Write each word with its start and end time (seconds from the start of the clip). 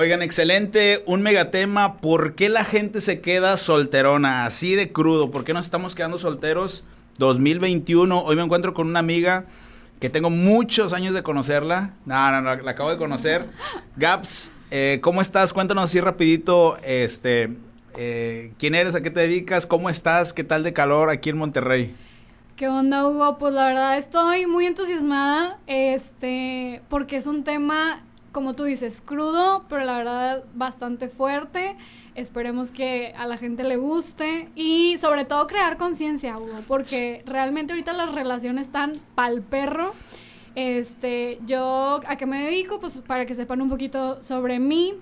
Oigan, 0.00 0.22
excelente, 0.22 1.02
un 1.06 1.22
megatema. 1.22 1.96
¿Por 1.96 2.36
qué 2.36 2.48
la 2.48 2.62
gente 2.64 3.00
se 3.00 3.20
queda 3.20 3.56
solterona? 3.56 4.44
Así 4.44 4.76
de 4.76 4.92
crudo. 4.92 5.32
¿Por 5.32 5.42
qué 5.42 5.52
nos 5.52 5.64
estamos 5.64 5.96
quedando 5.96 6.18
solteros? 6.18 6.84
2021. 7.18 8.22
Hoy 8.22 8.36
me 8.36 8.42
encuentro 8.42 8.74
con 8.74 8.86
una 8.86 9.00
amiga 9.00 9.46
que 9.98 10.08
tengo 10.08 10.30
muchos 10.30 10.92
años 10.92 11.14
de 11.14 11.24
conocerla. 11.24 11.94
No, 12.06 12.30
no, 12.30 12.40
no, 12.40 12.62
la 12.62 12.70
acabo 12.70 12.90
de 12.90 12.96
conocer. 12.96 13.46
Gaps, 13.96 14.52
eh, 14.70 15.00
¿cómo 15.02 15.20
estás? 15.20 15.52
Cuéntanos 15.52 15.82
así 15.82 16.00
rapidito, 16.00 16.78
este, 16.84 17.56
eh, 17.96 18.52
¿quién 18.56 18.76
eres? 18.76 18.94
¿A 18.94 19.00
qué 19.00 19.10
te 19.10 19.18
dedicas? 19.18 19.66
¿Cómo 19.66 19.90
estás? 19.90 20.32
¿Qué 20.32 20.44
tal 20.44 20.62
de 20.62 20.72
calor 20.72 21.10
aquí 21.10 21.30
en 21.30 21.38
Monterrey? 21.38 21.96
¿Qué 22.54 22.68
onda, 22.68 23.04
Hugo? 23.04 23.38
Pues 23.38 23.52
la 23.52 23.66
verdad 23.66 23.98
estoy 23.98 24.46
muy 24.46 24.66
entusiasmada, 24.66 25.58
este, 25.66 26.82
porque 26.88 27.16
es 27.16 27.26
un 27.26 27.42
tema, 27.42 28.04
como 28.32 28.54
tú 28.54 28.64
dices, 28.64 29.02
crudo, 29.04 29.64
pero 29.68 29.84
la 29.84 29.98
verdad 29.98 30.44
bastante 30.54 31.08
fuerte. 31.08 31.76
Esperemos 32.14 32.70
que 32.70 33.14
a 33.16 33.26
la 33.26 33.36
gente 33.36 33.64
le 33.64 33.76
guste 33.76 34.48
y 34.56 34.96
sobre 34.98 35.24
todo 35.24 35.46
crear 35.46 35.76
conciencia, 35.76 36.36
Hugo, 36.36 36.60
porque 36.66 37.22
realmente 37.26 37.72
ahorita 37.72 37.92
las 37.92 38.12
relaciones 38.12 38.66
están 38.66 38.94
pal 39.14 39.42
perro. 39.42 39.94
Este, 40.54 41.38
yo, 41.46 42.00
¿a 42.06 42.16
qué 42.16 42.26
me 42.26 42.42
dedico? 42.42 42.80
Pues 42.80 42.98
para 42.98 43.26
que 43.26 43.34
sepan 43.34 43.62
un 43.62 43.68
poquito 43.68 44.22
sobre 44.22 44.58
mí. 44.58 44.94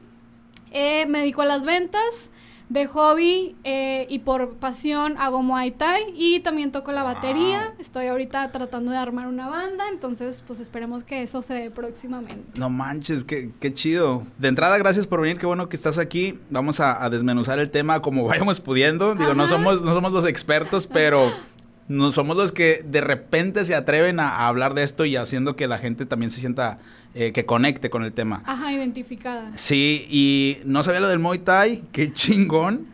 Eh, 0.72 1.06
me 1.06 1.20
dedico 1.20 1.42
a 1.42 1.46
las 1.46 1.64
ventas 1.64 2.30
de 2.68 2.86
hobby 2.86 3.54
eh, 3.64 4.06
y 4.08 4.20
por 4.20 4.54
pasión 4.54 5.16
hago 5.18 5.42
Muay 5.42 5.70
Thai 5.70 6.12
y 6.14 6.40
también 6.40 6.72
toco 6.72 6.92
la 6.92 7.02
batería. 7.02 7.74
Estoy 7.78 8.06
ahorita 8.06 8.50
tratando 8.50 8.90
de 8.90 8.96
armar 8.96 9.28
una 9.28 9.48
banda, 9.48 9.84
entonces 9.90 10.42
pues 10.46 10.60
esperemos 10.60 11.04
que 11.04 11.22
eso 11.22 11.42
se 11.42 11.54
dé 11.54 11.70
próximamente. 11.70 12.58
No 12.58 12.70
manches, 12.70 13.24
qué, 13.24 13.50
qué 13.60 13.72
chido. 13.72 14.24
De 14.38 14.48
entrada, 14.48 14.78
gracias 14.78 15.06
por 15.06 15.20
venir, 15.20 15.38
qué 15.38 15.46
bueno 15.46 15.68
que 15.68 15.76
estás 15.76 15.98
aquí. 15.98 16.38
Vamos 16.50 16.80
a, 16.80 17.08
desmenuzar 17.10 17.58
el 17.58 17.70
tema 17.70 18.02
como 18.02 18.24
vayamos 18.26 18.60
pudiendo. 18.60 19.14
Digo, 19.14 19.34
no 19.34 19.46
somos, 19.46 19.82
no 19.82 19.94
somos 19.94 20.12
los 20.12 20.26
expertos, 20.26 20.86
pero 20.86 21.32
no 21.88 22.12
somos 22.12 22.36
los 22.36 22.52
que 22.52 22.84
de 22.84 23.00
repente 23.00 23.64
se 23.64 23.74
atreven 23.74 24.20
a, 24.20 24.46
hablar 24.46 24.74
de 24.74 24.82
esto 24.82 25.04
y 25.04 25.16
haciendo 25.16 25.56
que 25.56 25.68
la 25.68 25.78
gente 25.78 26.06
también 26.06 26.30
se 26.30 26.40
sienta 26.40 26.78
eh, 27.14 27.32
que 27.32 27.46
conecte 27.46 27.90
con 27.90 28.04
el 28.04 28.12
tema. 28.12 28.42
Ajá, 28.44 28.72
identificada. 28.72 29.52
Sí, 29.56 30.06
y 30.10 30.58
no 30.64 30.82
sabía 30.82 31.00
lo 31.00 31.08
del 31.08 31.18
Muay 31.18 31.38
Thai, 31.38 31.84
qué 31.92 32.12
chingón. 32.12 32.86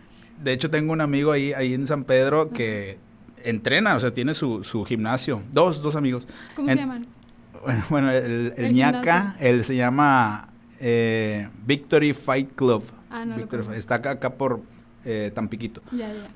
De 0.42 0.52
hecho, 0.52 0.70
tengo 0.70 0.92
un 0.92 1.00
amigo 1.00 1.32
ahí, 1.32 1.52
ahí 1.52 1.72
en 1.74 1.86
San 1.86 2.04
Pedro 2.04 2.50
que 2.50 2.98
entrena, 3.44 3.94
o 3.96 4.00
sea, 4.00 4.12
tiene 4.12 4.34
su, 4.34 4.64
su 4.64 4.84
gimnasio. 4.84 5.42
Dos, 5.52 5.82
dos 5.82 5.96
amigos. 5.96 6.26
¿Cómo 6.54 6.68
se 6.68 6.76
llaman? 6.76 7.06
Bueno, 7.90 8.10
el, 8.10 8.54
el, 8.56 8.74
ñaca, 8.74 9.36
él 9.38 9.64
se 9.64 9.76
llama 9.76 10.48
eh, 10.80 11.48
Victory 11.64 12.12
Fight 12.12 12.56
Club. 12.56 12.82
Ah, 13.08 13.24
no 13.24 13.36
Está 13.72 13.96
acá, 13.96 14.10
acá 14.10 14.30
por 14.34 14.60
eh, 15.04 15.30
Tampiquito. 15.32 15.80
Ya, 15.92 16.12
ya. 16.12 16.26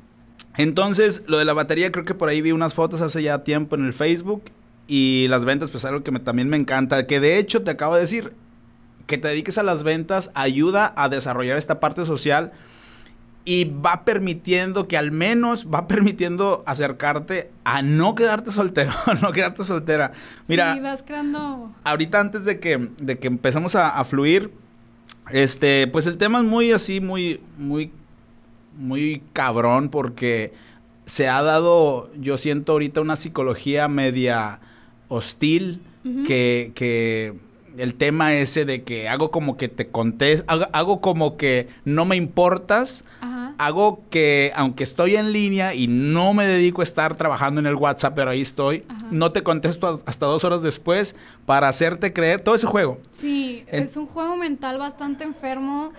Entonces, 0.56 1.24
lo 1.26 1.38
de 1.38 1.44
la 1.44 1.52
batería, 1.52 1.92
creo 1.92 2.04
que 2.04 2.14
por 2.14 2.28
ahí 2.28 2.40
vi 2.40 2.52
unas 2.52 2.74
fotos 2.74 3.00
hace 3.00 3.22
ya 3.22 3.44
tiempo 3.44 3.76
en 3.76 3.84
el 3.84 3.92
Facebook 3.92 4.44
y 4.86 5.26
las 5.28 5.44
ventas, 5.44 5.70
pues 5.70 5.84
algo 5.84 6.02
que 6.02 6.12
también 6.20 6.48
me 6.48 6.56
encanta, 6.56 7.06
que 7.06 7.20
de 7.20 7.38
hecho 7.38 7.62
te 7.62 7.70
acabo 7.70 7.94
de 7.94 8.02
decir, 8.02 8.32
que 9.06 9.18
te 9.18 9.28
dediques 9.28 9.58
a 9.58 9.62
las 9.62 9.82
ventas 9.82 10.30
ayuda 10.34 10.92
a 10.96 11.08
desarrollar 11.08 11.56
esta 11.56 11.80
parte 11.80 12.04
social 12.04 12.52
y 13.44 13.64
va 13.64 14.04
permitiendo 14.04 14.88
que 14.88 14.96
al 14.96 15.12
menos 15.12 15.68
va 15.72 15.86
permitiendo 15.86 16.64
acercarte 16.66 17.50
a 17.64 17.80
no 17.82 18.14
quedarte 18.14 18.50
soltero, 18.50 18.92
no 19.22 19.32
quedarte 19.32 19.64
soltera. 19.64 20.12
Mira, 20.48 20.74
sí, 20.74 20.80
vas 20.80 21.02
creando... 21.02 21.72
ahorita 21.84 22.20
antes 22.20 22.44
de 22.44 22.58
que, 22.58 22.90
de 22.98 23.18
que 23.18 23.28
empezamos 23.28 23.76
a, 23.76 23.90
a, 23.90 24.04
fluir, 24.04 24.50
este, 25.30 25.86
pues 25.86 26.06
el 26.06 26.18
tema 26.18 26.38
es 26.38 26.44
muy 26.44 26.72
así, 26.72 27.00
muy, 27.00 27.40
muy, 27.56 27.92
muy 28.76 29.22
cabrón 29.32 29.88
porque 29.88 30.52
se 31.06 31.28
ha 31.28 31.42
dado, 31.42 32.10
yo 32.18 32.36
siento 32.36 32.72
ahorita 32.72 33.00
una 33.00 33.16
psicología 33.16 33.88
media 33.88 34.60
hostil, 35.08 35.80
que, 36.24 36.70
que 36.76 37.34
el 37.78 37.94
tema 37.94 38.34
ese 38.34 38.64
de 38.64 38.84
que 38.84 39.08
hago 39.08 39.30
como 39.30 39.56
que 39.56 39.68
te 39.68 39.88
conté, 39.88 40.44
hago, 40.46 41.00
como 41.00 41.36
que 41.36 41.68
no 41.84 42.04
me 42.04 42.16
importas, 42.16 43.04
hago 43.58 44.02
que 44.10 44.52
aunque 44.54 44.84
estoy 44.84 45.16
en 45.16 45.32
línea 45.32 45.74
y 45.74 45.88
no 45.88 46.34
me 46.34 46.46
dedico 46.46 46.80
a 46.80 46.84
estar 46.84 47.16
trabajando 47.16 47.60
en 47.60 47.66
el 47.66 47.74
WhatsApp, 47.74 48.14
pero 48.14 48.30
ahí 48.30 48.40
estoy, 48.40 48.84
no 49.10 49.32
te 49.32 49.42
contesto 49.42 50.02
hasta 50.06 50.26
dos 50.26 50.44
horas 50.44 50.62
después 50.62 51.16
para 51.44 51.68
hacerte 51.68 52.12
creer 52.12 52.40
todo 52.40 52.54
ese 52.54 52.66
juego. 52.66 52.98
Sí, 53.10 53.64
es 53.68 53.96
un 53.96 54.06
juego 54.06 54.36
mental 54.36 54.78
bastante 54.78 55.24
enfermo 55.24 55.92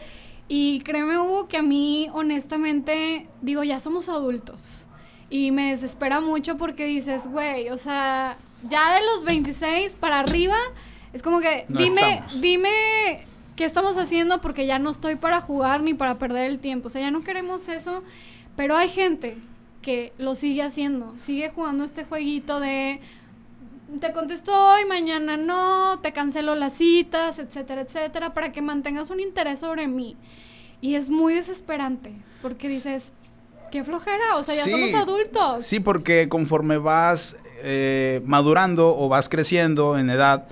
y 0.48 0.80
créeme 0.82 1.20
Hugo 1.20 1.48
que 1.48 1.58
a 1.58 1.62
mí 1.62 2.10
honestamente 2.14 3.28
digo, 3.42 3.64
ya 3.64 3.80
somos 3.80 4.10
adultos. 4.10 4.86
Y 5.30 5.52
me 5.52 5.72
desespera 5.72 6.22
mucho 6.22 6.58
porque 6.58 6.86
dices, 6.86 7.28
güey, 7.28 7.70
o 7.70 7.78
sea, 7.78 8.38
ya 8.70 8.96
de 8.96 9.06
los 9.06 9.24
26 9.26 9.96
para 9.96 10.20
arriba, 10.20 10.56
es 11.12 11.22
como 11.22 11.42
que 11.42 11.66
dime, 11.68 12.24
dime 12.40 13.26
qué 13.58 13.66
estamos 13.66 13.98
haciendo 13.98 14.40
porque 14.40 14.66
ya 14.66 14.80
no 14.80 14.90
estoy 14.90 15.16
para 15.16 15.42
jugar 15.42 15.82
ni 15.82 15.94
para 15.94 16.18
perder 16.18 16.50
el 16.50 16.60
tiempo. 16.60 16.88
O 16.88 16.90
sea, 16.90 17.02
ya 17.02 17.12
no 17.12 17.24
queremos 17.24 17.68
eso, 17.68 18.04
pero 18.56 18.78
hay 18.78 18.88
gente 18.88 19.38
que 19.82 20.14
lo 20.18 20.36
sigue 20.36 20.64
haciendo, 20.64 21.14
sigue 21.18 21.50
jugando 21.50 21.84
este 21.84 22.06
jueguito 22.06 22.60
de 22.60 23.02
te 24.00 24.12
contesto 24.12 24.52
hoy, 24.54 24.86
mañana 24.86 25.38
no, 25.38 26.00
te 26.00 26.12
cancelo 26.14 26.56
las 26.56 26.74
citas, 26.74 27.40
etcétera, 27.40 27.82
etcétera, 27.82 28.34
para 28.34 28.52
que 28.52 28.62
mantengas 28.62 29.10
un 29.10 29.20
interés 29.20 29.60
sobre 29.60 29.88
mí. 29.88 30.16
Y 30.82 30.96
es 30.96 31.10
muy 31.10 31.34
desesperante, 31.34 32.14
porque 32.42 32.70
dices, 32.70 33.14
qué 33.72 33.84
flojera, 33.84 34.36
o 34.36 34.44
sea, 34.44 34.56
ya 34.56 34.70
somos 34.70 34.94
adultos. 34.94 35.66
Sí, 35.66 35.80
porque 35.80 36.30
conforme 36.30 36.78
vas 36.78 37.38
eh, 37.64 38.22
madurando 38.26 38.96
o 38.98 39.10
vas 39.10 39.30
creciendo 39.30 39.98
en 39.98 40.10
edad, 40.10 40.48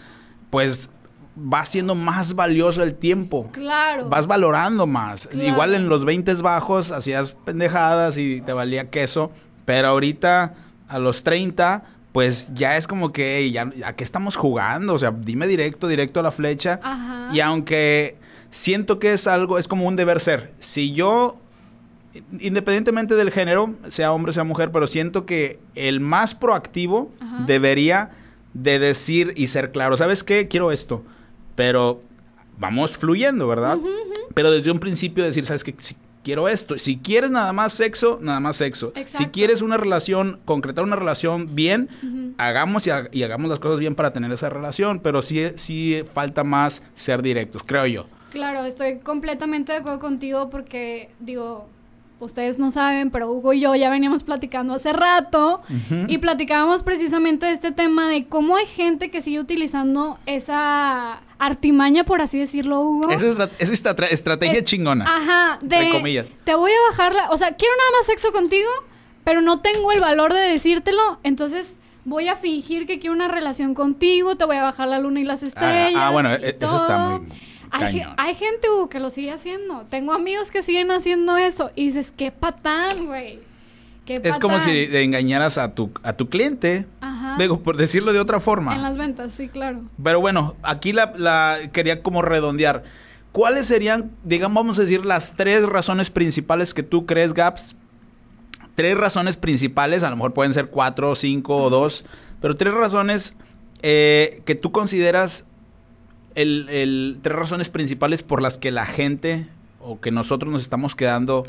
pues 0.50 0.90
va 1.38 1.66
siendo 1.66 1.94
más 1.96 2.34
valioso 2.34 2.82
el 2.82 2.96
tiempo. 2.96 3.50
Claro. 3.52 4.10
Vas 4.10 4.26
valorando 4.26 4.88
más. 4.88 5.30
Igual 5.34 5.76
en 5.76 5.90
los 5.90 6.06
20 6.06 6.34
bajos 6.36 6.92
hacías 6.92 7.34
pendejadas 7.34 8.18
y 8.18 8.42
te 8.42 8.54
valía 8.54 8.90
queso, 8.90 9.32
pero 9.66 9.90
ahorita 9.90 10.56
a 10.88 11.00
los 11.00 11.24
30 11.24 11.84
pues 12.16 12.54
ya 12.54 12.78
es 12.78 12.88
como 12.88 13.12
que, 13.12 13.52
ya, 13.52 13.70
¿a 13.84 13.92
qué 13.92 14.06
estamos 14.06 14.38
jugando? 14.38 14.94
O 14.94 14.98
sea, 14.98 15.12
dime 15.12 15.48
directo, 15.48 15.86
directo 15.86 16.22
a 16.22 16.24
la 16.24 16.32
flecha. 16.32 16.80
Y 17.34 17.42
aunque 17.42 18.16
siento 18.52 19.00
que 19.00 19.12
es 19.12 19.28
algo, 19.28 19.58
es 19.58 19.68
como 19.68 19.86
un 19.86 19.98
deber 19.98 20.22
ser. 20.22 20.54
Si 20.60 20.94
yo 20.94 21.38
independientemente 22.40 23.16
del 23.16 23.32
género, 23.32 23.76
sea 23.90 24.14
hombre 24.14 24.30
o 24.30 24.34
sea 24.34 24.46
mujer, 24.46 24.72
pero 24.72 24.88
siento 24.88 25.26
que 25.26 25.60
el 25.76 26.00
más 26.00 26.34
proactivo 26.36 27.12
debería 27.46 28.12
de 28.54 28.80
decir 28.80 29.34
y 29.36 29.48
ser 29.48 29.74
claro, 29.74 29.98
¿sabes 29.98 30.24
qué? 30.24 30.48
Quiero 30.48 30.72
esto, 30.72 31.04
pero 31.56 32.02
vamos 32.58 32.96
fluyendo, 32.96 33.46
¿verdad? 33.46 33.78
Pero 34.34 34.52
desde 34.52 34.72
un 34.72 34.80
principio 34.80 35.26
decir, 35.26 35.46
¿sabes 35.46 35.66
qué? 35.66 35.76
Si 35.78 35.98
quiero 36.26 36.50
esto. 36.50 36.78
Si 36.80 36.98
quieres 36.98 37.30
nada 37.30 37.54
más 37.54 37.72
sexo, 37.72 38.18
nada 38.20 38.40
más 38.40 38.58
sexo. 38.58 38.92
Si 39.06 39.28
quieres 39.28 39.62
una 39.62 39.78
relación, 39.78 40.40
concretar 40.44 40.84
una 40.84 40.96
relación 40.96 41.56
bien, 41.56 42.36
hagamos 42.38 42.88
y, 42.88 42.90
y, 43.12 43.24
hagamos 43.24 43.50
las 43.50 43.60
cosas 43.60 43.80
bien 43.80 43.96
para 43.96 44.12
tener 44.12 44.32
esa 44.32 44.50
relación, 44.50 45.00
pero 45.00 45.22
sí, 45.22 45.52
sí 45.56 46.02
falta 46.12 46.44
más 46.44 46.84
ser 46.96 47.22
directos, 47.22 47.62
creo 47.64 47.86
yo. 47.86 48.08
Claro, 48.32 48.66
estoy 48.66 48.98
completamente 49.00 49.72
de 49.72 49.78
acuerdo 49.78 50.00
contigo 50.00 50.50
porque, 50.50 51.12
digo, 51.20 51.70
ustedes 52.20 52.58
no 52.58 52.72
saben, 52.72 53.12
pero 53.12 53.32
Hugo 53.32 53.54
y 53.54 53.62
yo 53.62 53.76
ya 53.76 53.90
veníamos 53.90 54.24
platicando 54.24 54.74
hace 54.74 54.94
rato 54.94 55.62
y 56.08 56.18
platicábamos 56.18 56.84
precisamente 56.84 57.46
de 57.46 57.54
este 57.54 57.72
tema 57.72 58.10
de 58.10 58.26
cómo 58.28 58.56
hay 58.56 58.66
gente 58.66 59.10
que 59.12 59.22
sigue 59.22 59.40
utilizando 59.40 60.18
esa 60.26 61.22
artimaña, 61.38 62.04
por 62.06 62.22
así 62.22 62.40
decirlo, 62.40 62.82
Hugo. 62.82 63.12
Esa 63.12 63.50
es 63.60 63.70
esta 63.70 63.92
estrategia 64.06 64.64
chingona. 64.64 65.06
Ajá, 65.08 65.60
de 65.62 65.90
comillas. 65.92 66.32
Te 66.44 66.56
voy 66.56 66.72
a 66.72 66.90
bajar 66.92 67.14
la, 67.14 67.30
o 67.30 67.38
sea, 67.38 67.56
quiero 67.56 67.74
nada 67.78 67.92
más 68.00 68.06
sexo 68.06 68.32
contigo, 68.32 68.70
pero 69.24 69.42
no 69.42 69.60
tengo 69.60 69.92
el 69.92 70.00
valor 70.00 70.34
de 70.34 70.40
decírtelo, 70.40 71.20
entonces 71.24 71.74
voy 72.06 72.28
a 72.28 72.36
fingir 72.36 72.86
que 72.86 73.00
quiero 73.00 73.16
una 73.16 73.28
relación 73.28 73.74
contigo, 73.74 74.36
te 74.36 74.46
voy 74.46 74.58
a 74.58 74.64
bajar 74.64 74.88
la 74.88 75.00
luna 75.00 75.20
y 75.20 75.24
las 75.24 75.44
estrellas. 75.44 75.94
Ah, 75.96 76.08
ah 76.08 76.12
bueno, 76.12 76.34
e, 76.34 76.56
eso 76.60 76.78
está 76.78 76.98
muy 76.98 77.28
hay, 77.72 78.36
gente 78.36 78.68
que 78.90 79.00
lo 79.00 79.10
sigue 79.10 79.32
haciendo. 79.32 79.86
Tengo 79.90 80.14
amigos 80.14 80.52
que 80.52 80.64
siguen 80.64 80.92
haciendo 80.92 81.38
eso. 81.38 81.72
Y 81.76 81.88
dices, 81.88 82.14
qué 82.16 82.32
patán, 82.32 83.06
güey. 83.06 83.40
Es 84.08 84.38
como 84.38 84.60
si 84.60 84.88
engañaras 84.92 85.58
a 85.58 85.74
tu, 85.74 85.92
a 86.04 86.14
tu 86.14 86.30
cliente. 86.30 86.86
Ajá. 87.02 87.38
por 87.64 87.78
decirlo 87.78 88.14
de 88.14 88.20
otra 88.20 88.40
forma. 88.40 88.76
En 88.76 88.82
las 88.82 88.98
ventas, 88.98 89.32
sí, 89.32 89.48
claro. 89.48 89.82
Pero 90.02 90.22
bueno, 90.22 90.56
aquí 90.62 90.94
la, 90.94 91.14
la 91.18 91.58
quería 91.72 92.04
como 92.04 92.22
redondear. 92.22 92.84
¿Cuáles 93.32 93.66
serían, 93.66 94.12
digamos, 94.24 94.56
vamos 94.56 94.80
a 94.80 94.84
decir, 94.84 95.06
las 95.06 95.36
tres 95.36 95.64
razones 95.64 96.10
principales 96.10 96.74
que 96.74 96.84
tú 96.84 97.06
crees, 97.06 97.34
Gaps? 97.34 97.76
Tres 98.76 98.96
razones 98.98 99.38
principales, 99.38 100.04
a 100.04 100.10
lo 100.10 100.16
mejor 100.16 100.34
pueden 100.34 100.54
ser 100.54 100.68
cuatro, 100.68 101.16
cinco 101.16 101.58
o 101.58 101.70
dos, 101.70 102.06
pero 102.42 102.56
tres 102.56 102.74
razones 102.74 103.36
eh, 103.82 104.42
que 104.46 104.56
tú 104.56 104.72
consideras 104.72 105.48
el, 106.36 106.68
el- 106.70 107.20
tres 107.22 107.36
razones 107.36 107.70
principales 107.70 108.24
por 108.24 108.42
las 108.42 108.58
que 108.58 108.72
la 108.72 108.86
gente 108.86 109.48
o 109.80 110.00
que 110.00 110.12
nosotros 110.12 110.52
nos 110.52 110.62
estamos 110.62 110.96
quedando 110.96 111.46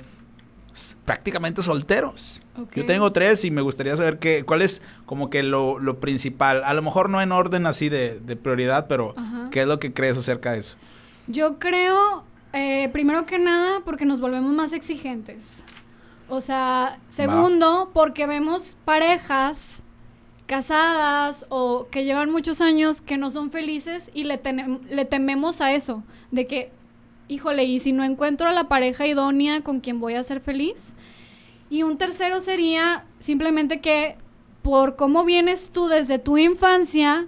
prácticamente 1.04 1.62
solteros. 1.62 2.40
Yo 2.74 2.86
tengo 2.86 3.12
tres 3.12 3.44
y 3.44 3.50
me 3.50 3.60
gustaría 3.60 3.96
saber 3.96 4.18
qué, 4.18 4.42
cuál 4.44 4.62
es 4.62 4.80
como 5.04 5.28
que 5.28 5.42
lo, 5.42 5.78
lo 5.78 6.00
principal. 6.00 6.62
A 6.64 6.72
lo 6.72 6.80
mejor 6.80 7.10
no 7.10 7.20
en 7.20 7.30
orden 7.32 7.66
así 7.66 7.90
de, 7.90 8.18
de 8.20 8.34
prioridad, 8.36 8.86
pero 8.88 9.14
Ajá. 9.16 9.48
¿qué 9.50 9.62
es 9.62 9.68
lo 9.68 9.78
que 9.78 9.92
crees 9.92 10.16
acerca 10.16 10.52
de 10.52 10.58
eso? 10.60 10.76
Yo 11.26 11.58
creo, 11.58 12.24
eh, 12.54 12.88
primero 12.92 13.26
que 13.26 13.38
nada, 13.38 13.80
porque 13.84 14.06
nos 14.06 14.20
volvemos 14.20 14.52
más 14.54 14.72
exigentes. 14.72 15.64
O 16.28 16.40
sea, 16.40 16.98
segundo, 17.10 17.90
porque 17.92 18.26
vemos 18.26 18.76
parejas 18.86 19.82
casadas 20.46 21.46
o 21.48 21.88
que 21.90 22.04
llevan 22.04 22.30
muchos 22.30 22.60
años 22.60 23.02
que 23.02 23.18
no 23.18 23.30
son 23.30 23.50
felices 23.50 24.10
y 24.14 24.24
le, 24.24 24.40
le 24.88 25.04
tememos 25.04 25.60
a 25.60 25.72
eso, 25.72 26.02
de 26.30 26.46
que, 26.46 26.70
híjole, 27.28 27.64
y 27.64 27.80
si 27.80 27.92
no 27.92 28.04
encuentro 28.04 28.48
a 28.48 28.52
la 28.52 28.68
pareja 28.68 29.06
idónea 29.06 29.62
con 29.62 29.80
quien 29.80 30.00
voy 30.00 30.14
a 30.14 30.22
ser 30.22 30.40
feliz. 30.40 30.94
Y 31.68 31.82
un 31.82 31.98
tercero 31.98 32.40
sería 32.40 33.04
simplemente 33.18 33.80
que 33.80 34.16
por 34.62 34.96
cómo 34.96 35.24
vienes 35.24 35.70
tú 35.70 35.88
desde 35.88 36.18
tu 36.18 36.38
infancia, 36.38 37.26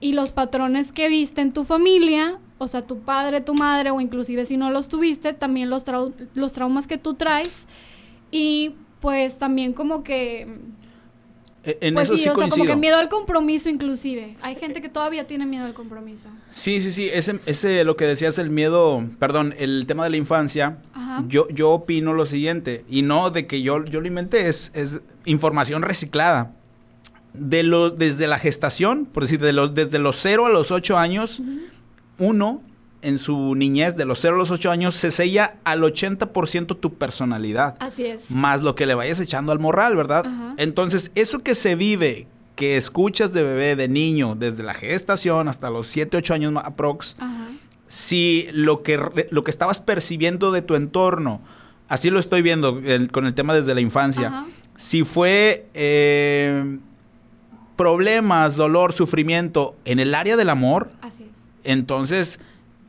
y 0.00 0.12
los 0.12 0.30
patrones 0.32 0.92
que 0.92 1.08
viste 1.08 1.40
en 1.40 1.52
tu 1.52 1.64
familia, 1.64 2.38
o 2.58 2.68
sea, 2.68 2.86
tu 2.86 3.00
padre, 3.00 3.40
tu 3.40 3.54
madre, 3.54 3.90
o 3.90 4.00
inclusive 4.00 4.44
si 4.44 4.56
no 4.56 4.70
los 4.70 4.88
tuviste, 4.88 5.32
también 5.32 5.70
los, 5.70 5.84
los 6.34 6.52
traumas 6.52 6.86
que 6.86 6.98
tú 6.98 7.14
traes. 7.14 7.66
Y 8.30 8.74
pues 9.00 9.38
también 9.38 9.72
como 9.72 10.02
que... 10.02 10.48
E- 11.66 11.78
En 11.80 11.94
pues 11.94 12.04
eso 12.08 12.16
sí, 12.16 12.22
sí 12.22 12.28
o 12.28 12.32
sea, 12.32 12.34
como 12.34 12.48
coincido. 12.50 12.66
que 12.74 12.80
miedo 12.80 12.96
al 12.96 13.08
compromiso 13.08 13.68
inclusive. 13.68 14.36
Hay 14.40 14.54
gente 14.54 14.80
que 14.80 14.88
todavía 14.88 15.26
tiene 15.26 15.44
miedo 15.46 15.64
al 15.66 15.74
compromiso. 15.74 16.28
Sí, 16.50 16.80
sí, 16.80 16.92
sí. 16.92 17.10
Ese, 17.12 17.40
ese 17.46 17.84
lo 17.84 17.96
que 17.96 18.04
decías, 18.06 18.38
el 18.38 18.50
miedo, 18.50 19.04
perdón, 19.18 19.54
el 19.58 19.84
tema 19.86 20.04
de 20.04 20.10
la 20.10 20.16
infancia. 20.16 20.78
Ajá. 20.94 21.24
Yo, 21.28 21.48
yo 21.48 21.70
opino 21.72 22.12
lo 22.14 22.24
siguiente, 22.24 22.84
y 22.88 23.02
no 23.02 23.30
de 23.30 23.46
que 23.46 23.62
yo, 23.62 23.84
yo 23.84 24.00
lo 24.00 24.06
inventé, 24.06 24.48
es, 24.48 24.70
es 24.74 25.00
información 25.24 25.82
reciclada. 25.82 26.52
De 27.34 27.62
lo, 27.62 27.90
desde 27.90 28.26
la 28.28 28.38
gestación, 28.38 29.04
por 29.04 29.24
decir, 29.24 29.40
de 29.40 29.52
los, 29.52 29.74
desde 29.74 29.98
los 29.98 30.16
0 30.16 30.46
a 30.46 30.48
los 30.50 30.70
8 30.70 30.96
años, 30.96 31.42
uno 32.18 32.62
en 33.02 33.18
su 33.18 33.54
niñez, 33.54 33.96
de 33.96 34.04
los 34.04 34.18
0 34.20 34.34
a 34.36 34.38
los 34.38 34.50
8 34.50 34.70
años, 34.70 34.94
se 34.94 35.10
sella 35.10 35.56
al 35.64 35.82
80% 35.82 36.78
tu 36.78 36.94
personalidad 36.94 37.76
Así 37.78 38.04
es. 38.06 38.30
más 38.30 38.62
lo 38.62 38.74
que 38.74 38.86
le 38.86 38.94
vayas 38.94 39.20
echando 39.20 39.52
al 39.52 39.58
morral, 39.58 39.94
¿verdad? 39.96 40.26
Ajá. 40.26 40.54
Entonces, 40.56 41.12
eso 41.14 41.40
que 41.40 41.54
se 41.54 41.74
vive, 41.74 42.26
que 42.56 42.76
escuchas 42.76 43.32
de 43.32 43.42
bebé, 43.42 43.76
de 43.76 43.86
niño, 43.88 44.34
desde 44.34 44.62
la 44.62 44.74
gestación 44.74 45.48
hasta 45.48 45.70
los 45.70 45.86
7, 45.88 46.16
8 46.16 46.34
años 46.34 46.54
aprox, 46.64 47.16
Ajá. 47.18 47.48
si 47.86 48.48
lo 48.52 48.82
que, 48.82 48.98
lo 49.30 49.44
que 49.44 49.50
estabas 49.50 49.80
percibiendo 49.80 50.50
de 50.52 50.62
tu 50.62 50.74
entorno, 50.74 51.40
así 51.88 52.10
lo 52.10 52.18
estoy 52.18 52.42
viendo 52.42 52.80
el- 52.84 53.12
con 53.12 53.26
el 53.26 53.34
tema 53.34 53.54
desde 53.54 53.74
la 53.74 53.80
infancia, 53.82 54.28
Ajá. 54.28 54.46
si 54.76 55.04
fue 55.04 55.66
eh, 55.74 56.78
problemas, 57.76 58.56
dolor, 58.56 58.92
sufrimiento 58.92 59.76
en 59.84 60.00
el 60.00 60.14
área 60.14 60.36
del 60.36 60.48
amor, 60.50 60.90
Así 61.02 61.24
es. 61.24 61.38
entonces 61.64 62.40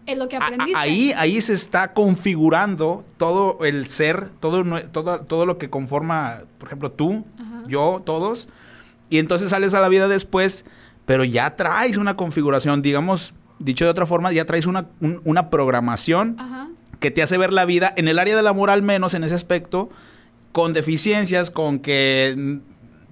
Es 0.07 0.17
lo 0.17 0.27
que 0.29 0.37
aprendiste. 0.37 0.75
ahí, 0.75 1.11
ahí 1.15 1.39
se 1.41 1.53
está 1.53 1.93
configurando 1.93 3.05
todo 3.17 3.63
el 3.65 3.87
ser, 3.87 4.29
todo, 4.39 4.63
todo, 4.91 5.19
todo 5.21 5.45
lo 5.45 5.57
que 5.59 5.69
conforma, 5.69 6.39
por 6.57 6.69
ejemplo, 6.69 6.91
tú, 6.91 7.25
Ajá. 7.39 7.63
yo, 7.67 8.01
todos. 8.05 8.47
Y 9.09 9.19
entonces 9.19 9.49
sales 9.51 9.73
a 9.73 9.79
la 9.81 9.89
vida 9.89 10.07
después, 10.07 10.65
pero 11.05 11.23
ya 11.23 11.55
traes 11.55 11.97
una 11.97 12.15
configuración, 12.15 12.81
digamos, 12.81 13.33
dicho 13.59 13.85
de 13.85 13.91
otra 13.91 14.05
forma, 14.05 14.31
ya 14.31 14.45
traes 14.45 14.65
una, 14.65 14.87
un- 15.01 15.21
una 15.25 15.49
programación 15.49 16.35
Ajá. 16.39 16.69
que 16.99 17.11
te 17.11 17.21
hace 17.21 17.37
ver 17.37 17.51
la 17.53 17.65
vida 17.65 17.93
en 17.97 18.07
el 18.07 18.17
área 18.19 18.35
del 18.35 18.47
amor, 18.47 18.69
al 18.69 18.81
menos 18.83 19.13
en 19.13 19.23
ese 19.23 19.35
aspecto, 19.35 19.89
con 20.53 20.73
deficiencias, 20.73 21.51
con 21.51 21.79
que 21.79 22.59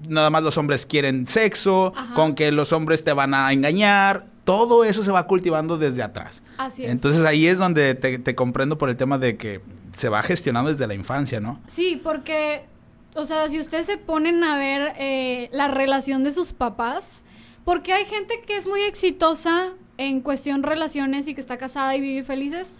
nada 0.07 0.29
más 0.29 0.43
los 0.43 0.57
hombres 0.57 0.85
quieren 0.85 1.27
sexo, 1.27 1.93
Ajá. 1.95 2.13
con 2.15 2.35
que 2.35 2.51
los 2.51 2.71
hombres 2.73 3.03
te 3.03 3.11
van 3.13 3.33
a 3.33 3.51
engañar. 3.51 4.27
Todo 4.45 4.85
eso 4.85 5.03
se 5.03 5.11
va 5.11 5.27
cultivando 5.27 5.77
desde 5.77 6.03
atrás. 6.03 6.41
Así 6.57 6.85
es. 6.85 6.91
Entonces 6.91 7.25
ahí 7.25 7.47
es 7.47 7.57
donde 7.57 7.95
te, 7.95 8.19
te 8.19 8.35
comprendo 8.35 8.77
por 8.77 8.89
el 8.89 8.95
tema 8.95 9.17
de 9.17 9.35
que 9.35 9.61
se 9.93 10.07
va 10.09 10.21
gestionando 10.23 10.69
desde 10.71 10.87
la 10.87 10.93
infancia, 10.93 11.39
¿no? 11.39 11.59
Sí, 11.67 11.99
porque, 12.01 12.65
o 13.15 13.25
sea, 13.25 13.49
si 13.49 13.59
ustedes 13.59 13.85
se 13.87 13.97
ponen 13.97 14.43
a 14.43 14.57
ver 14.57 14.93
eh, 14.97 15.49
la 15.51 15.67
relación 15.67 16.23
de 16.23 16.31
sus 16.31 16.53
papás, 16.53 17.23
porque 17.63 17.93
hay 17.93 18.05
gente 18.05 18.41
que 18.45 18.57
es 18.57 18.67
muy 18.67 18.81
exitosa 18.81 19.73
en 19.97 20.21
cuestión 20.21 20.63
relaciones 20.63 21.27
y 21.27 21.33
que 21.33 21.41
está 21.41 21.57
casada 21.57 21.95
y 21.95 22.01
vive 22.01 22.23
felices, 22.23 22.75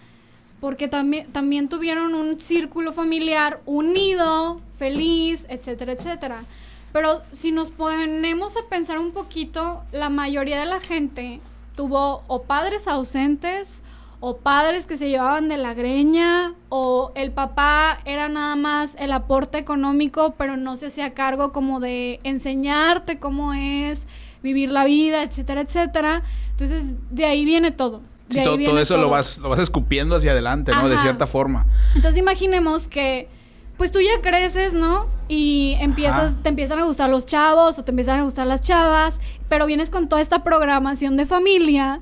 porque 0.59 0.87
también, 0.87 1.31
también 1.31 1.69
tuvieron 1.69 2.13
un 2.13 2.39
círculo 2.39 2.91
familiar 2.91 3.61
unido, 3.65 4.61
feliz, 4.77 5.45
etcétera, 5.49 5.93
etcétera. 5.93 6.43
Pero 6.93 7.21
si 7.31 7.51
nos 7.51 7.71
ponemos 7.71 8.55
a 8.55 8.69
pensar 8.69 8.99
un 8.99 9.11
poquito, 9.11 9.83
la 9.91 10.09
mayoría 10.09 10.59
de 10.59 10.65
la 10.65 10.79
gente 10.79 11.41
tuvo 11.75 12.23
o 12.27 12.43
padres 12.43 12.87
ausentes, 12.87 13.81
o 14.19 14.37
padres 14.37 14.85
que 14.85 14.97
se 14.97 15.09
llevaban 15.09 15.49
de 15.49 15.57
la 15.57 15.73
greña, 15.73 16.53
o 16.69 17.11
el 17.15 17.31
papá 17.31 17.99
era 18.05 18.27
nada 18.29 18.55
más 18.55 18.95
el 18.97 19.11
aporte 19.11 19.57
económico, 19.57 20.33
pero 20.37 20.57
no 20.57 20.77
se 20.77 20.87
hacía 20.87 21.13
cargo 21.13 21.51
como 21.51 21.79
de 21.79 22.19
enseñarte 22.23 23.19
cómo 23.19 23.53
es 23.53 24.07
vivir 24.41 24.71
la 24.71 24.85
vida, 24.85 25.23
etcétera, 25.23 25.61
etcétera. 25.61 26.23
Entonces, 26.51 26.85
de 27.11 27.25
ahí 27.25 27.45
viene 27.45 27.71
todo. 27.71 28.01
Sí, 28.29 28.41
todo, 28.41 28.79
eso 28.79 28.97
lo 28.97 29.09
vas, 29.09 29.37
lo 29.37 29.49
vas 29.49 29.59
escupiendo 29.59 30.15
hacia 30.15 30.31
adelante, 30.31 30.71
¿no? 30.73 30.89
De 30.89 30.97
cierta 30.97 31.27
forma. 31.27 31.67
Entonces 31.93 32.17
imaginemos 32.17 32.87
que 32.87 33.27
pues 33.77 33.91
tú 33.91 33.99
ya 33.99 34.21
creces, 34.21 34.73
¿no? 34.73 35.07
Y 35.27 35.75
empiezas, 35.79 36.31
Ajá. 36.33 36.37
te 36.43 36.49
empiezan 36.49 36.79
a 36.79 36.83
gustar 36.85 37.09
los 37.09 37.25
chavos 37.25 37.77
o 37.79 37.83
te 37.83 37.91
empiezan 37.91 38.19
a 38.19 38.23
gustar 38.23 38.47
las 38.47 38.61
chavas, 38.61 39.19
pero 39.49 39.65
vienes 39.65 39.89
con 39.89 40.07
toda 40.09 40.21
esta 40.21 40.43
programación 40.43 41.17
de 41.17 41.25
familia 41.25 41.99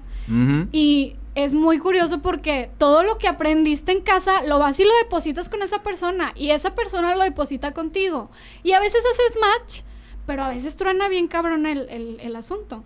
y 0.72 1.16
es 1.36 1.54
muy 1.54 1.80
curioso 1.80 2.22
porque 2.22 2.70
todo 2.78 3.04
lo 3.04 3.18
que 3.18 3.28
aprendiste 3.28 3.92
en 3.92 4.02
casa 4.02 4.44
lo 4.44 4.60
vas 4.60 4.80
y 4.80 4.84
lo 4.84 4.92
depositas 5.04 5.50
con 5.50 5.62
esa 5.64 5.81
persona 5.81 6.31
y 6.36 6.52
esa 6.52 6.75
persona 6.75 7.16
lo 7.16 7.24
deposita 7.24 7.72
contigo. 7.74 8.30
Y 8.64 8.74
a 8.74 8.80
veces 8.80 9.02
haces 9.02 9.42
match, 9.42 9.81
pero 10.25 10.44
a 10.44 10.50
veces 10.50 10.75
truena 10.75 11.08
bien 11.10 11.28
cabrón 11.28 11.66
el, 11.66 11.90
el- 11.90 12.20
el 12.22 12.36
asunto. 12.36 12.84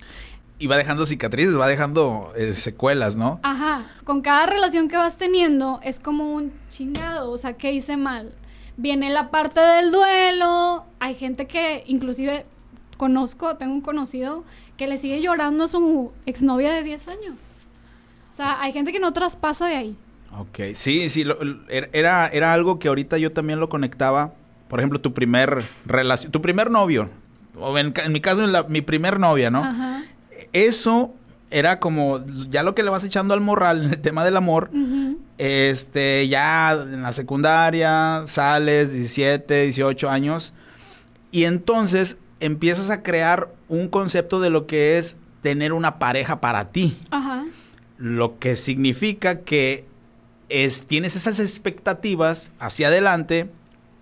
Y 0.59 0.65
va 0.67 0.77
dejando 0.77 1.05
cicatrices, 1.05 1.59
va 1.59 1.67
dejando 1.67 2.31
eh, 2.35 2.53
secuelas, 2.55 3.15
¿no? 3.15 3.39
Ajá, 3.43 3.85
con 4.05 4.21
cada 4.21 4.47
relación 4.47 4.87
que 4.87 4.97
vas 4.97 5.17
teniendo 5.17 5.79
es 5.83 5.99
como 5.99 6.33
un 6.33 6.51
chingado, 6.69 7.29
o 7.31 7.37
sea, 7.37 7.53
¿qué 7.53 7.71
hice 7.73 7.95
mal? 7.97 8.33
Viene 8.77 9.09
la 9.09 9.29
parte 9.31 9.59
del 9.59 9.91
duelo, 9.91 10.85
hay 10.99 11.15
gente 11.15 11.47
que 11.47 11.83
inclusive 11.87 12.45
conozco, 12.97 13.55
tengo 13.57 13.73
un 13.73 13.81
conocido 13.81 14.43
que 14.77 14.87
le 14.87 14.97
sigue 14.97 15.19
llorando 15.21 15.63
a 15.63 15.67
su 15.67 16.11
exnovia 16.25 16.71
de 16.73 16.83
10 16.83 17.07
años. 17.07 17.53
O 18.29 18.33
sea, 18.33 18.61
hay 18.61 18.71
gente 18.71 18.91
que 18.91 18.99
no 18.99 19.13
traspasa 19.13 19.65
de 19.67 19.75
ahí. 19.75 19.95
Ok, 20.37 20.59
sí, 20.75 21.09
sí, 21.09 21.23
lo- 21.23 21.41
l- 21.41 21.57
era, 21.91 22.27
era 22.27 22.53
algo 22.53 22.77
que 22.77 22.87
ahorita 22.87 23.17
yo 23.17 23.31
también 23.31 23.59
lo 23.59 23.69
conectaba. 23.69 24.33
Por 24.67 24.79
ejemplo, 24.79 24.99
tu 25.01 25.13
primer 25.13 25.63
relación, 25.85 26.31
tu 26.31 26.41
primer 26.41 26.69
novio, 26.69 27.09
o 27.59 27.75
en, 27.79 27.93
mi 28.11 28.21
caso, 28.21 28.45
la- 28.45 28.63
mi 28.63 28.81
primer 28.81 29.19
novia, 29.19 29.49
¿no? 29.49 29.63
Ajá. 29.63 30.03
Eso 30.53 31.13
era 31.49 31.79
como 31.79 32.19
ya 32.49 32.61
lo 32.61 32.75
que 32.75 32.83
le 32.83 32.89
vas 32.91 33.03
echando 33.05 33.33
al 33.33 33.41
morral 33.41 33.85
en 33.85 33.89
el 33.93 34.01
tema 34.01 34.23
del 34.23 34.37
amor. 34.37 34.69
Este, 35.37 36.27
ya 36.27 36.71
en 36.71 37.03
la 37.03 37.11
secundaria, 37.11 38.23
sales, 38.27 38.91
17, 38.91 39.63
18 39.63 40.09
años, 40.09 40.53
y 41.31 41.43
entonces 41.43 42.17
empiezas 42.39 42.89
a 42.89 43.03
crear 43.03 43.53
un 43.67 43.87
concepto 43.87 44.39
de 44.39 44.49
lo 44.49 44.65
que 44.65 44.97
es 44.97 45.17
tener 45.41 45.73
una 45.73 45.99
pareja 45.99 46.41
para 46.41 46.71
ti. 46.71 46.97
Ajá. 47.11 47.45
Lo 47.97 48.39
que 48.39 48.55
significa 48.55 49.41
que 49.41 49.85
es, 50.49 50.87
tienes 50.87 51.15
esas 51.15 51.39
expectativas 51.39 52.51
hacia 52.59 52.87
adelante 52.87 53.49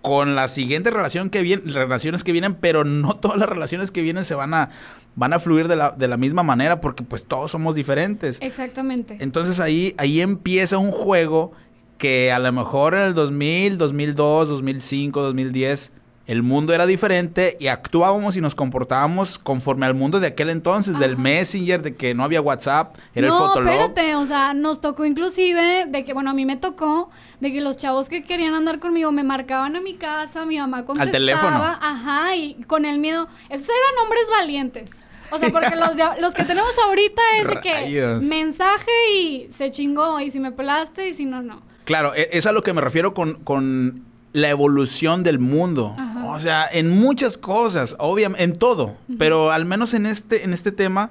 con 0.06 0.36
la 0.36 0.46
siguiente 0.46 0.92
relación 0.92 1.30
que 1.30 1.42
viene, 1.42 1.62
relaciones 1.72 2.22
que 2.22 2.30
vienen, 2.30 2.54
pero 2.54 2.84
no 2.84 3.16
todas 3.20 3.38
las 3.38 3.48
relaciones 3.48 3.90
que 3.90 4.02
vienen 4.02 4.24
se 4.24 4.36
van 4.36 4.54
a, 4.54 4.70
van 5.16 5.32
a 5.32 5.40
fluir 5.40 5.66
de 5.66 5.74
la, 5.74 5.90
de 5.90 6.06
la 6.06 6.16
misma 6.16 6.44
manera 6.44 6.80
porque 6.80 7.02
pues 7.02 7.24
todos 7.24 7.50
somos 7.50 7.74
diferentes. 7.74 8.38
Exactamente. 8.40 9.16
Entonces 9.18 9.58
ahí, 9.58 9.96
ahí 9.98 10.20
empieza 10.20 10.78
un 10.78 10.92
juego 10.92 11.50
que 11.98 12.30
a 12.30 12.38
lo 12.38 12.52
mejor 12.52 12.94
en 12.94 13.00
el 13.00 13.14
2000, 13.14 13.78
2002, 13.78 14.48
2005, 14.48 15.22
2010, 15.22 15.92
el 16.26 16.42
mundo 16.42 16.72
era 16.74 16.86
diferente 16.86 17.56
y 17.60 17.68
actuábamos 17.68 18.36
y 18.36 18.40
nos 18.40 18.54
comportábamos 18.56 19.38
conforme 19.38 19.86
al 19.86 19.94
mundo 19.94 20.18
de 20.18 20.26
aquel 20.26 20.50
entonces, 20.50 20.98
del. 20.98 21.16
Messenger, 21.16 21.82
de 21.82 21.94
que 21.94 22.14
no 22.14 22.24
había 22.24 22.40
WhatsApp, 22.40 22.96
era 23.14 23.28
no, 23.28 23.34
el 23.38 23.42
Fotolog. 23.46 23.72
espérate, 23.72 24.16
o 24.16 24.26
sea, 24.26 24.52
nos 24.52 24.80
tocó 24.80 25.04
inclusive 25.04 25.86
de 25.86 26.04
que, 26.04 26.12
bueno, 26.12 26.30
a 26.30 26.34
mí 26.34 26.44
me 26.44 26.56
tocó 26.56 27.10
de 27.40 27.52
que 27.52 27.60
los 27.60 27.76
chavos 27.76 28.08
que 28.08 28.24
querían 28.24 28.54
andar 28.54 28.78
conmigo 28.80 29.12
me 29.12 29.22
marcaban 29.22 29.76
a 29.76 29.80
mi 29.80 29.94
casa, 29.94 30.44
mi 30.44 30.58
mamá 30.58 30.84
contestaba. 30.84 31.12
teléfono. 31.12 31.56
Ajá, 31.58 32.34
y 32.34 32.54
con 32.66 32.84
el 32.84 32.98
miedo. 32.98 33.28
Esos 33.48 33.68
eran 33.68 34.04
hombres 34.04 34.22
valientes. 34.30 34.90
O 35.30 35.38
sea, 35.38 35.48
porque 35.50 35.74
los, 35.76 35.96
de- 35.96 36.20
los 36.20 36.34
que 36.34 36.44
tenemos 36.44 36.70
ahorita 36.86 37.22
es 37.40 37.48
de 37.48 37.60
que 37.60 37.72
Rayos. 37.72 38.22
mensaje 38.24 38.90
y 39.12 39.48
se 39.52 39.70
chingó, 39.70 40.20
y 40.20 40.30
si 40.30 40.38
me 40.40 40.52
pelaste 40.52 41.08
y 41.08 41.14
si 41.14 41.24
no, 41.24 41.42
no. 41.42 41.62
Claro, 41.84 42.14
e- 42.14 42.28
es 42.32 42.46
a 42.46 42.52
lo 42.52 42.62
que 42.62 42.72
me 42.72 42.80
refiero 42.80 43.12
con, 43.14 43.34
con 43.42 44.04
la 44.36 44.50
evolución 44.50 45.22
del 45.22 45.38
mundo. 45.38 45.94
Ajá. 45.98 46.26
O 46.26 46.38
sea, 46.38 46.66
en 46.70 46.90
muchas 46.90 47.38
cosas, 47.38 47.96
obviamente, 47.98 48.44
en 48.44 48.56
todo, 48.56 48.94
pero 49.18 49.50
al 49.50 49.64
menos 49.64 49.94
en 49.94 50.04
este, 50.06 50.44
en 50.44 50.52
este 50.52 50.72
tema 50.72 51.10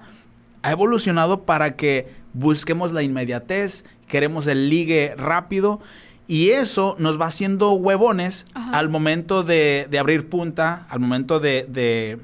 ha 0.61 0.71
evolucionado 0.71 1.43
para 1.43 1.75
que 1.75 2.07
busquemos 2.33 2.91
la 2.91 3.01
inmediatez, 3.01 3.83
queremos 4.07 4.45
el 4.47 4.69
ligue 4.69 5.15
rápido 5.17 5.79
y 6.27 6.49
eso 6.49 6.95
nos 6.99 7.19
va 7.19 7.25
haciendo 7.27 7.71
huevones 7.73 8.45
Ajá. 8.53 8.77
al 8.77 8.89
momento 8.89 9.43
de, 9.43 9.87
de 9.89 9.97
abrir 9.99 10.29
punta, 10.29 10.85
al 10.89 10.99
momento 10.99 11.39
de, 11.39 11.65
de 11.67 12.19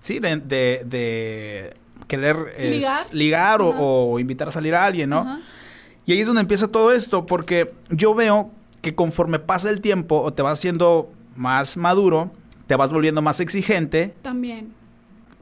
sí, 0.00 0.18
de, 0.18 0.36
de- 0.84 1.76
querer 2.08 2.36
es, 2.58 2.70
Ligar. 2.70 3.06
ligar 3.12 3.60
o, 3.62 4.18
invitar 4.18 4.48
a 4.48 4.50
salir 4.50 4.74
a 4.74 4.84
alguien, 4.84 5.08
¿no? 5.10 5.20
Ajá. 5.20 5.40
Y 6.04 6.12
ahí 6.12 6.18
es 6.20 6.26
donde 6.26 6.40
empieza 6.42 6.66
todo 6.68 6.92
esto, 6.92 7.26
porque 7.26 7.72
yo 7.90 8.12
veo 8.14 8.50
que 8.82 8.94
conforme 8.94 9.38
pasa 9.38 9.70
el 9.70 9.80
tiempo 9.80 10.20
o 10.20 10.32
te 10.34 10.42
vas 10.42 10.58
haciendo 10.58 11.10
más 11.36 11.76
maduro, 11.78 12.30
te 12.66 12.76
vas 12.76 12.92
volviendo 12.92 13.22
más 13.22 13.40
exigente, 13.40 14.14
También. 14.22 14.72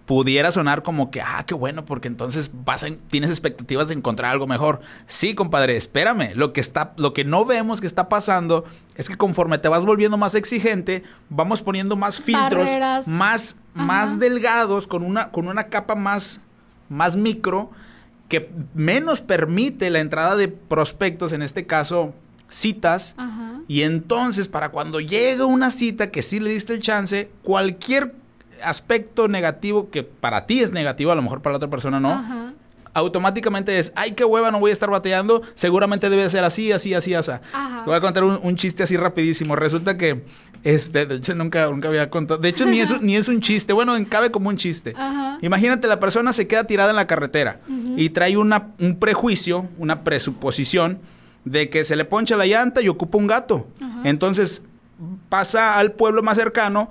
pudiera 0.06 0.50
sonar 0.52 0.82
como 0.82 1.10
que, 1.10 1.20
ah, 1.20 1.44
qué 1.46 1.54
bueno, 1.54 1.84
porque 1.84 2.08
entonces 2.08 2.50
vas 2.64 2.84
tienes 3.08 3.30
expectativas 3.30 3.88
de 3.88 3.94
encontrar 3.94 4.32
algo 4.32 4.46
mejor. 4.46 4.80
Sí, 5.06 5.34
compadre, 5.34 5.76
espérame. 5.76 6.32
Lo 6.34 6.52
que 6.52 6.60
está, 6.60 6.92
lo 6.96 7.12
que 7.12 7.24
no 7.24 7.44
vemos 7.44 7.80
que 7.80 7.86
está 7.86 8.08
pasando 8.08 8.64
es 8.96 9.08
que 9.08 9.16
conforme 9.16 9.58
te 9.58 9.68
vas 9.68 9.84
volviendo 9.84 10.16
más 10.16 10.34
exigente, 10.34 11.02
vamos 11.28 11.62
poniendo 11.62 11.96
más 11.96 12.20
filtros, 12.20 12.66
Barreras. 12.66 13.06
más, 13.06 13.60
Ajá. 13.74 13.84
más 13.84 14.18
delgados, 14.18 14.86
con 14.86 15.02
una, 15.04 15.30
con 15.30 15.46
una 15.48 15.64
capa 15.68 15.94
más, 15.94 16.40
más 16.88 17.14
micro, 17.16 17.70
que 18.28 18.50
menos 18.74 19.20
permite 19.20 19.90
la 19.90 20.00
entrada 20.00 20.36
de 20.36 20.48
prospectos, 20.48 21.32
en 21.32 21.42
este 21.42 21.66
caso, 21.66 22.14
citas. 22.50 23.14
Ajá. 23.16 23.60
Y 23.68 23.82
entonces, 23.82 24.48
para 24.48 24.68
cuando 24.70 25.00
llega 25.00 25.46
una 25.46 25.70
cita 25.70 26.10
que 26.10 26.20
sí 26.22 26.40
le 26.40 26.50
diste 26.50 26.74
el 26.74 26.82
chance, 26.82 27.30
cualquier 27.42 28.14
aspecto 28.62 29.26
negativo 29.28 29.88
que 29.90 30.02
para 30.02 30.44
ti 30.46 30.60
es 30.60 30.72
negativo, 30.72 31.10
a 31.12 31.14
lo 31.14 31.22
mejor 31.22 31.40
para 31.40 31.52
la 31.54 31.56
otra 31.56 31.70
persona 31.70 31.98
no, 32.00 32.10
Ajá. 32.12 32.52
automáticamente 32.92 33.78
es, 33.78 33.92
ay, 33.96 34.12
qué 34.12 34.24
hueva, 34.24 34.50
no 34.50 34.58
voy 34.60 34.70
a 34.70 34.74
estar 34.74 34.90
batallando, 34.90 35.40
seguramente 35.54 36.10
debe 36.10 36.28
ser 36.28 36.44
así, 36.44 36.70
así, 36.72 36.92
así, 36.92 37.14
así. 37.14 37.30
Ajá. 37.30 37.84
Te 37.84 37.90
voy 37.90 37.94
a 37.96 38.00
contar 38.00 38.24
un, 38.24 38.38
un 38.42 38.56
chiste 38.56 38.82
así 38.82 38.96
rapidísimo. 38.96 39.56
Resulta 39.56 39.96
que, 39.96 40.24
este, 40.64 41.06
de 41.06 41.14
hecho, 41.16 41.34
nunca, 41.34 41.66
nunca 41.70 41.88
había 41.88 42.10
contado. 42.10 42.38
De 42.40 42.48
hecho, 42.50 42.66
ni 42.66 42.80
es, 42.80 42.90
un- 42.90 43.06
ni 43.06 43.16
es 43.16 43.28
un 43.28 43.40
chiste. 43.40 43.72
Bueno, 43.72 43.94
cabe 44.08 44.30
como 44.30 44.48
un 44.50 44.56
chiste. 44.56 44.92
Ajá. 44.96 45.38
Imagínate, 45.40 45.86
la 45.88 45.98
persona 46.00 46.32
se 46.34 46.46
queda 46.46 46.64
tirada 46.64 46.90
en 46.90 46.96
la 46.96 47.06
carretera 47.06 47.60
Ujú. 47.68 47.94
y 47.96 48.10
trae 48.10 48.36
una, 48.36 48.68
un 48.80 48.96
prejuicio, 48.96 49.66
una 49.78 50.02
presuposición 50.04 50.98
de 51.44 51.70
que 51.70 51.84
se 51.84 51.96
le 51.96 52.04
poncha 52.04 52.36
la 52.36 52.46
llanta 52.46 52.82
y 52.82 52.88
ocupa 52.88 53.18
un 53.18 53.26
gato. 53.26 53.66
Ajá. 53.80 54.00
Entonces 54.04 54.64
pasa 55.28 55.76
al 55.76 55.92
pueblo 55.92 56.22
más 56.22 56.36
cercano 56.36 56.90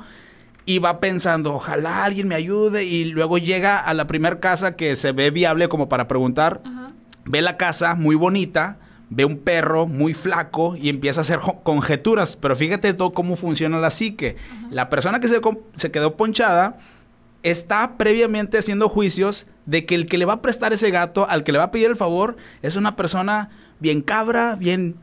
y 0.66 0.80
va 0.80 1.00
pensando, 1.00 1.56
ojalá 1.56 2.04
alguien 2.04 2.28
me 2.28 2.36
ayude 2.36 2.84
y 2.84 3.06
luego 3.06 3.38
llega 3.38 3.80
a 3.80 3.94
la 3.94 4.08
primera 4.08 4.40
casa 4.40 4.76
que 4.76 4.96
se 4.96 5.12
ve 5.12 5.32
viable 5.32 5.68
como 5.68 5.90
para 5.90 6.08
preguntar, 6.08 6.62
Ajá. 6.66 6.92
ve 7.26 7.42
la 7.42 7.58
casa 7.58 7.96
muy 7.96 8.16
bonita, 8.16 8.78
ve 9.10 9.26
un 9.26 9.40
perro 9.40 9.88
muy 9.88 10.14
flaco 10.14 10.76
y 10.76 10.90
empieza 10.90 11.22
a 11.22 11.24
hacer 11.24 11.40
conjeturas. 11.64 12.36
Pero 12.36 12.56
fíjate 12.56 12.94
todo 12.94 13.14
cómo 13.14 13.36
funciona 13.36 13.80
la 13.80 13.90
psique. 13.90 14.36
La 14.70 14.90
persona 14.90 15.20
que 15.20 15.28
se, 15.28 15.42
se 15.76 15.92
quedó 15.92 16.16
ponchada 16.16 16.78
está 17.42 17.98
previamente 17.98 18.58
haciendo 18.58 18.90
juicios 18.90 19.48
de 19.66 19.86
que 19.86 19.96
el 19.96 20.06
que 20.06 20.18
le 20.18 20.26
va 20.26 20.34
a 20.34 20.42
prestar 20.42 20.74
ese 20.74 20.92
gato, 20.92 21.28
al 21.30 21.44
que 21.44 21.52
le 21.52 21.58
va 21.58 21.66
a 21.66 21.72
pedir 21.72 21.88
el 21.88 21.96
favor, 21.96 22.38
es 22.62 22.76
una 22.76 22.96
persona 22.96 23.50
bien 23.80 24.02
cabra, 24.02 24.56
bien, 24.56 24.96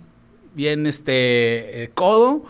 bien 0.54 0.86
este, 0.86 1.84
eh, 1.84 1.90
codo. 1.94 2.44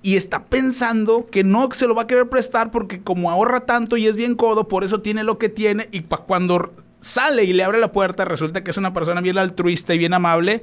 Y 0.00 0.16
está 0.16 0.44
pensando 0.44 1.26
que 1.30 1.42
no 1.44 1.68
se 1.72 1.86
lo 1.86 1.94
va 1.94 2.02
a 2.02 2.06
querer 2.06 2.28
prestar 2.28 2.70
porque 2.70 3.00
como 3.02 3.30
ahorra 3.30 3.60
tanto 3.66 3.96
y 3.96 4.06
es 4.06 4.14
bien 4.16 4.36
codo, 4.36 4.68
por 4.68 4.84
eso 4.84 5.00
tiene 5.00 5.24
lo 5.24 5.38
que 5.38 5.48
tiene. 5.48 5.88
Y 5.90 6.02
pa- 6.02 6.18
cuando 6.18 6.72
sale 7.00 7.44
y 7.44 7.52
le 7.52 7.64
abre 7.64 7.78
la 7.80 7.90
puerta, 7.92 8.24
resulta 8.24 8.62
que 8.62 8.70
es 8.70 8.76
una 8.76 8.92
persona 8.92 9.20
bien 9.20 9.38
altruista 9.38 9.94
y 9.94 9.98
bien 9.98 10.14
amable. 10.14 10.62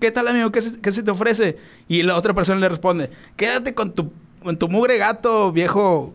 ¿Qué 0.00 0.10
tal, 0.10 0.28
amigo? 0.28 0.52
¿Qué 0.52 0.60
se, 0.60 0.80
qué 0.80 0.92
se 0.92 1.02
te 1.02 1.10
ofrece? 1.10 1.56
Y 1.88 2.02
la 2.04 2.16
otra 2.16 2.32
persona 2.34 2.60
le 2.60 2.68
responde, 2.68 3.10
quédate 3.34 3.74
con 3.74 3.92
tu, 3.92 4.12
con 4.42 4.56
tu 4.58 4.68
mugre 4.68 4.98
gato, 4.98 5.50
viejo, 5.52 6.14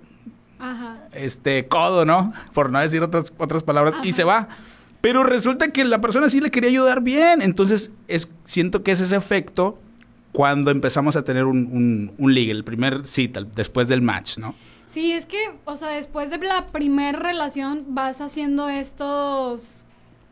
Ajá. 0.59 0.99
este, 1.13 1.67
codo, 1.67 2.05
¿no? 2.05 2.31
Por 2.53 2.71
no 2.71 2.79
decir 2.79 3.01
otras, 3.01 3.33
otras 3.37 3.63
palabras. 3.63 3.95
Y 4.03 4.13
se 4.13 4.23
va. 4.23 4.47
Pero 5.01 5.23
resulta 5.23 5.71
que 5.71 5.83
la 5.83 5.99
persona 5.99 6.29
sí 6.29 6.39
le 6.39 6.51
quería 6.51 6.69
ayudar 6.69 7.01
bien. 7.01 7.41
Entonces, 7.41 7.91
es, 8.07 8.31
siento 8.43 8.83
que 8.83 8.91
es 8.91 9.01
ese 9.01 9.15
efecto 9.15 9.79
cuando 10.31 10.71
empezamos 10.71 11.15
a 11.15 11.23
tener 11.23 11.45
un, 11.45 11.67
un, 11.71 12.13
un 12.17 12.37
el 12.37 12.63
primer 12.63 13.07
cita, 13.07 13.41
después 13.41 13.87
del 13.87 14.01
match, 14.01 14.37
¿no? 14.37 14.55
Sí, 14.87 15.13
es 15.13 15.25
que, 15.25 15.37
o 15.65 15.75
sea, 15.75 15.89
después 15.89 16.29
de 16.29 16.37
la 16.37 16.67
primer 16.67 17.17
relación 17.17 17.85
vas 17.89 18.21
haciendo 18.21 18.69
estos 18.69 19.85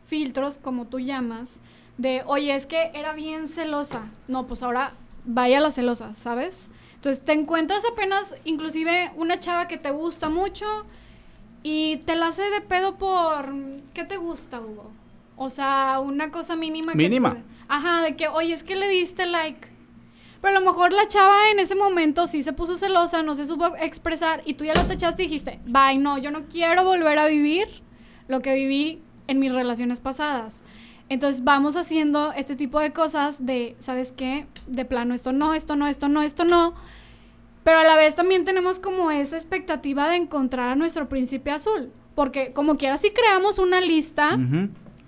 filtros, 0.06 0.58
como 0.58 0.86
tú 0.86 1.00
llamas, 1.00 1.60
de, 1.98 2.22
oye, 2.26 2.54
es 2.54 2.66
que 2.66 2.90
era 2.94 3.12
bien 3.12 3.46
celosa. 3.46 4.02
No, 4.28 4.46
pues 4.46 4.62
ahora 4.62 4.92
vaya 5.24 5.60
la 5.60 5.70
celosa, 5.70 6.14
¿sabes? 6.14 6.68
Entonces 6.94 7.24
te 7.24 7.32
encuentras 7.32 7.82
apenas, 7.90 8.34
inclusive, 8.44 9.10
una 9.16 9.38
chava 9.38 9.68
que 9.68 9.78
te 9.78 9.90
gusta 9.90 10.28
mucho 10.28 10.66
y 11.62 11.98
te 11.98 12.16
la 12.16 12.28
hace 12.28 12.42
de 12.50 12.60
pedo 12.60 12.96
por, 12.96 13.52
¿qué 13.94 14.04
te 14.04 14.16
gusta, 14.16 14.60
Hugo? 14.60 14.90
O 15.36 15.50
sea, 15.50 16.00
una 16.04 16.30
cosa 16.30 16.56
mínima. 16.56 16.92
que 16.92 16.98
Mínima. 16.98 17.34
tú- 17.34 17.40
ajá, 17.68 18.02
de 18.02 18.16
que, 18.16 18.28
oye, 18.28 18.52
es 18.54 18.62
que 18.62 18.76
le 18.76 18.88
diste 18.88 19.26
like. 19.26 19.68
Pero 20.42 20.56
a 20.56 20.60
lo 20.60 20.64
mejor 20.66 20.92
la 20.94 21.06
chava 21.06 21.36
en 21.52 21.58
ese 21.58 21.74
momento 21.74 22.26
sí 22.26 22.42
se 22.42 22.54
puso 22.54 22.76
celosa, 22.76 23.22
no 23.22 23.34
se 23.34 23.44
supo 23.44 23.76
expresar 23.78 24.42
y 24.46 24.54
tú 24.54 24.64
ya 24.64 24.72
la 24.74 24.86
tachaste 24.88 25.22
y 25.22 25.26
dijiste, 25.26 25.60
bye, 25.66 25.98
no, 25.98 26.16
yo 26.16 26.30
no 26.30 26.44
quiero 26.48 26.82
volver 26.84 27.18
a 27.18 27.26
vivir 27.26 27.68
lo 28.26 28.40
que 28.40 28.54
viví 28.54 29.02
en 29.26 29.38
mis 29.38 29.52
relaciones 29.52 30.00
pasadas. 30.00 30.62
Entonces 31.10 31.44
vamos 31.44 31.76
haciendo 31.76 32.32
este 32.32 32.56
tipo 32.56 32.80
de 32.80 32.92
cosas 32.92 33.44
de, 33.44 33.76
¿sabes 33.80 34.12
qué? 34.16 34.46
De 34.66 34.84
plano, 34.86 35.12
esto 35.12 35.32
no, 35.32 35.52
esto 35.54 35.76
no, 35.76 35.86
esto 35.88 36.08
no, 36.08 36.22
esto 36.22 36.44
no. 36.44 36.74
Pero 37.64 37.78
a 37.78 37.84
la 37.84 37.96
vez 37.96 38.14
también 38.14 38.44
tenemos 38.44 38.80
como 38.80 39.10
esa 39.10 39.36
expectativa 39.36 40.08
de 40.08 40.16
encontrar 40.16 40.68
a 40.70 40.74
nuestro 40.76 41.08
príncipe 41.08 41.50
azul. 41.50 41.92
Porque 42.14 42.52
como 42.52 42.76
quiera, 42.76 42.96
si 42.98 43.10
creamos 43.10 43.58
una 43.58 43.80
lista, 43.80 44.38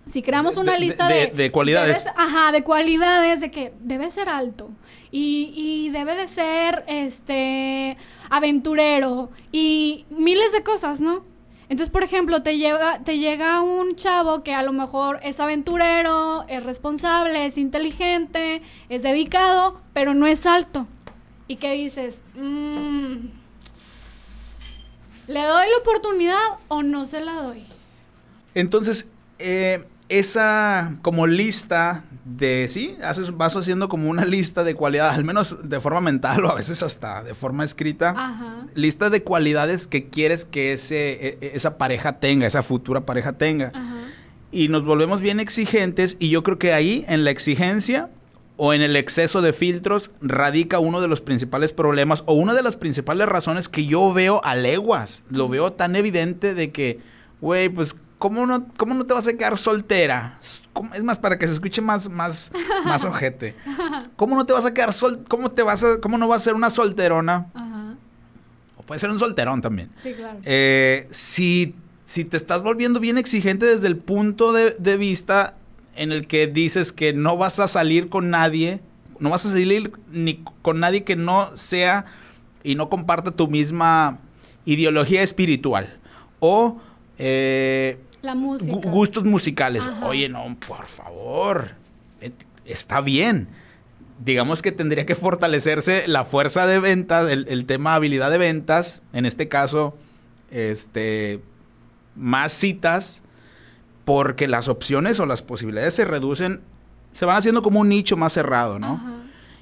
si 0.07 0.23
creamos 0.23 0.57
una 0.57 0.73
de- 0.73 0.81
lista 0.81 1.09
de- 1.09 1.27
de, 1.29 1.33
de 1.33 1.51
cualidades. 1.51 2.05
ajá, 2.17 2.53
de 2.53 2.63
cualidades, 2.63 3.41
de 3.41 3.51
que 3.51 3.73
debe 3.81 4.11
ser 4.11 4.29
alto. 4.29 4.71
Y, 5.11 5.53
y 5.55 5.91
debe 5.91 6.15
de 6.15 6.29
ser 6.29 6.85
este 6.87 7.97
aventurero. 8.31 9.31
Y 9.51 10.05
miles 10.11 10.53
de 10.53 10.63
cosas, 10.63 11.01
¿no? 11.01 11.25
Entonces, 11.69 11.91
por 11.91 12.03
ejemplo, 12.03 12.43
te 12.43 12.59
llega, 12.59 12.99
te 13.03 13.19
llega 13.19 13.63
un 13.63 13.95
chavo 13.95 14.43
que 14.43 14.53
a 14.53 14.63
lo 14.63 14.73
mejor 14.73 15.21
es 15.23 15.41
aventurero, 15.41 16.45
es 16.49 16.63
responsable, 16.65 17.47
es 17.47 17.57
inteligente, 17.57 18.61
es 18.91 19.03
dedicado, 19.03 19.81
pero 19.95 20.13
no 20.13 20.27
es 20.27 20.45
alto. 20.45 20.87
¿Y 21.49 21.57
qué 21.57 21.73
dices? 21.73 22.23
Mm, 22.35 23.27
¿Le 25.29 25.41
doy 25.45 25.67
la 25.71 25.77
oportunidad 25.81 26.41
o 26.69 26.83
no 26.83 27.05
se 27.07 27.21
la 27.21 27.33
doy? 27.35 27.65
Entonces, 28.55 29.09
eh, 29.39 29.85
esa 30.09 30.97
como 31.03 31.27
lista 31.27 32.05
de, 32.25 32.67
sí, 32.69 32.97
haces, 33.03 33.37
vas 33.37 33.57
haciendo 33.57 33.89
como 33.89 34.11
una 34.11 34.25
lista 34.25 34.63
de 34.65 34.75
cualidades, 34.75 35.15
al 35.15 35.25
menos 35.25 35.69
de 35.69 35.81
forma 35.81 36.01
mental 36.01 36.45
o 36.45 36.51
a 36.51 36.55
veces 36.55 36.83
hasta 36.83 37.23
de 37.23 37.35
forma 37.35 37.65
escrita. 37.65 38.11
Ajá. 38.11 38.67
Lista 38.75 39.11
de 39.11 39.23
cualidades 39.23 39.87
que 39.87 40.09
quieres 40.09 40.45
que 40.45 40.73
ese, 40.75 41.13
e- 41.13 41.39
e- 41.41 41.53
esa 41.55 41.79
pareja 41.79 42.19
tenga, 42.21 42.47
esa 42.47 42.63
futura 42.63 43.07
pareja 43.07 43.33
tenga. 43.33 43.73
Ajá. 43.75 43.97
Y 44.51 44.69
nos 44.69 44.85
volvemos 44.85 45.21
bien 45.23 45.41
exigentes 45.41 46.17
y 46.19 46.29
yo 46.29 46.43
creo 46.43 46.59
que 46.59 46.73
ahí, 46.75 47.05
en 47.09 47.25
la 47.25 47.31
exigencia 47.31 48.11
o 48.57 48.73
en 48.75 48.83
el 48.83 48.97
exceso 48.97 49.41
de 49.43 49.53
filtros, 49.53 50.11
radica 50.21 50.79
uno 50.79 51.01
de 51.01 51.09
los 51.09 51.21
principales 51.21 51.73
problemas 51.73 52.23
o 52.27 52.35
una 52.35 52.55
de 52.55 52.63
las 52.63 52.77
principales 52.77 53.29
razones 53.29 53.69
que 53.69 53.87
yo 53.87 54.13
veo 54.13 54.41
a 54.45 54.55
leguas. 54.55 55.25
Lo 55.31 55.49
veo 55.49 55.73
tan 55.73 55.97
evidente 55.97 56.55
de 56.55 56.71
que, 56.71 57.01
güey, 57.41 57.69
pues, 57.71 57.97
¿cómo 58.19 58.47
no, 58.47 58.67
¿cómo 58.77 58.95
no 58.95 59.05
te 59.07 59.15
vas 59.15 59.27
a 59.27 59.33
quedar 59.33 59.57
soltera? 59.59 60.39
¿Cómo- 60.73 60.95
Es 60.95 61.03
más, 61.03 61.19
para 61.19 61.39
que 61.39 61.47
se 61.47 61.55
escuche 61.55 61.81
más, 61.81 62.09
más, 62.09 62.53
más 62.85 63.05
ojete. 63.05 63.57
¿Cómo 64.17 64.37
no 64.37 64.47
te 64.47 64.53
vas 64.53 64.65
a 64.67 64.73
quedar 64.75 64.93
sol... 64.93 65.25
¿Cómo 65.29 65.51
te 65.51 65.63
vas 65.63 65.83
a... 65.83 65.99
¿Cómo 66.01 66.19
no 66.19 66.29
vas 66.29 66.43
a 66.43 66.45
ser 66.45 66.55
una 66.55 66.71
solterona? 66.71 67.47
Ajá. 67.55 67.95
O 68.77 68.83
puede 68.83 68.99
ser 69.01 69.11
un 69.11 69.19
solterón 69.19 69.61
también. 69.63 69.91
Sí, 69.97 70.13
claro. 70.13 70.39
Eh, 70.45 71.09
si, 71.11 71.75
si 72.05 72.25
te 72.25 72.37
estás 72.37 72.63
volviendo 72.63 73.01
bien 73.01 73.19
exigente 73.19 73.67
desde 73.67 73.89
el 73.89 73.97
punto 73.97 74.53
de, 74.53 74.77
de 74.79 74.97
vista 74.97 75.55
en 75.97 76.13
el 76.13 76.27
que 76.27 76.47
dices 76.47 76.93
que 76.93 77.13
no 77.13 77.37
vas 77.37 77.59
a 77.61 77.69
salir 77.69 78.09
con 78.09 78.31
nadie, 78.31 78.81
no 79.19 79.31
vas 79.31 79.45
a 79.47 79.51
salir 79.51 79.93
ni 80.11 80.43
con 80.63 80.81
nadie 80.81 81.05
que 81.05 81.17
no 81.17 81.57
sea 81.57 82.07
y 82.65 82.75
no 82.75 82.89
comparta 82.89 83.31
tu 83.33 83.49
misma 83.49 84.19
ideología 84.65 85.23
espiritual. 85.23 85.99
O 86.41 86.81
eh, 87.19 87.99
La 88.23 88.35
música. 88.35 88.73
gu- 88.73 88.91
gustos 88.91 89.25
musicales. 89.25 89.87
Ajá. 89.87 90.07
Oye, 90.07 90.29
no, 90.29 90.57
por 90.67 90.87
favor. 90.87 91.73
Está 92.65 93.01
bien. 93.01 93.49
Digamos 94.25 94.63
que 94.63 94.71
tendría 94.73 95.05
que 95.05 95.15
fortalecerse 95.17 96.07
la 96.07 96.25
fuerza 96.25 96.67
de 96.67 96.79
ventas, 96.79 97.29
el, 97.31 97.47
el 97.49 97.67
tema 97.67 97.95
habilidad 97.97 98.31
de 98.31 98.39
ventas. 98.39 99.03
En 99.13 99.27
este 99.27 99.49
caso, 99.49 99.97
este, 100.51 101.41
más 102.15 102.53
citas, 102.53 103.22
porque 104.05 104.49
las 104.49 104.69
opciones 104.69 105.21
o 105.21 105.27
las 105.27 105.43
posibilidades 105.43 105.95
se 105.95 106.05
reducen, 106.05 106.61
se 107.13 107.25
van 107.27 107.37
haciendo 107.37 107.63
como 107.63 107.81
un 107.81 107.89
nicho 107.89 108.17
más 108.17 108.33
cerrado, 108.33 108.79
¿no? 108.79 108.95
Ajá. 108.95 109.13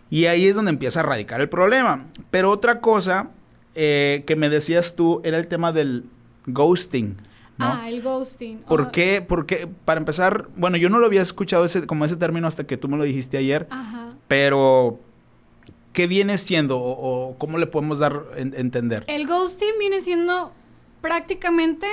Y 0.09 0.27
ahí 0.27 0.47
es 0.47 0.55
donde 0.57 0.71
empieza 0.71 1.01
a 1.01 1.03
radicar 1.05 1.41
el 1.41 1.49
problema. 1.49 2.07
Pero 2.31 2.51
otra 2.51 2.81
cosa 2.81 3.31
eh, 3.75 4.25
que 4.27 4.35
me 4.37 4.49
decías 4.49 4.97
tú 4.97 5.21
era 5.25 5.39
el 5.39 5.47
tema 5.47 5.73
del 5.73 6.05
ghosting, 6.47 7.17
¿no? 7.59 7.67
Ah, 7.67 7.89
el 7.89 8.03
ghosting. 8.03 8.59
¿Por 8.61 8.81
Oh, 8.81 8.91
qué? 8.93 9.25
Porque, 9.27 9.69
para 9.85 9.99
empezar, 10.01 10.49
bueno, 10.57 10.77
yo 10.79 10.89
no 10.91 10.99
lo 10.99 11.07
había 11.07 11.23
escuchado 11.23 11.65
ese, 11.65 11.87
como 11.87 12.05
ese 12.05 12.17
término 12.17 12.49
hasta 12.49 12.65
que 12.65 12.77
tú 12.77 12.89
me 12.89 12.97
lo 12.97 13.05
dijiste 13.05 13.37
ayer, 13.37 13.69
Ajá. 13.71 14.07
pero 14.27 14.99
¿qué 15.93 16.07
viene 16.07 16.39
siendo 16.39 16.79
o, 16.81 17.29
o 17.31 17.39
cómo 17.39 17.59
le 17.59 17.67
podemos 17.67 17.99
dar 18.01 18.23
en- 18.37 18.55
entender? 18.57 19.05
El 19.07 19.27
ghosting 19.29 19.79
viene 19.79 20.01
siendo 20.01 20.53
prácticamente 21.01 21.87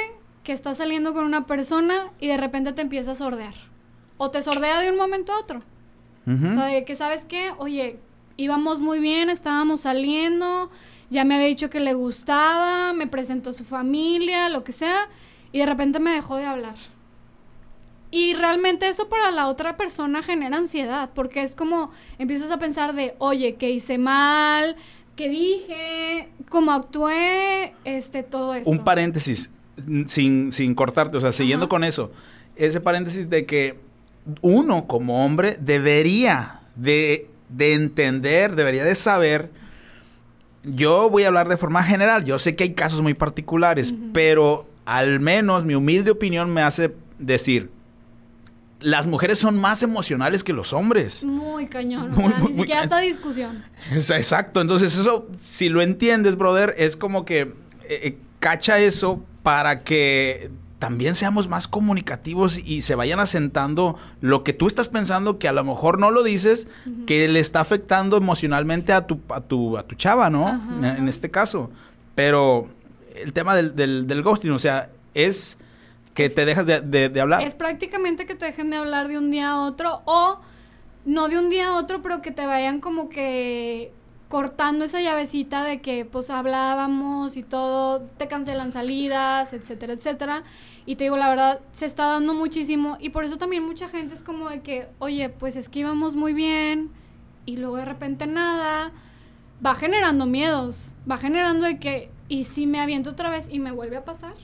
que 0.48 0.54
estás 0.54 0.78
saliendo 0.78 1.14
con 1.14 1.26
una 1.26 1.46
persona 1.46 2.14
y 2.22 2.28
de 2.28 2.38
repente 2.38 2.72
te 2.72 2.82
empieza 2.82 3.12
a 3.12 3.16
sordear. 3.16 3.54
O 4.16 4.32
te 4.32 4.42
sordea 4.42 4.80
de 4.80 4.90
un 4.90 4.96
momento 4.96 5.34
a 5.34 5.40
otro. 5.40 5.62
O 6.26 6.54
sea, 6.54 6.68
de 6.68 6.86
que 6.86 6.96
sabes 6.96 7.26
qué, 7.28 7.52
oye, 7.58 8.00
íbamos 8.38 8.80
muy 8.80 9.00
bien, 9.02 9.30
estábamos 9.30 9.82
saliendo, 9.82 10.72
ya 11.10 11.26
me 11.26 11.36
había 11.36 11.48
dicho 11.48 11.70
que 11.70 11.82
le 11.82 11.94
gustaba, 11.94 12.94
me 12.94 13.08
presentó 13.08 13.52
su 13.52 13.66
familia, 13.66 14.48
lo 14.48 14.64
que 14.64 14.72
sea, 14.72 15.10
y 15.52 15.60
de 15.60 15.66
repente 15.66 16.00
me 16.00 16.12
dejó 16.12 16.38
de 16.38 16.46
hablar. 16.46 16.76
Y 18.10 18.34
realmente 18.34 18.88
eso 18.88 19.10
para 19.10 19.32
la 19.32 19.50
otra 19.50 19.76
persona 19.76 20.24
genera 20.24 20.56
ansiedad, 20.56 21.10
porque 21.14 21.42
es 21.42 21.58
como 21.58 21.92
empiezas 22.20 22.52
a 22.52 22.58
pensar 22.58 22.96
de, 22.96 23.16
oye, 23.20 23.56
¿qué 23.56 23.70
hice 23.70 23.98
mal? 23.98 24.78
¿Qué 25.18 25.28
dije? 25.28 26.30
¿Cómo 26.48 26.72
actué? 26.72 27.74
Este, 27.84 28.24
todo 28.24 28.54
esto. 28.54 28.70
Un 28.70 28.86
paréntesis, 28.86 29.50
sin, 30.08 30.52
sin 30.52 30.76
cortarte, 30.76 31.18
o 31.18 31.22
sea, 31.22 31.32
siguiendo 31.32 31.66
Ajá. 31.66 31.70
con 31.70 31.84
eso, 31.84 32.12
ese 32.56 32.82
paréntesis 32.82 33.30
de 33.30 33.46
que 33.46 33.80
uno 34.42 34.88
como 34.88 35.24
hombre 35.26 35.58
debería 35.60 36.62
de, 36.76 37.30
de 37.50 37.74
entender, 37.74 38.56
debería 38.56 38.84
de 38.84 38.96
saber, 38.96 39.52
yo 40.64 41.10
voy 41.10 41.24
a 41.24 41.28
hablar 41.28 41.48
de 41.48 41.58
forma 41.58 41.84
general, 41.84 42.26
yo 42.26 42.40
sé 42.40 42.56
que 42.56 42.64
hay 42.66 42.74
casos 42.74 43.02
muy 43.02 43.14
particulares, 43.14 43.94
pero 44.14 44.68
al 44.86 45.20
menos 45.20 45.66
mi 45.66 45.76
humilde 45.76 46.12
opinión 46.12 46.54
me 46.54 46.62
hace 46.62 46.94
decir, 47.20 47.70
las 48.80 49.08
mujeres 49.08 49.40
son 49.40 49.58
más 49.58 49.82
emocionales 49.82 50.44
que 50.44 50.54
los 50.54 50.72
hombres. 50.72 51.24
Muy 51.24 51.68
cañón. 51.68 52.12
O 52.14 52.16
Muy, 52.16 52.30
sea, 52.32 52.40
muy, 52.40 52.52
ni 52.52 52.60
siquiera 52.60 52.84
esta 52.84 53.00
discusión. 53.00 53.64
Exacto, 53.92 54.62
entonces 54.62 54.98
eso, 54.98 55.28
si 55.40 55.70
lo 55.70 55.82
entiendes, 55.82 56.36
brother, 56.36 56.76
es 56.78 56.96
como 56.96 57.26
que 57.26 57.42
eh, 57.42 57.54
eh, 57.90 58.18
cacha 58.40 58.80
eso 58.80 59.24
para 59.44 59.84
que 59.84 60.52
también 60.80 61.16
seamos 61.16 61.48
más 61.48 61.68
comunicativos 61.68 62.60
y 62.60 62.82
se 62.82 62.94
vayan 62.94 63.20
asentando 63.20 63.98
lo 64.22 64.44
que 64.44 64.54
tú 64.54 64.68
estás 64.68 64.90
pensando 64.90 65.40
que 65.40 65.48
a 65.48 65.52
lo 65.52 65.64
mejor 65.64 66.00
no 66.00 66.12
lo 66.12 66.22
dices, 66.22 66.68
que 67.08 67.28
le 67.28 67.40
está 67.40 67.62
afectando 67.62 68.16
emocionalmente 68.18 68.94
a 68.94 69.08
tu, 69.08 69.20
a 69.30 69.42
tu, 69.42 69.78
a 69.78 69.84
tu 69.84 69.96
chava, 69.96 70.30
¿no? 70.30 70.50
En, 70.78 70.86
en 70.86 71.08
este 71.08 71.32
caso. 71.32 71.72
Pero 72.14 72.68
el 73.16 73.34
tema 73.34 73.56
del, 73.56 73.76
del, 73.76 74.06
del 74.06 74.22
ghosting, 74.22 74.52
o 74.52 74.60
sea, 74.60 74.90
es 75.16 75.58
que 76.14 76.30
te 76.30 76.46
dejas 76.46 76.68
de, 76.68 76.82
de- 76.82 77.10
de 77.10 77.22
hablar. 77.22 77.42
Es 77.42 77.56
prácticamente 77.56 78.28
que 78.28 78.36
te 78.36 78.46
dejen 78.46 78.70
de 78.70 78.78
hablar 78.78 79.08
de 79.08 79.18
un 79.18 79.32
día 79.32 79.50
a 79.52 79.62
otro 79.64 80.02
o 80.06 80.40
no 81.06 81.28
de 81.30 81.40
un 81.40 81.50
día 81.50 81.70
a 81.70 81.76
otro, 81.78 82.02
pero 82.04 82.22
que 82.22 82.30
te 82.32 82.46
vayan 82.46 82.82
como 82.82 83.10
que 83.10 83.92
cortando 84.28 84.84
esa 84.86 85.02
llavecita 85.02 85.64
de 85.64 85.82
que 85.82 86.06
pues 86.06 86.30
hablábamos 86.30 87.38
y 87.38 87.44
todo, 87.44 88.02
te 88.18 88.28
cancelan 88.28 88.72
salidas, 88.72 89.54
etcétera, 89.54 89.94
etcétera. 89.94 90.44
Y 90.86 90.96
te 90.96 91.06
digo, 91.06 91.18
la 91.18 91.30
verdad, 91.30 91.60
se 91.72 91.86
está 91.86 92.08
dando 92.08 92.34
muchísimo 92.34 92.98
y 93.00 93.10
por 93.10 93.24
eso 93.24 93.38
también 93.38 93.64
mucha 93.64 93.90
gente 93.90 94.16
es 94.16 94.24
como 94.24 94.50
de 94.50 94.62
que, 94.62 94.88
oye, 95.00 95.30
pues 95.30 95.56
es 95.56 95.70
que 95.70 95.80
íbamos 95.80 96.16
muy 96.16 96.34
bien 96.34 96.90
y 97.46 97.58
luego 97.58 97.78
de 97.78 97.86
repente 97.86 98.28
nada. 98.28 98.92
Va 99.66 99.74
generando 99.74 100.26
miedos, 100.26 100.94
va 101.10 101.18
generando 101.18 101.66
de 101.66 101.80
que, 101.80 102.12
¿y 102.28 102.44
si 102.44 102.68
me 102.68 102.80
aviento 102.80 103.10
otra 103.12 103.30
vez 103.30 103.48
y 103.50 103.60
me 103.60 103.72
vuelve 103.72 103.98
a 103.98 104.06
pasar? 104.06 104.36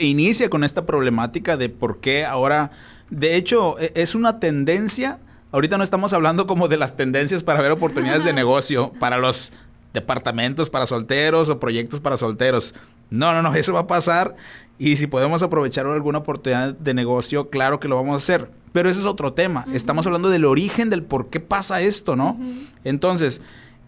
inicia 0.00 0.48
con 0.48 0.64
esta 0.64 0.86
problemática 0.86 1.58
de 1.58 1.68
por 1.68 2.00
qué 2.00 2.24
ahora, 2.24 2.70
de 3.10 3.36
hecho, 3.36 3.78
e- 3.78 3.92
es 3.94 4.14
una 4.14 4.40
tendencia. 4.40 5.18
Ahorita 5.54 5.78
no 5.78 5.84
estamos 5.84 6.12
hablando 6.12 6.48
como 6.48 6.66
de 6.66 6.76
las 6.76 6.96
tendencias 6.96 7.44
para 7.44 7.62
ver 7.62 7.70
oportunidades 7.70 8.24
de 8.24 8.32
negocio 8.42 8.90
para 8.98 9.18
los 9.18 9.52
departamentos 9.92 10.68
para 10.68 10.84
solteros 10.84 11.48
o 11.48 11.60
proyectos 11.60 12.00
para 12.00 12.16
solteros. 12.16 12.74
No, 13.08 13.32
no, 13.32 13.40
no, 13.40 13.54
eso 13.54 13.72
va 13.72 13.80
a 13.80 13.86
pasar 13.86 14.34
y 14.80 14.96
si 14.96 15.06
podemos 15.06 15.44
aprovechar 15.44 15.86
alguna 15.86 16.18
oportunidad 16.18 16.74
de 16.74 16.92
negocio, 16.92 17.50
claro 17.50 17.78
que 17.78 17.86
lo 17.86 17.94
vamos 17.94 18.14
a 18.14 18.16
hacer. 18.16 18.50
Pero 18.72 18.90
ese 18.90 18.98
es 18.98 19.06
otro 19.06 19.32
tema. 19.32 19.64
Estamos 19.72 20.04
hablando 20.08 20.28
del 20.28 20.44
origen 20.44 20.90
del 20.90 21.04
por 21.04 21.30
qué 21.30 21.38
pasa 21.38 21.80
esto, 21.82 22.16
¿no? 22.16 22.36
Entonces, 22.82 23.40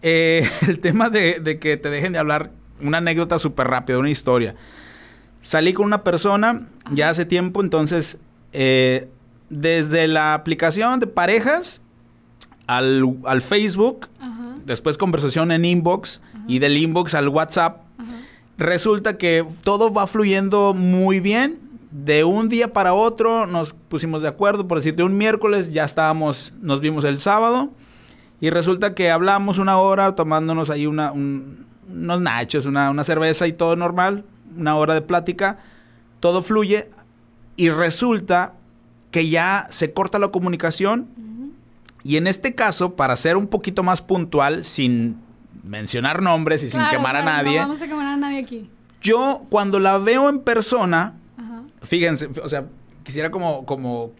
eh, 0.03 0.49
el 0.69 0.79
tema 0.79 1.09
de, 1.09 1.41
de 1.41 1.59
que 1.59 1.75
te 1.75 1.89
dejen 1.89 2.13
de 2.13 2.19
hablar, 2.19 2.51
una 2.79 2.99
anécdota 2.99 3.39
súper 3.39 3.67
rápida, 3.67 3.97
una 3.97 4.09
historia. 4.09 4.55
Salí 5.41 5.73
con 5.73 5.85
una 5.85 6.05
persona 6.05 6.65
ya 6.93 7.09
hace 7.09 7.25
tiempo, 7.25 7.59
entonces, 7.59 8.19
eh, 8.53 9.09
desde 9.49 10.07
la 10.07 10.33
aplicación 10.33 10.99
de 10.99 11.07
parejas 11.07 11.81
al, 12.67 13.17
al 13.25 13.41
Facebook, 13.41 14.07
Ajá, 14.19 14.55
después 14.65 14.97
conversación 14.97 15.51
en 15.51 15.63
inbox 15.65 16.21
y 16.47 16.59
del 16.59 16.77
inbox 16.77 17.13
al 17.15 17.29
WhatsApp, 17.29 17.81
ajá. 17.97 18.11
resulta 18.57 19.17
que 19.17 19.45
todo 19.63 19.91
va 19.93 20.07
fluyendo 20.07 20.73
muy 20.73 21.19
bien. 21.19 21.61
De 21.89 22.25
un 22.25 22.49
día 22.49 22.73
para 22.73 22.93
otro 22.93 23.47
nos 23.47 23.73
pusimos 23.73 24.21
de 24.21 24.27
acuerdo, 24.27 24.67
por 24.67 24.77
decirte, 24.77 25.03
un 25.03 25.17
miércoles 25.17 25.71
ya 25.71 25.85
estábamos, 25.85 26.53
nos 26.61 26.81
vimos 26.81 27.05
el 27.05 27.17
sábado 27.19 27.71
y 28.41 28.49
resulta 28.49 28.93
que 28.93 29.09
hablamos 29.09 29.57
una 29.57 29.77
hora 29.77 30.13
tomándonos 30.13 30.69
ahí 30.69 30.85
una, 30.85 31.11
un- 31.13 31.65
unos 31.89 32.19
nachos, 32.21 32.65
una, 32.65 32.91
una 32.91 33.05
cerveza 33.05 33.47
y 33.47 33.53
todo 33.53 33.77
normal, 33.77 34.25
una 34.57 34.75
hora 34.75 34.93
de 34.93 35.01
plática, 35.01 35.59
todo 36.19 36.41
fluye 36.41 36.89
y 37.55 37.69
resulta 37.69 38.53
que 39.17 39.29
ya 39.29 39.65
se 39.71 39.93
corta 39.93 40.19
la 40.19 40.27
comunicación 40.27 41.07
y 42.03 42.17
en 42.17 42.27
este 42.27 42.53
caso, 42.53 42.95
para 42.95 43.15
ser 43.15 43.35
un 43.35 43.47
poquito 43.47 43.81
más 43.81 43.99
puntual, 44.03 44.63
sin 44.63 45.17
mencionar 45.63 46.21
nombres 46.21 46.61
y 46.63 46.69
sin 46.69 46.79
Claro, 46.81 46.97
quemar 46.97 47.15
a 47.15 47.23
nadie, 47.23 47.55
No 47.55 47.63
vamos 47.63 47.81
a 47.81 47.87
quemar 47.87 48.05
a 48.05 48.15
nadie 48.15 48.37
aquí. 48.39 48.69
yo 49.01 49.43
cuando 49.49 49.79
la 49.79 49.97
veo 49.97 50.29
en 50.29 50.39
persona, 50.41 51.15
Ajá. 51.35 51.63
fíjense, 51.81 52.29
o 52.43 52.47
sea, 52.47 52.65
quisiera 53.03 53.31
como, 53.31 53.65
como 53.65 54.11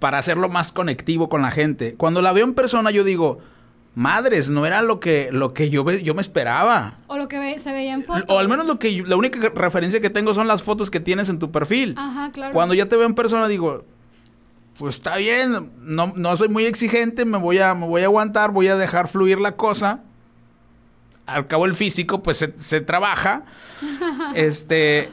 para 0.00 0.18
hacerlo 0.18 0.48
más 0.48 0.72
conectivo 0.72 1.28
con 1.28 1.42
la 1.42 1.52
gente. 1.52 1.94
Cuando 1.94 2.22
la 2.22 2.32
veo 2.32 2.44
en 2.44 2.54
persona, 2.54 2.90
yo 2.90 3.04
digo, 3.04 3.38
madres, 3.94 4.50
no 4.50 4.66
era 4.66 4.82
lo 4.82 4.98
que, 4.98 5.28
lo 5.30 5.54
que 5.54 5.70
yo, 5.70 5.84
ve- 5.84 6.02
yo 6.02 6.14
me 6.16 6.22
esperaba. 6.22 6.98
O 7.06 7.16
lo 7.16 7.28
que 7.28 7.38
ve- 7.38 7.60
se 7.60 7.70
veía 7.72 7.94
en 7.94 8.02
fotos. 8.02 8.24
O 8.28 8.38
al 8.40 8.48
menos 8.48 8.66
lo 8.66 8.80
que 8.80 8.94
yo- 8.96 9.04
la 9.06 9.14
única 9.16 9.50
referencia 9.54 10.00
que 10.00 10.10
tengo 10.10 10.34
son 10.34 10.48
las 10.48 10.62
fotos 10.64 10.90
que 10.90 10.98
tienes 10.98 11.28
en 11.28 11.38
tu 11.38 11.52
perfil. 11.52 11.94
Ajá, 11.96 12.32
claro. 12.32 12.52
Cuando 12.52 12.74
ya 12.74 12.86
te 12.86 12.96
veo 12.96 13.06
en 13.06 13.14
persona, 13.14 13.46
digo, 13.46 13.84
pues 14.80 14.96
está 14.96 15.18
bien, 15.18 15.72
no, 15.82 16.10
no 16.16 16.36
soy 16.38 16.48
muy 16.48 16.64
exigente, 16.64 17.26
me 17.26 17.36
voy, 17.36 17.58
a, 17.58 17.74
me 17.74 17.86
voy 17.86 18.00
a 18.00 18.06
aguantar, 18.06 18.50
voy 18.50 18.68
a 18.68 18.76
dejar 18.76 19.08
fluir 19.08 19.38
la 19.38 19.54
cosa. 19.54 20.00
Al 21.26 21.46
cabo 21.48 21.66
el 21.66 21.74
físico, 21.74 22.22
pues 22.22 22.38
se, 22.38 22.54
se 22.56 22.80
trabaja. 22.80 23.44
este, 24.34 25.10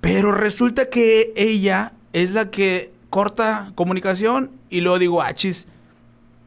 pero 0.00 0.32
resulta 0.32 0.90
que 0.90 1.32
ella 1.36 1.92
es 2.12 2.32
la 2.32 2.50
que 2.50 2.92
corta 3.10 3.70
comunicación 3.76 4.50
y 4.70 4.80
luego 4.80 4.98
digo, 4.98 5.22
achis, 5.22 5.68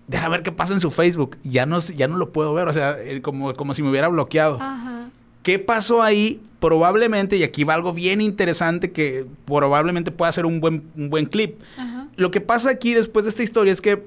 deja 0.10 0.28
ver 0.28 0.44
qué 0.44 0.52
pasa 0.52 0.74
en 0.74 0.82
su 0.82 0.92
Facebook. 0.92 1.38
Ya 1.46 1.66
no, 1.66 1.80
ya 1.80 2.10
no 2.10 2.18
lo 2.18 2.34
puedo 2.34 2.54
ver, 2.54 2.68
o 2.68 2.74
sea, 2.74 3.02
eh, 3.02 3.22
como, 3.22 3.54
como 3.54 3.74
si 3.74 3.84
me 3.84 3.90
hubiera 3.90 4.10
bloqueado. 4.10 4.58
Ajá. 4.62 5.08
¿Qué 5.44 5.60
pasó 5.60 6.04
ahí? 6.04 6.42
Probablemente, 6.60 7.38
y 7.38 7.44
aquí 7.44 7.64
va 7.64 7.76
algo 7.76 7.94
bien 7.94 8.20
interesante 8.20 8.92
que 8.92 9.26
probablemente 9.46 10.12
pueda 10.12 10.30
ser 10.34 10.46
un 10.46 10.60
buen, 10.60 10.92
un 10.98 11.10
buen 11.10 11.26
clip. 11.26 11.62
Ajá. 11.78 12.03
Lo 12.16 12.32
que 12.32 12.42
pasa 12.42 12.70
aquí 12.70 12.94
después 12.94 13.26
de 13.26 13.30
esta 13.30 13.44
historia 13.44 13.74
es 13.74 13.82
que 13.82 14.04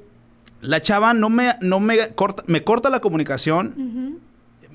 la 0.61 0.81
chava 0.81 1.13
no 1.15 1.29
me, 1.29 1.55
no 1.61 1.81
me 1.81 2.09
corta, 2.15 2.43
me 2.47 2.63
corta 2.65 2.89
la 2.91 3.01
comunicación, 3.01 4.19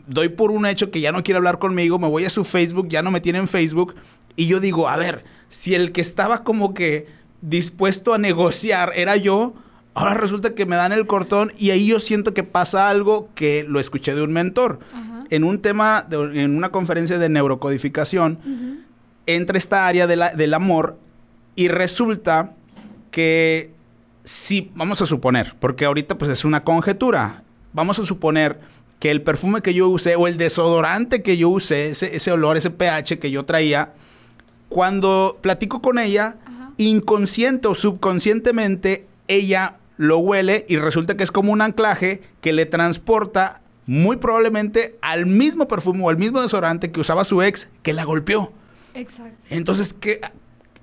doy 0.07 0.29
por 0.29 0.51
un 0.51 0.65
hecho 0.65 0.91
que 0.91 1.01
ya 1.01 1.11
no 1.11 1.23
quiere 1.23 1.37
hablar 1.37 1.59
conmigo, 1.59 1.97
me 1.99 2.07
voy 2.07 2.25
a 2.25 2.29
su 2.29 2.43
Facebook, 2.43 2.87
ya 2.89 3.01
no 3.01 3.11
me 3.11 3.21
tiene 3.21 3.39
en 3.39 3.47
Facebook, 3.47 3.95
y 4.35 4.47
yo 4.47 4.59
digo, 4.59 4.87
a 4.89 4.97
ver, 4.97 5.23
si 5.49 5.75
el 5.75 5.91
que 5.91 6.01
estaba 6.01 6.43
como 6.43 6.73
que 6.73 7.07
dispuesto 7.41 8.13
a 8.13 8.17
negociar 8.17 8.91
era 8.95 9.15
yo, 9.15 9.53
ahora 9.93 10.13
resulta 10.13 10.53
que 10.53 10.65
me 10.65 10.75
dan 10.75 10.91
el 10.91 11.05
cortón 11.07 11.51
y 11.57 11.71
ahí 11.71 11.87
yo 11.87 11.99
siento 11.99 12.33
que 12.33 12.43
pasa 12.43 12.89
algo 12.89 13.29
que 13.35 13.65
lo 13.67 13.79
escuché 13.79 14.13
de 14.15 14.21
un 14.21 14.31
mentor. 14.31 14.79
Ajá. 14.93 15.23
En 15.29 15.43
un 15.43 15.59
tema, 15.59 16.05
de- 16.09 16.43
en 16.43 16.55
una 16.55 16.69
conferencia 16.69 17.17
de 17.17 17.27
neurocodificación, 17.29 18.39
entra 19.25 19.57
esta 19.57 19.87
área 19.87 20.07
de 20.07 20.15
la- 20.15 20.33
del 20.33 20.53
amor 20.53 20.97
y 21.55 21.67
resulta 21.67 22.53
que 23.11 23.71
si, 24.23 24.71
vamos 24.75 25.01
a 25.01 25.05
suponer, 25.05 25.55
porque 25.59 25.85
ahorita 25.85 26.17
pues 26.17 26.31
es 26.31 26.45
una 26.45 26.63
conjetura, 26.63 27.43
vamos 27.73 27.99
a 27.99 28.05
suponer 28.05 28.59
que 28.99 29.11
el 29.11 29.21
perfume 29.21 29.61
que 29.61 29.73
yo 29.73 29.89
usé 29.89 30.15
o 30.15 30.27
el 30.27 30.37
desodorante 30.37 31.21
que 31.21 31.37
yo 31.37 31.49
usé, 31.49 31.89
ese, 31.89 32.15
ese 32.15 32.31
olor, 32.31 32.57
ese 32.57 32.69
pH 32.69 33.19
que 33.19 33.31
yo 33.31 33.45
traía, 33.45 33.93
cuando 34.69 35.37
platico 35.41 35.81
con 35.81 35.99
ella, 35.99 36.37
Ajá. 36.45 36.71
inconsciente 36.77 37.67
o 37.67 37.75
subconscientemente, 37.75 39.05
ella 39.27 39.77
lo 39.97 40.19
huele 40.19 40.65
y 40.69 40.77
resulta 40.77 41.17
que 41.17 41.23
es 41.23 41.31
como 41.31 41.51
un 41.51 41.61
anclaje 41.61 42.21
que 42.41 42.53
le 42.53 42.65
transporta 42.65 43.61
muy 43.85 44.17
probablemente 44.17 44.97
al 45.01 45.25
mismo 45.25 45.67
perfume 45.67 46.03
o 46.03 46.09
al 46.09 46.17
mismo 46.17 46.41
desodorante 46.41 46.91
que 46.91 46.99
usaba 46.99 47.25
su 47.25 47.41
ex 47.41 47.69
que 47.83 47.93
la 47.93 48.03
golpeó. 48.03 48.53
Exacto. 48.93 49.35
Entonces, 49.49 49.93
que 49.93 50.21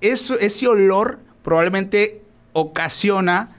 eso, 0.00 0.38
ese 0.38 0.66
olor 0.66 1.20
probablemente 1.48 2.20
ocasiona 2.52 3.56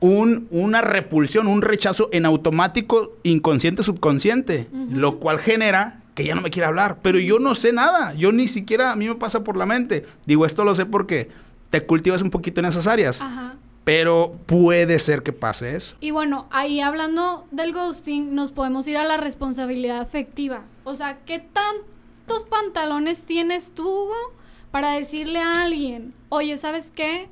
un- 0.00 0.48
una 0.50 0.82
repulsión, 0.82 1.46
un 1.46 1.62
rechazo 1.62 2.10
en 2.12 2.26
automático, 2.26 3.12
inconsciente, 3.22 3.82
subconsciente, 3.82 4.68
lo 4.90 5.18
cual 5.18 5.38
genera 5.38 6.02
que 6.14 6.26
ya 6.26 6.34
no 6.34 6.42
me 6.42 6.50
quiera 6.50 6.68
hablar. 6.68 6.98
Pero 7.00 7.18
yo 7.18 7.38
no 7.38 7.54
sé 7.54 7.72
nada, 7.72 8.12
yo 8.12 8.32
ni 8.32 8.48
siquiera 8.48 8.92
a 8.92 8.96
mí 8.96 9.08
me 9.08 9.14
pasa 9.14 9.42
por 9.44 9.56
la 9.56 9.64
mente. 9.64 10.04
Digo, 10.26 10.44
esto 10.44 10.62
lo 10.64 10.74
sé 10.74 10.84
porque 10.84 11.30
te 11.70 11.86
cultivas 11.86 12.20
un 12.20 12.28
poquito 12.28 12.60
en 12.60 12.66
esas 12.66 12.86
áreas, 12.86 13.22
Ajá. 13.22 13.54
pero 13.84 14.36
puede 14.44 14.98
ser 14.98 15.22
que 15.22 15.32
pase 15.32 15.74
eso. 15.74 15.96
Y 16.00 16.10
bueno, 16.10 16.48
ahí 16.50 16.80
hablando 16.80 17.46
del 17.50 17.72
ghosting, 17.72 18.34
nos 18.34 18.50
podemos 18.50 18.86
ir 18.88 18.98
a 18.98 19.04
la 19.04 19.16
responsabilidad 19.16 20.00
afectiva. 20.02 20.64
O 20.84 20.94
sea, 20.94 21.20
¿qué 21.24 21.38
tantos 21.38 22.44
pantalones 22.44 23.22
tienes 23.22 23.70
tú, 23.72 23.88
Hugo, 23.88 24.34
para 24.72 24.92
decirle 24.94 25.38
a 25.38 25.62
alguien, 25.62 26.12
oye, 26.30 26.56
¿sabes 26.56 26.90
qué? 26.92 27.28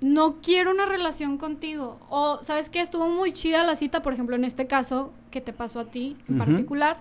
No 0.00 0.38
quiero 0.42 0.72
una 0.72 0.84
relación 0.84 1.38
contigo. 1.38 1.98
O, 2.10 2.40
¿sabes 2.42 2.68
qué? 2.68 2.80
Estuvo 2.80 3.08
muy 3.08 3.32
chida 3.32 3.62
la 3.62 3.76
cita, 3.76 4.02
por 4.02 4.12
ejemplo, 4.12 4.34
en 4.36 4.44
este 4.44 4.66
caso, 4.66 5.12
que 5.30 5.40
te 5.40 5.52
pasó 5.52 5.80
a 5.80 5.84
ti 5.86 6.16
en 6.28 6.38
particular. 6.38 6.98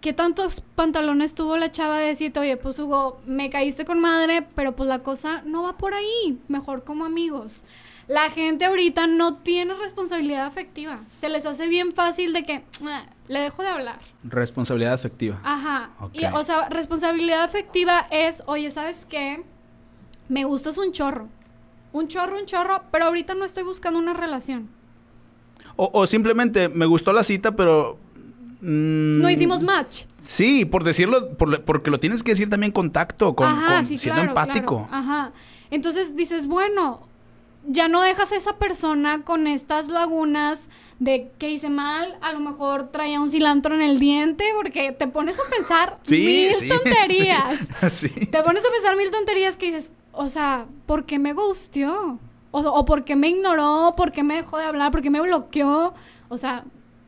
¿Qué 0.00 0.12
tantos 0.12 0.60
pantalones 0.74 1.34
tuvo 1.34 1.56
la 1.56 1.70
chava 1.70 1.98
de 1.98 2.06
decirte, 2.06 2.40
oye, 2.40 2.56
pues 2.56 2.78
Hugo, 2.78 3.20
me 3.26 3.50
caíste 3.50 3.84
con 3.84 4.00
madre, 4.00 4.46
pero 4.54 4.74
pues 4.74 4.88
la 4.88 5.00
cosa 5.00 5.42
no 5.44 5.62
va 5.64 5.76
por 5.76 5.94
ahí, 5.94 6.38
mejor 6.48 6.82
como 6.84 7.04
amigos? 7.04 7.64
La 8.08 8.28
gente 8.30 8.64
ahorita 8.64 9.06
no 9.06 9.36
tiene 9.38 9.74
responsabilidad 9.74 10.46
afectiva. 10.46 11.00
Se 11.18 11.28
les 11.28 11.46
hace 11.46 11.68
bien 11.68 11.92
fácil 11.92 12.32
de 12.32 12.44
que 12.44 12.64
"Ah, 12.84 13.04
le 13.32 13.40
dejo 13.40 13.62
de 13.62 13.68
hablar. 13.68 13.98
Responsabilidad 14.24 14.92
afectiva. 14.92 15.40
Ajá. 15.42 15.90
Y, 16.12 16.24
o 16.26 16.44
sea, 16.44 16.68
responsabilidad 16.68 17.42
afectiva 17.42 18.06
es, 18.10 18.42
oye, 18.46 18.70
¿sabes 18.70 19.06
qué? 19.08 19.42
Me 20.28 20.44
gustas 20.44 20.76
un 20.78 20.92
chorro. 20.92 21.28
Un 21.92 22.08
chorro, 22.08 22.38
un 22.38 22.46
chorro, 22.46 22.82
pero 22.90 23.06
ahorita 23.06 23.34
no 23.34 23.44
estoy 23.44 23.64
buscando 23.64 23.98
una 23.98 24.12
relación. 24.12 24.68
O, 25.76 25.90
o 25.92 26.06
simplemente 26.06 26.68
me 26.68 26.86
gustó 26.86 27.12
la 27.12 27.24
cita, 27.24 27.56
pero... 27.56 27.98
mm, 28.60 29.20
No 29.20 29.30
hicimos 29.30 29.62
match. 29.62 30.04
Sí, 30.18 30.64
por 30.64 30.84
decirlo, 30.84 31.36
por 31.36 31.62
porque 31.64 31.90
lo 31.90 31.98
tienes 32.00 32.22
que 32.22 32.32
decir 32.32 32.48
también 32.50 32.72
con 32.72 32.92
tacto, 32.92 33.34
con, 33.34 33.46
Ajá, 33.48 33.76
con- 33.76 33.86
sí, 33.86 33.98
siendo 33.98 34.22
claro, 34.22 34.40
empático. 34.40 34.86
claro. 34.88 35.02
Ajá. 35.04 35.32
Entonces 35.70 36.14
dices, 36.16 36.46
bueno, 36.46 37.06
ya 37.66 37.88
no 37.88 38.02
dejas 38.02 38.30
a 38.32 38.36
esa 38.36 38.56
persona 38.58 39.22
con 39.22 39.46
estas 39.46 39.88
lagunas 39.88 40.58
de 41.04 41.32
que 41.38 41.50
hice 41.50 41.68
mal, 41.68 42.16
a 42.20 42.32
lo 42.32 42.40
mejor 42.40 42.88
traía 42.92 43.20
un 43.20 43.28
cilantro 43.28 43.74
en 43.74 43.82
el 43.82 43.98
diente, 43.98 44.44
porque 44.56 44.92
te 44.92 45.08
pones 45.08 45.36
a 45.38 45.42
pensar 45.50 45.98
Sí, 46.02 46.16
mil 46.48 46.54
sí, 46.54 46.68
tonterías. 46.84 47.58
Sí. 47.90 48.08
sí. 48.08 48.26
Te 48.26 48.42
pones 48.42 48.64
a 48.64 48.70
pensar 48.70 48.96
mil 48.96 49.10
tonterías 49.10 49.56
que 49.56 49.66
dices, 49.66 49.90
o 50.12 50.28
sea, 50.28 50.66
¿por 50.86 51.04
qué 51.04 51.18
me 51.18 51.32
gustió? 51.32 52.18
O, 52.52 52.60
o 52.60 52.84
¿por 52.84 53.04
qué 53.04 53.16
me 53.16 53.28
ignoró? 53.28 53.94
¿Por 53.96 54.12
qué 54.12 54.22
me 54.22 54.34
dejó 54.36 54.58
de 54.58 54.64
hablar? 54.64 54.92
¿Por 54.92 55.02
qué 55.02 55.10
me 55.10 55.20
bloqueó? 55.20 55.94
O 56.28 56.38
sea, 56.38 56.64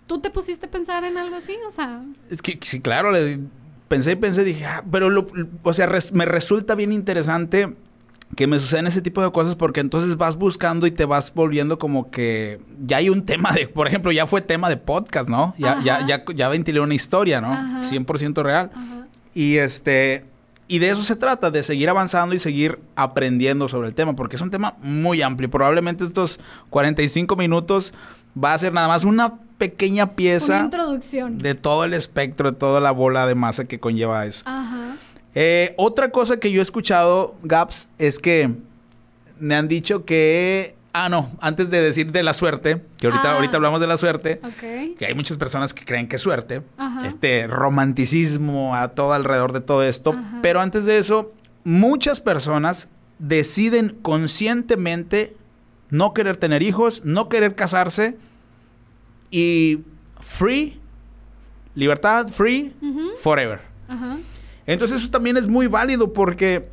¿tú 0.06 0.18
te 0.18 0.30
pusiste 0.30 0.66
a 0.66 0.70
pensar 0.70 1.04
en 1.04 1.16
algo 1.18 1.36
así? 1.36 1.54
O 1.66 1.70
sea, 1.70 2.02
Es 2.30 2.42
que 2.42 2.58
sí, 2.62 2.80
claro, 2.80 3.12
le 3.12 3.38
pensé 3.88 4.12
y 4.12 4.16
pensé, 4.16 4.42
dije, 4.42 4.64
ah, 4.64 4.82
pero 4.90 5.10
lo- 5.10 5.26
o 5.62 5.72
sea, 5.72 5.86
res- 5.86 6.12
me 6.12 6.24
resulta 6.24 6.74
bien 6.74 6.90
interesante 6.92 7.76
que 8.36 8.46
me 8.46 8.58
sucedan 8.58 8.86
ese 8.86 9.00
tipo 9.02 9.22
de 9.22 9.30
cosas 9.32 9.54
porque 9.54 9.80
entonces 9.80 10.16
vas 10.16 10.36
buscando 10.36 10.86
y 10.86 10.90
te 10.90 11.04
vas 11.04 11.32
volviendo 11.34 11.78
como 11.78 12.10
que 12.10 12.60
ya 12.86 12.96
hay 12.98 13.08
un 13.08 13.24
tema 13.24 13.52
de, 13.52 13.68
por 13.68 13.86
ejemplo, 13.88 14.10
ya 14.12 14.26
fue 14.26 14.40
tema 14.40 14.68
de 14.68 14.76
podcast, 14.76 15.28
¿no? 15.28 15.54
Ya, 15.58 15.80
ya, 15.82 15.96
Ajá. 15.96 16.06
ya, 16.06 16.24
ya 16.34 16.48
ventilé 16.48 16.80
una 16.80 16.94
historia, 16.94 17.40
¿no? 17.40 17.52
Ajá. 17.52 17.80
100% 17.82 18.42
real. 18.42 18.70
ajá. 18.74 19.06
Y 19.34 19.56
este 19.56 20.24
y 20.66 20.78
de 20.78 20.88
eso 20.90 21.02
se 21.02 21.14
trata, 21.16 21.50
de 21.50 21.62
seguir 21.62 21.90
avanzando 21.90 22.34
y 22.34 22.38
seguir 22.38 22.78
aprendiendo 22.96 23.68
sobre 23.68 23.88
el 23.88 23.94
tema, 23.94 24.16
porque 24.16 24.36
es 24.36 24.42
un 24.42 24.50
tema 24.50 24.76
muy 24.80 25.20
amplio. 25.20 25.50
Probablemente 25.50 26.04
estos 26.04 26.40
45 26.70 27.36
minutos 27.36 27.92
va 28.42 28.54
a 28.54 28.58
ser 28.58 28.72
nada 28.72 28.88
más 28.88 29.04
una 29.04 29.34
pequeña 29.58 30.04
Una 30.04 30.12
pieza 30.16 30.60
introducción. 30.60 31.38
de 31.38 31.54
todo 31.54 31.84
el 31.84 31.92
espectro, 31.94 32.50
de 32.52 32.56
toda 32.56 32.80
la 32.80 32.90
bola 32.92 33.26
de 33.26 33.34
masa 33.34 33.66
que 33.66 33.78
conlleva 33.78 34.24
eso. 34.24 34.42
Ajá. 34.46 34.83
Eh, 35.34 35.74
otra 35.76 36.10
cosa 36.10 36.38
que 36.38 36.50
yo 36.52 36.60
he 36.60 36.62
escuchado, 36.62 37.34
Gaps, 37.42 37.88
es 37.98 38.18
que 38.18 38.50
me 39.38 39.54
han 39.54 39.68
dicho 39.68 40.04
que... 40.04 40.76
Ah, 40.96 41.08
no, 41.08 41.28
antes 41.40 41.70
de 41.70 41.82
decir 41.82 42.12
de 42.12 42.22
la 42.22 42.34
suerte, 42.34 42.80
que 42.98 43.08
ahorita, 43.08 43.32
Ah. 43.32 43.34
ahorita 43.34 43.56
hablamos 43.56 43.80
de 43.80 43.88
la 43.88 43.96
suerte, 43.96 44.40
que 44.96 45.06
hay 45.06 45.14
muchas 45.16 45.36
personas 45.38 45.74
que 45.74 45.84
creen 45.84 46.06
que 46.06 46.16
es 46.16 46.22
suerte, 46.22 46.62
Ajá. 46.76 47.04
este 47.04 47.48
romanticismo 47.48 48.76
a 48.76 48.90
todo 48.90 49.12
alrededor 49.12 49.52
de 49.52 49.60
todo 49.60 49.82
esto, 49.82 50.12
Ajá. 50.12 50.38
pero 50.40 50.60
antes 50.60 50.84
de 50.84 50.98
eso, 50.98 51.32
muchas 51.64 52.20
personas 52.20 52.88
deciden 53.18 53.96
conscientemente 54.02 55.36
no 55.90 56.14
querer 56.14 56.36
tener 56.36 56.62
hijos, 56.62 57.02
no 57.04 57.28
querer 57.28 57.56
casarse 57.56 58.16
y 59.32 59.80
free, 60.20 60.78
libertad, 61.74 62.28
free, 62.28 62.72
forever. 63.18 63.62
Ajá. 63.88 64.18
Entonces 64.66 65.02
eso 65.02 65.10
también 65.10 65.36
es 65.36 65.46
muy 65.46 65.66
válido 65.66 66.12
porque 66.12 66.68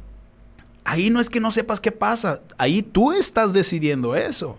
ahí 0.84 1.10
no 1.10 1.19
es 1.19 1.30
que 1.30 1.39
no 1.39 1.51
sepas 1.51 1.80
qué 1.80 1.91
pasa, 1.91 2.41
ahí 2.58 2.82
tú 2.82 3.12
estás 3.12 3.54
decidiendo 3.54 4.15
eso. 4.15 4.58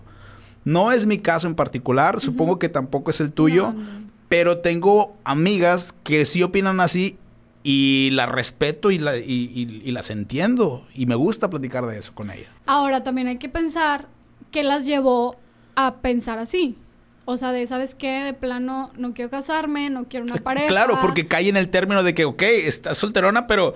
No 0.65 0.93
es 0.93 1.07
mi 1.07 1.19
caso 1.19 1.47
en 1.49 1.55
particular, 1.55 2.21
supongo 2.21 2.59
que 2.59 2.69
tampoco 2.69 3.11
es 3.11 3.21
el 3.21 3.33
tuyo, 3.33 3.73
No, 3.73 3.83
no. 3.83 4.03
pero 4.29 4.59
tengo 4.59 5.17
amigas 5.25 5.93
que 6.05 6.25
sí 6.25 6.43
opinan 6.43 6.81
así 6.81 7.17
y 7.65 8.11
las 8.13 8.29
respeto 8.29 8.91
y, 8.91 8.99
la- 8.99 9.17
y- 9.17 9.23
y- 9.55 9.83
y 9.85 9.91
las 9.93 10.11
entiendo 10.11 10.85
y 10.95 11.07
me 11.07 11.15
gusta 11.15 11.49
platicar 11.51 11.87
de 11.87 11.99
eso 11.99 12.13
con 12.15 12.31
ellas. 12.31 12.51
Ahora 12.67 13.03
también 13.03 13.27
hay 13.29 13.39
que 13.39 13.49
pensar 13.49 14.09
qué 14.51 14.63
las 14.63 14.87
llevó 14.87 15.37
a 15.75 15.97
pensar 15.97 16.39
así. 16.39 16.77
O 17.25 17.37
sea, 17.37 17.53
de, 17.53 17.67
¿sabes 17.67 17.95
qué? 17.95 18.25
De 18.25 18.35
plano, 18.35 18.91
no 18.97 19.15
quiero 19.15 19.31
casarme, 19.31 19.91
no 19.91 20.05
quiero 20.09 20.27
una 20.27 20.35
pareja. 20.37 20.67
Claro, 20.67 20.99
porque 21.01 21.27
cae 21.29 21.49
en 21.49 21.57
el 21.57 21.69
término 21.69 22.03
de 22.03 22.15
que, 22.15 22.25
ok, 22.25 22.43
estás 22.43 22.99
solterona, 22.99 23.47
pero... 23.47 23.75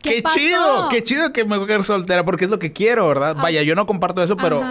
¿Qué 0.00 0.22
¡Qué, 0.22 0.30
chido! 0.32 0.88
¡Qué 0.88 1.02
chido 1.02 1.32
que 1.32 1.44
me 1.44 1.66
quede 1.66 1.82
soltera! 1.82 2.24
Porque 2.24 2.44
es 2.44 2.50
lo 2.50 2.60
que 2.60 2.72
quiero, 2.72 3.08
¿verdad? 3.08 3.34
Ah. 3.36 3.42
Vaya, 3.42 3.62
yo 3.64 3.74
no 3.74 3.84
comparto 3.86 4.22
eso, 4.22 4.36
pero 4.36 4.62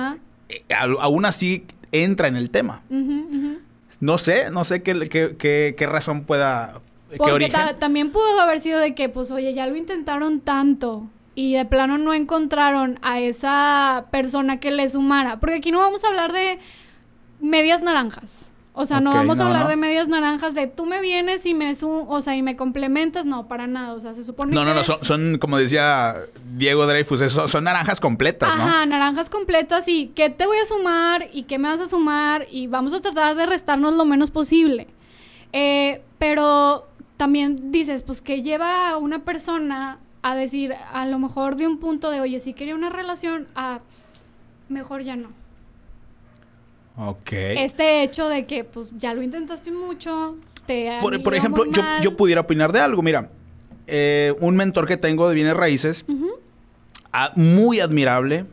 eh, 0.47 0.63
aún 1.01 1.25
así 1.25 1.65
entra 1.91 2.29
en 2.29 2.37
el 2.37 2.49
tema. 2.49 2.81
Ujú, 2.89 3.27
ujú. 3.29 3.57
No 3.99 4.17
sé, 4.17 4.49
no 4.51 4.63
sé 4.63 4.83
qué, 4.83 4.97
qué, 5.09 5.35
qué- 5.37 5.75
qué 5.77 5.85
razón 5.85 6.23
pueda... 6.23 6.79
¿Qué 7.11 7.17
Porque 7.17 7.49
ta- 7.49 7.75
también 7.75 8.11
pudo 8.11 8.39
haber 8.39 8.59
sido 8.61 8.79
de 8.79 8.95
que, 8.95 9.09
pues, 9.09 9.29
oye, 9.31 9.53
ya 9.53 9.67
lo 9.67 9.75
intentaron 9.75 10.39
tanto 10.39 11.07
y 11.35 11.53
de 11.55 11.65
plano 11.65 11.97
no 11.97 12.13
encontraron 12.13 12.97
a 13.01 13.19
esa 13.19 14.05
persona 14.11 14.59
que 14.61 14.71
le 14.71 14.87
sumara. 14.89 15.39
Porque 15.41 15.55
aquí 15.55 15.71
no 15.71 15.79
vamos 15.79 16.03
a 16.03 16.07
hablar 16.07 16.31
de 16.31 16.59
medias 17.39 17.82
naranjas. 17.82 18.52
O 18.80 18.86
sea, 18.86 19.00
no 19.00 19.12
vamos 19.12 19.39
a 19.39 19.43
no, 19.43 19.47
hablar 19.47 19.63
no. 19.63 19.69
de 19.69 19.76
medias 19.76 20.08
naranjas 20.08 20.54
de 20.54 20.67
tú 20.67 20.86
me 20.86 21.02
vienes 21.02 21.47
y 21.47 21.56
me 21.56 21.73
su 21.73 21.89
o 21.89 22.21
sea, 22.21 22.36
y 22.36 22.43
me 22.43 22.56
complementas. 22.56 23.26
No, 23.26 23.47
para 23.47 23.65
nada. 23.65 23.93
O 23.93 24.00
sea, 24.00 24.13
se 24.13 24.23
supone 24.23 24.54
No, 24.54 24.63
no, 24.65 24.71
que- 24.71 24.78
no, 24.78 24.84
son, 24.84 25.04
son, 25.04 25.38
como 25.39 25.58
decía 25.58 26.15
Diego 26.56 26.86
Dreyfus, 26.86 27.21
eso- 27.21 27.47
son, 27.47 27.63
naranjas 27.63 28.00
completas, 28.00 28.56
¿no? 28.56 28.63
Ajá, 28.63 28.86
naranjas 28.86 29.32
completas 29.32 29.88
y 29.88 30.10
qué 30.15 30.30
te 30.30 30.45
voy 30.45 30.58
a 30.58 30.65
sumar 30.67 31.28
y 31.34 31.43
qué 31.43 31.58
me 31.58 31.69
vas 31.69 31.80
a 31.80 31.88
sumar 31.88 32.45
y 32.52 32.67
vamos 32.67 32.93
a 32.93 33.02
tratar 33.02 33.36
de 33.36 33.47
restarnos 33.47 33.95
lo 33.95 34.06
menos 34.06 34.30
posible. 34.30 34.88
Eh, 35.54 36.04
pero 36.19 36.88
también 37.17 37.71
dices, 37.71 38.04
pues 38.04 38.21
que 38.21 38.43
lleva 38.43 38.89
a 38.91 38.97
una 38.97 39.19
persona 39.23 39.97
a 40.21 40.36
decir, 40.36 40.76
a 40.93 41.06
lo 41.08 41.17
mejor 41.17 41.56
de 41.56 41.65
un 41.65 41.80
punto 41.80 42.12
de, 42.12 42.21
oye, 42.21 42.39
si 42.39 42.54
quería 42.54 42.76
una 42.76 42.89
relación, 42.91 43.47
a 43.56 43.80
mejor 44.69 45.02
ya 45.02 45.15
no. 45.15 45.30
Ok. 46.97 47.31
Este 47.31 48.03
hecho 48.03 48.27
de 48.27 48.45
que, 48.45 48.63
pues 48.63 48.89
ya 48.97 49.13
lo 49.13 49.21
intentaste 49.21 49.71
mucho, 49.71 50.36
te 50.65 50.97
Por, 50.99 51.36
ejemplo, 51.36 51.63
yo, 51.65 51.81
yo 52.01 52.17
pudiera 52.17 52.41
opinar 52.41 52.71
de 52.71 52.79
algo. 52.79 53.01
Mira, 53.01 53.29
eh, 53.86 54.33
un 54.39 54.55
mentor 54.55 54.88
que 54.88 54.97
tengo 54.97 55.29
de 55.29 55.36
bienes 55.36 55.55
raíces, 55.55 56.05
muy 57.36 57.79
admirable, 57.79 58.45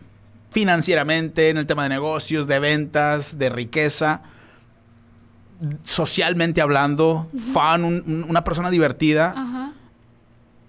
financieramente, 0.51 1.49
en 1.49 1.57
el 1.59 1.67
tema 1.67 1.83
de 1.85 1.89
negocios, 1.89 2.47
de 2.47 2.59
ventas, 2.61 3.39
de 3.39 3.49
riqueza, 3.49 4.23
socialmente 5.85 6.61
hablando, 6.61 7.29
fan, 7.53 7.85
un- 7.85 8.03
un- 8.07 8.25
una 8.29 8.45
persona 8.45 8.71
divertida. 8.71 9.33
Ajá. 9.37 9.54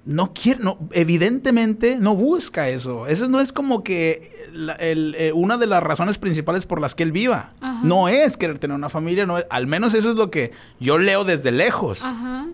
No 0.06 0.34
quiere, 0.34 0.64
no, 0.64 0.78
evidentemente 0.92 1.98
no 2.00 2.16
busca 2.16 2.70
eso. 2.70 3.08
Eso 3.08 3.28
no 3.28 3.42
es 3.42 3.52
como 3.52 3.84
que 3.84 4.48
eh, 4.80 5.32
una 5.34 5.58
de 5.58 5.66
las 5.66 5.82
razones 5.82 6.20
principales 6.20 6.66
por 6.66 6.80
las 6.80 6.94
que 6.94 7.04
él 7.04 7.12
viva. 7.12 7.50
No 7.84 8.08
es 8.08 8.38
querer 8.38 8.60
tener 8.60 8.76
una 8.76 8.90
familia, 8.90 9.26
no 9.26 9.38
al 9.50 9.68
menos 9.68 9.94
eso 9.96 10.12
es 10.12 10.16
lo 10.16 10.30
que 10.30 10.52
yo 10.80 10.98
leo 11.00 11.24
desde 11.24 11.52
lejos. 11.52 12.04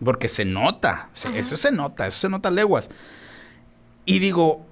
Porque 0.04 0.30
se 0.30 0.46
nota, 0.46 1.10
eso 1.14 1.58
se 1.58 1.72
nota, 1.72 2.08
eso 2.08 2.22
se 2.22 2.30
nota 2.30 2.50
leguas. 2.50 2.90
Y 4.06 4.20
digo, 4.20 4.66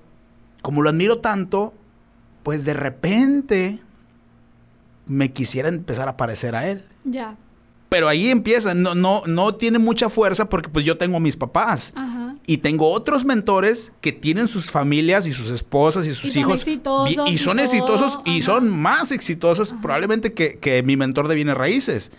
como 0.62 0.82
lo 0.82 0.90
admiro 0.90 1.20
tanto, 1.20 1.74
pues 2.44 2.64
de 2.64 2.74
repente 2.74 3.80
me 5.06 5.34
quisiera 5.34 5.68
empezar 5.68 6.08
a 6.08 6.16
parecer 6.16 6.56
a 6.56 6.70
él. 6.70 6.86
Ya. 7.04 7.36
Pero 7.90 8.08
ahí 8.08 8.30
empieza, 8.30 8.74
no, 8.74 8.96
no, 8.96 9.24
no 9.26 9.56
tiene 9.56 9.80
mucha 9.80 10.10
fuerza 10.10 10.48
porque 10.48 10.70
pues 10.70 10.86
yo 10.86 10.98
tengo 10.98 11.20
mis 11.20 11.36
papás. 11.36 11.94
Y 12.50 12.58
tengo 12.58 12.90
otros 12.90 13.26
mentores 13.26 13.92
que 14.02 14.12
tienen 14.12 14.48
sus 14.48 14.72
familias 14.72 15.28
y 15.28 15.34
sus 15.34 15.52
esposas 15.52 16.08
y 16.08 16.16
sus 16.16 16.36
hijos. 16.36 16.66
y, 16.68 17.38
son 17.38 17.60
exitosos 17.60 18.20
y 18.26 18.42
son 18.42 18.72
más 18.76 19.12
exitosos 19.12 19.76
probablemente 19.84 20.34
que, 20.34 20.82
mi 20.84 20.98
mentor 20.98 21.28
de 21.28 21.36
bienes 21.36 21.56
raíces. 21.56 22.12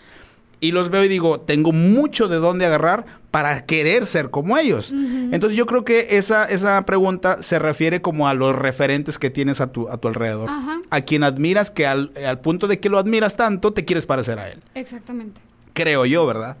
Y 0.61 0.71
los 0.71 0.89
veo 0.89 1.03
y 1.03 1.09
digo, 1.09 1.41
tengo 1.41 1.73
mucho 1.73 2.29
de 2.29 2.37
dónde 2.37 2.65
agarrar 2.65 3.05
para 3.29 3.65
querer 3.65 4.07
ser 4.07 4.29
como 4.29 4.57
ellos. 4.57 4.93
Entonces 4.93 5.57
yo 5.57 5.65
creo 5.65 5.83
que 5.83 6.07
esa, 6.11 6.45
esa 6.45 6.85
pregunta 6.85 7.43
se 7.43 7.59
refiere 7.59 8.01
como 8.01 8.29
a 8.29 8.33
los 8.33 8.55
referentes 8.55 9.19
que 9.19 9.29
tienes 9.29 9.59
a 9.59 9.73
tu, 9.73 9.89
a 9.89 9.97
tu 9.97 10.07
alrededor. 10.07 10.49
A 10.89 11.01
quien 11.01 11.25
admiras 11.25 11.71
que 11.71 11.85
al, 11.85 12.13
al 12.25 12.39
punto 12.39 12.69
de 12.69 12.79
que 12.79 12.87
lo 12.87 12.99
admiras 12.99 13.35
tanto, 13.35 13.73
te 13.73 13.83
quieres 13.83 14.05
parecer 14.05 14.39
a 14.39 14.49
él. 14.49 14.63
Exactamente. 14.75 15.41
Creo 15.73 16.05
yo, 16.05 16.25
¿verdad? 16.25 16.55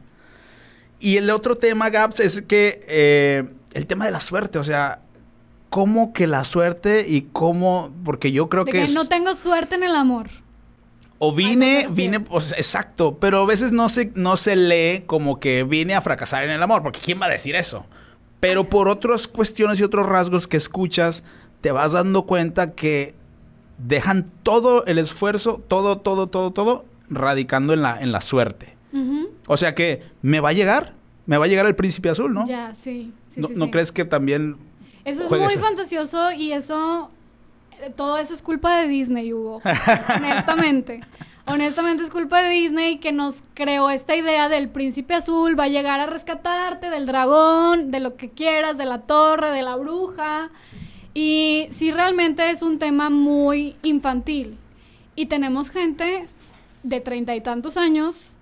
Y 1.01 1.15
el 1.15 1.29
otro 1.29 1.55
tema, 1.55 1.89
Gaps, 1.89 2.19
es 2.19 2.41
que 2.41 2.85
eh, 2.87 3.45
el 3.73 3.87
tema 3.87 4.05
de 4.05 4.11
la 4.11 4.19
suerte, 4.19 4.59
o 4.59 4.63
sea, 4.63 4.99
¿cómo 5.69 6.13
que 6.13 6.27
la 6.27 6.43
suerte 6.43 7.05
y 7.07 7.29
cómo? 7.31 7.91
Porque 8.03 8.31
yo 8.31 8.49
creo 8.49 8.65
que, 8.65 8.87
no 8.89 9.05
tengo 9.05 9.35
suerte 9.35 9.75
en 9.75 9.83
el 9.83 9.95
amor. 9.95 10.29
O 11.23 11.33
vine, 11.33 11.87
vine, 11.89 12.19
pues 12.19 12.51
exacto, 12.53 13.17
pero 13.19 13.41
a 13.41 13.45
veces 13.45 13.71
no 13.71 13.89
se, 13.89 14.11
no 14.15 14.37
se 14.37 14.55
lee 14.55 15.03
como 15.05 15.39
que 15.39 15.63
vine 15.63 15.93
a 15.93 16.01
fracasar 16.01 16.43
en 16.43 16.49
el 16.49 16.63
amor, 16.63 16.81
porque 16.81 16.99
¿quién 16.99 17.21
va 17.21 17.27
a 17.27 17.29
decir 17.29 17.55
eso? 17.55 17.85
Pero 18.39 18.69
por 18.69 18.89
otras 18.89 19.27
cuestiones 19.27 19.79
y 19.79 19.83
otros 19.83 20.07
rasgos 20.07 20.47
que 20.47 20.57
escuchas, 20.57 21.23
te 21.61 21.71
vas 21.71 21.91
dando 21.91 22.25
cuenta 22.25 22.71
que 22.71 23.13
dejan 23.77 24.31
todo 24.41 24.83
el 24.85 24.97
esfuerzo, 24.97 25.61
todo, 25.67 25.99
todo, 25.99 26.27
todo, 26.27 26.51
todo, 26.51 26.85
radicando 27.07 27.73
en 27.73 27.83
la, 27.83 28.01
en 28.01 28.11
la 28.11 28.21
suerte. 28.21 28.75
O 29.47 29.57
sea 29.57 29.75
que 29.75 30.03
me 30.21 30.39
va 30.39 30.49
a 30.49 30.53
llegar, 30.53 30.95
me 31.31 31.37
va 31.37 31.45
a 31.45 31.47
llegar 31.47 31.65
el 31.65 31.75
príncipe 31.75 32.09
azul, 32.09 32.33
¿no? 32.33 32.45
Ya, 32.45 32.73
sí. 32.73 33.13
¿No, 33.37 33.71
crees 33.71 33.93
que 33.93 34.03
también... 34.03 34.57
Eso 35.05 35.23
es 35.23 35.31
muy 35.31 35.63
fantasioso 35.63 36.33
y 36.33 36.51
eso, 36.51 37.09
todo 37.95 38.17
eso 38.17 38.33
es 38.33 38.41
culpa 38.41 38.81
de 38.81 38.89
Disney, 38.89 39.31
Hugo. 39.31 39.61
honestamente. 40.17 40.99
Honestamente 41.45 42.03
es 42.03 42.09
culpa 42.09 42.41
de 42.41 42.49
Disney 42.49 42.97
que 42.97 43.13
nos 43.13 43.43
creó 43.53 43.89
esta 43.89 44.13
idea 44.13 44.49
del 44.49 44.67
príncipe 44.67 45.13
azul, 45.13 45.57
va 45.57 45.63
a 45.63 45.67
llegar 45.69 46.01
a 46.01 46.05
rescatarte 46.05 46.89
del 46.89 47.05
dragón, 47.05 47.91
de 47.91 48.01
lo 48.01 48.17
que 48.17 48.27
quieras, 48.27 48.77
de 48.77 48.85
la 48.85 49.03
torre, 49.03 49.51
de 49.51 49.61
la 49.61 49.77
bruja. 49.77 50.49
Y 51.13 51.69
sí 51.71 51.93
realmente 51.93 52.49
es 52.49 52.61
un 52.61 52.77
tema 52.77 53.09
muy 53.09 53.77
infantil. 53.83 54.57
Y 55.15 55.27
tenemos 55.27 55.69
gente 55.69 56.27
de 56.83 56.99
treinta 56.99 57.33
y 57.37 57.39
tantos 57.39 57.77
años 57.77 58.37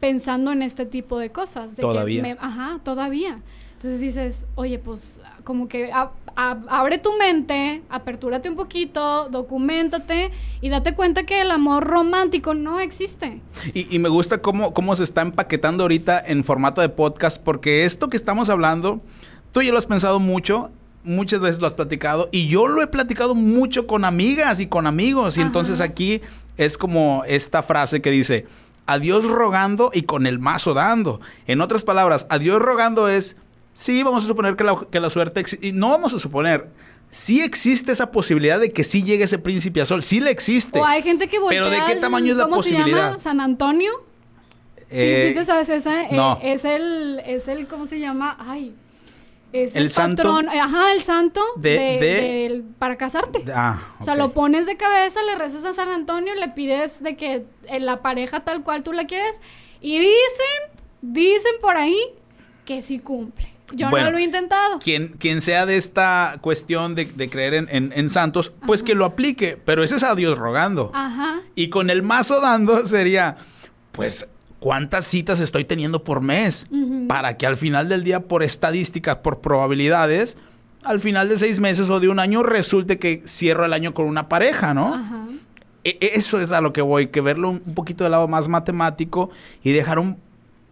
pensando 0.00 0.52
en 0.52 0.62
este 0.62 0.86
tipo 0.86 1.18
de 1.18 1.30
cosas. 1.30 1.76
todavía. 1.76 2.36
ajá, 2.40 2.80
todavía. 2.82 3.42
Entonces 3.74 4.00
dices, 4.00 4.46
oye, 4.54 4.78
pues 4.78 5.20
como 5.44 5.68
que 5.68 5.90
abre 6.36 6.98
tu 6.98 7.12
mente, 7.18 7.82
apertúrate 7.90 8.48
un 8.48 8.56
poquito, 8.56 9.28
documentate 9.28 10.30
y 10.62 10.70
date 10.70 10.94
cuenta 10.94 11.24
que 11.24 11.42
el 11.42 11.50
amor 11.50 11.84
romántico 11.84 12.54
no 12.54 12.80
existe. 12.80 13.42
Y, 13.74 13.98
me 13.98 14.08
gusta 14.08 14.38
cómo, 14.38 14.72
cómo 14.72 14.96
se 14.96 15.04
está 15.04 15.20
empaquetando 15.20 15.84
ahorita 15.84 16.22
en 16.26 16.44
formato 16.44 16.80
de 16.80 16.88
podcast, 16.88 17.42
porque 17.42 17.84
esto 17.84 18.08
que 18.08 18.16
estamos 18.16 18.48
hablando, 18.48 19.02
tú 19.52 19.60
ya 19.60 19.70
lo 19.70 19.78
has 19.78 19.86
pensado 19.86 20.18
mucho, 20.18 20.70
muchas 21.04 21.40
veces 21.40 21.60
lo 21.60 21.66
has 21.66 21.74
platicado 21.74 22.30
y 22.32 22.48
yo 22.48 22.66
lo 22.66 22.82
he 22.82 22.86
platicado 22.86 23.34
mucho 23.34 23.86
con 23.86 24.06
amigas 24.06 24.60
y 24.60 24.66
con 24.66 24.86
amigos. 24.86 25.36
Y 25.36 25.42
entonces 25.42 25.80
aquí 25.80 26.22
es 26.56 26.78
como 26.78 27.22
esta 27.26 27.62
frase 27.62 28.00
que 28.00 28.10
dice, 28.10 28.46
a 28.86 28.98
Dios 28.98 29.24
rogando 29.24 29.90
y 29.92 30.02
con 30.02 30.26
el 30.26 30.38
mazo 30.38 30.74
dando. 30.74 31.20
En 31.46 31.60
otras 31.60 31.84
palabras, 31.84 32.26
a 32.30 32.38
Dios 32.38 32.60
rogando 32.60 33.08
es, 33.08 33.36
sí, 33.72 34.02
vamos 34.02 34.24
a 34.24 34.26
suponer 34.26 34.56
que 34.56 34.64
la, 34.64 34.78
que 34.90 35.00
la 35.00 35.10
suerte 35.10 35.40
existe. 35.40 35.72
No 35.72 35.90
vamos 35.90 36.14
a 36.14 36.18
suponer, 36.18 36.68
sí 37.10 37.40
existe 37.40 37.92
esa 37.92 38.10
posibilidad 38.10 38.58
de 38.58 38.70
que 38.70 38.84
sí 38.84 39.02
llegue 39.02 39.24
ese 39.24 39.38
príncipe 39.38 39.80
azul. 39.80 40.02
Sí 40.02 40.20
le 40.20 40.30
existe. 40.30 40.80
O 40.80 40.84
hay 40.84 41.02
gente 41.02 41.28
que 41.28 41.38
Pero 41.48 41.70
¿de 41.70 41.78
qué 41.86 41.96
tamaño 41.96 42.32
es 42.32 42.36
la 42.36 42.48
posibilidad? 42.48 42.86
Se 42.86 43.10
llama? 43.10 43.18
¿San 43.18 43.40
Antonio? 43.40 43.92
sí, 44.90 45.28
sí, 45.28 45.34
te 45.34 45.44
sabes 45.44 45.68
esa. 45.68 46.04
Eh, 46.04 46.08
no. 46.12 46.38
es 46.42 46.64
el, 46.64 47.20
es 47.24 47.48
el, 47.48 47.66
¿cómo 47.66 47.86
se 47.86 47.98
llama? 47.98 48.36
Ay, 48.38 48.74
es 49.54 49.76
el, 49.76 49.88
patrón, 49.88 50.48
ajá, 50.48 50.92
el 50.94 51.02
santo 51.02 51.40
de, 51.54 52.64
para 52.80 52.96
casarte. 52.96 53.44
ah, 53.54 53.78
O 54.00 54.04
sea, 54.04 54.16
lo 54.16 54.32
pones 54.32 54.66
de 54.66 54.76
cabeza, 54.76 55.22
le 55.22 55.36
rezas 55.36 55.64
a 55.64 55.72
San 55.74 55.90
Antonio, 55.90 56.34
le 56.34 56.48
pides 56.48 57.00
de 57.00 57.16
que 57.16 57.44
en 57.66 57.86
la 57.86 58.02
pareja 58.02 58.40
tal 58.40 58.64
cual 58.64 58.82
tú 58.82 58.92
la 58.92 59.06
quieres 59.06 59.40
y 59.80 60.00
dicen, 60.00 60.82
dicen 61.02 61.52
por 61.60 61.76
ahí 61.76 61.98
que 62.64 62.82
sí 62.82 62.98
cumple. 62.98 63.54
Yo 63.72 63.90
no 63.90 64.10
lo 64.10 64.18
he 64.18 64.22
intentado. 64.22 64.80
Quien, 64.80 65.08
quien 65.08 65.40
sea 65.40 65.66
de 65.66 65.76
esta 65.76 66.38
cuestión 66.40 66.96
de, 66.96 67.06
creer 67.30 67.54
en, 67.54 68.10
santos, 68.10 68.52
pues 68.66 68.82
que 68.82 68.94
lo 68.94 69.04
aplique. 69.04 69.56
Pero 69.64 69.82
ese 69.82 69.96
es 69.96 70.02
a 70.02 70.14
Dios 70.14 70.36
rogando. 70.36 70.90
Ajá. 70.94 71.40
Y 71.54 71.70
con 71.70 71.90
el 71.90 72.02
mazo 72.02 72.40
dando 72.40 72.86
sería, 72.86 73.36
pues 73.92 74.28
cuántas 74.64 75.04
citas 75.04 75.40
estoy 75.40 75.66
teniendo 75.66 76.04
por 76.04 76.22
mes 76.22 76.66
para 77.06 77.36
que 77.36 77.46
al 77.46 77.58
final 77.58 77.90
del 77.90 78.02
día, 78.02 78.20
por 78.20 78.42
estadísticas, 78.42 79.16
por 79.16 79.40
probabilidades, 79.42 80.38
al 80.82 81.00
final 81.00 81.28
de 81.28 81.36
seis 81.36 81.60
meses 81.60 81.90
o 81.90 82.00
de 82.00 82.08
un 82.08 82.18
año 82.18 82.42
resulte 82.42 82.98
que 82.98 83.22
cierro 83.26 83.66
el 83.66 83.74
año 83.74 83.92
con 83.92 84.06
una 84.06 84.30
pareja, 84.30 84.72
¿no? 84.72 85.28
E, 85.84 85.98
e, 86.00 86.12
eso 86.14 86.40
es 86.40 86.50
a 86.50 86.62
lo 86.62 86.72
que 86.72 86.80
voy, 86.80 87.08
que 87.08 87.20
verlo 87.20 87.50
un, 87.50 87.60
poquito 87.74 88.04
del 88.04 88.12
lado 88.12 88.26
más 88.26 88.48
matemático 88.48 89.28
y 89.62 89.72
dejar 89.72 89.98
un... 89.98 90.16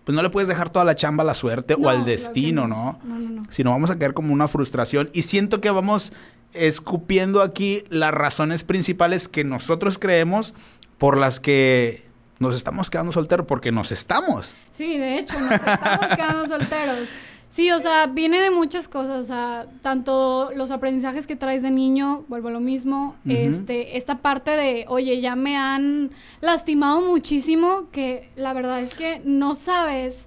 Pues 0.04 0.16
no 0.16 0.22
le 0.22 0.30
puedes 0.30 0.48
dejar 0.48 0.70
toda 0.70 0.86
la 0.86 0.96
chamba 0.96 1.22
a 1.22 1.26
la 1.26 1.34
suerte 1.34 1.74
o 1.74 1.90
al 1.90 2.06
destino, 2.06 2.66
no. 2.66 2.98
¿no? 3.04 3.18
No, 3.18 3.28
no, 3.28 3.42
Sino 3.50 3.72
vamos 3.72 3.90
a 3.90 3.98
caer 3.98 4.14
como 4.14 4.32
una 4.32 4.48
frustración. 4.48 5.10
Y 5.12 5.20
siento 5.20 5.60
que 5.60 5.70
vamos 5.70 6.14
escupiendo 6.54 7.42
aquí 7.42 7.84
las 7.90 8.12
razones 8.12 8.62
principales 8.62 9.28
que 9.28 9.44
nosotros 9.44 9.98
creemos 9.98 10.54
por 10.96 11.18
las 11.18 11.40
que 11.40 12.10
nos 12.42 12.54
estamos 12.54 12.90
quedando 12.90 13.12
solteros 13.12 13.46
porque 13.46 13.72
nos 13.72 13.92
estamos. 13.92 14.54
Sí, 14.70 14.98
de 14.98 15.18
hecho, 15.18 15.40
nos 15.40 15.52
estamos 15.52 16.06
quedando 16.16 16.46
solteros. 16.46 17.08
Sí, 17.48 17.70
o 17.70 17.78
sea, 17.78 18.06
viene 18.06 18.40
de 18.40 18.50
muchas 18.50 18.88
cosas, 18.88 19.20
o 19.20 19.22
sea, 19.22 19.66
tanto 19.82 20.50
los 20.56 20.70
aprendizajes 20.70 21.26
que 21.26 21.36
traes 21.36 21.62
de 21.62 21.70
niño, 21.70 22.24
vuelvo 22.28 22.48
a 22.48 22.50
lo 22.50 22.60
mismo, 22.60 23.14
este, 23.28 23.98
esta 23.98 24.22
parte 24.22 24.52
de, 24.52 24.86
oye, 24.88 25.20
ya 25.20 25.36
me 25.36 25.54
han 25.54 26.12
lastimado 26.40 27.02
muchísimo, 27.02 27.88
que 27.92 28.30
la 28.36 28.54
verdad 28.54 28.80
es 28.80 28.94
que 28.94 29.20
no 29.26 29.54
sabes, 29.54 30.24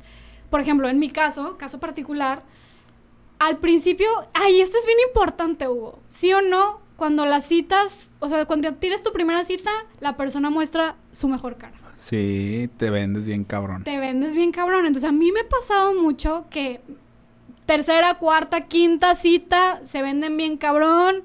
por 0.52 0.62
ejemplo, 0.62 0.88
en 0.88 1.00
mi 1.00 1.10
caso, 1.10 1.58
caso 1.58 1.80
particular, 1.80 2.44
al 3.40 3.58
principio, 3.58 4.08
ay, 4.36 4.62
esto 4.62 4.78
es 4.78 4.86
bien 4.86 5.00
importante, 5.08 5.68
Hugo, 5.68 5.98
sí 6.08 6.32
o 6.32 6.44
no, 6.44 6.80
cuando 6.96 7.26
las 7.26 7.48
citas, 7.48 8.08
o 8.20 8.30
sea, 8.30 8.46
cuando 8.46 8.72
tienes 8.76 9.02
tu 9.02 9.12
primera 9.12 9.44
cita, 9.46 9.72
la 10.00 10.16
persona 10.16 10.52
muestra 10.52 10.96
su 11.12 11.28
mejor 11.28 11.58
cara. 11.58 11.74
Sí, 11.96 12.70
te 12.78 12.90
vendes 12.90 13.26
bien 13.26 13.44
cabrón. 13.44 13.84
Te 13.84 13.98
vendes 13.98 14.34
bien 14.34 14.52
cabrón. 14.52 14.86
Entonces 14.86 15.10
a 15.10 15.12
mí 15.12 15.32
me 15.32 15.42
ha 15.42 15.50
pasado 15.50 15.94
mucho 15.94 16.46
que 16.50 16.82
tercera, 17.66 18.16
cuarta, 18.16 18.68
quinta 18.68 19.16
cita 19.16 19.82
se 19.86 20.02
venden 20.02 20.38
bien 20.38 20.58
cabrón. 20.58 21.24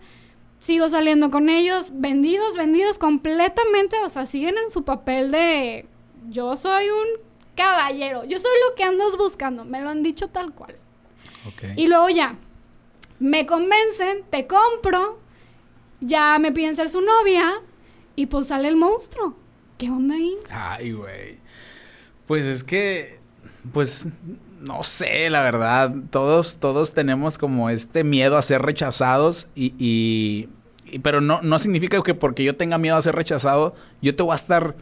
Sigo 0.58 0.88
saliendo 0.88 1.30
con 1.30 1.48
ellos, 1.48 1.92
vendidos, 1.94 2.56
vendidos 2.56 2.98
completamente. 2.98 3.96
O 4.04 4.10
sea, 4.10 4.26
siguen 4.26 4.56
en 4.58 4.70
su 4.70 4.84
papel 4.84 5.30
de 5.30 5.86
yo 6.28 6.56
soy 6.56 6.88
un 6.90 7.06
caballero. 7.54 8.24
Yo 8.24 8.38
soy 8.38 8.52
lo 8.68 8.74
que 8.74 8.84
andas 8.84 9.16
buscando. 9.16 9.64
Me 9.64 9.80
lo 9.80 9.90
han 9.90 10.02
dicho 10.02 10.28
tal 10.28 10.52
cual. 10.52 10.76
Y 11.76 11.86
luego 11.86 12.08
ya, 12.10 12.36
me 13.18 13.46
convencen, 13.46 14.24
te 14.30 14.46
compro, 14.46 15.18
ya 16.00 16.38
me 16.38 16.52
piden 16.52 16.76
ser 16.76 16.90
su 16.90 17.00
novia 17.00 17.60
y 18.14 18.26
pues 18.26 18.48
sale 18.48 18.68
el 18.68 18.76
monstruo. 18.76 19.34
¿Qué 19.80 19.88
onda 19.88 20.14
ahí? 20.14 20.36
Ay, 20.50 20.92
güey. 20.92 21.38
Pues 22.26 22.44
es 22.44 22.64
que, 22.64 23.18
pues, 23.72 24.08
no 24.60 24.82
sé, 24.82 25.30
la 25.30 25.40
verdad. 25.40 25.94
Todos, 26.10 26.58
todos 26.58 26.92
tenemos 26.92 27.38
como 27.38 27.70
este 27.70 28.04
miedo 28.04 28.36
a 28.36 28.42
ser 28.42 28.60
rechazados 28.60 29.48
y, 29.54 29.72
y, 29.78 30.98
pero 30.98 31.22
no, 31.22 31.40
no 31.40 31.58
significa 31.58 32.02
que 32.02 32.12
porque 32.12 32.44
yo 32.44 32.56
tenga 32.56 32.76
miedo 32.76 32.94
a 32.94 33.00
ser 33.00 33.14
rechazado, 33.14 33.74
yo 34.02 34.14
te 34.14 34.22
voy 34.22 34.32
a 34.32 34.34
estar 34.34 34.76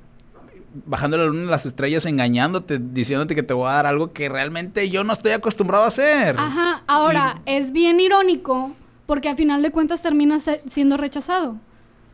bajando 0.84 1.16
la 1.16 1.26
luna 1.26 1.48
las 1.48 1.64
estrellas, 1.64 2.04
engañándote, 2.04 2.80
diciéndote 2.80 3.36
que 3.36 3.44
te 3.44 3.54
voy 3.54 3.68
a 3.68 3.74
dar 3.74 3.86
algo 3.86 4.12
que 4.12 4.28
realmente 4.28 4.90
yo 4.90 5.04
no 5.04 5.12
estoy 5.12 5.30
acostumbrado 5.30 5.84
a 5.84 5.88
hacer. 5.88 6.34
Ajá, 6.36 6.82
ahora, 6.88 7.40
es 7.46 7.70
bien 7.70 8.00
irónico 8.00 8.72
porque 9.06 9.28
a 9.28 9.36
final 9.36 9.62
de 9.62 9.70
cuentas 9.70 10.02
terminas 10.02 10.50
siendo 10.68 10.96
rechazado. 10.96 11.60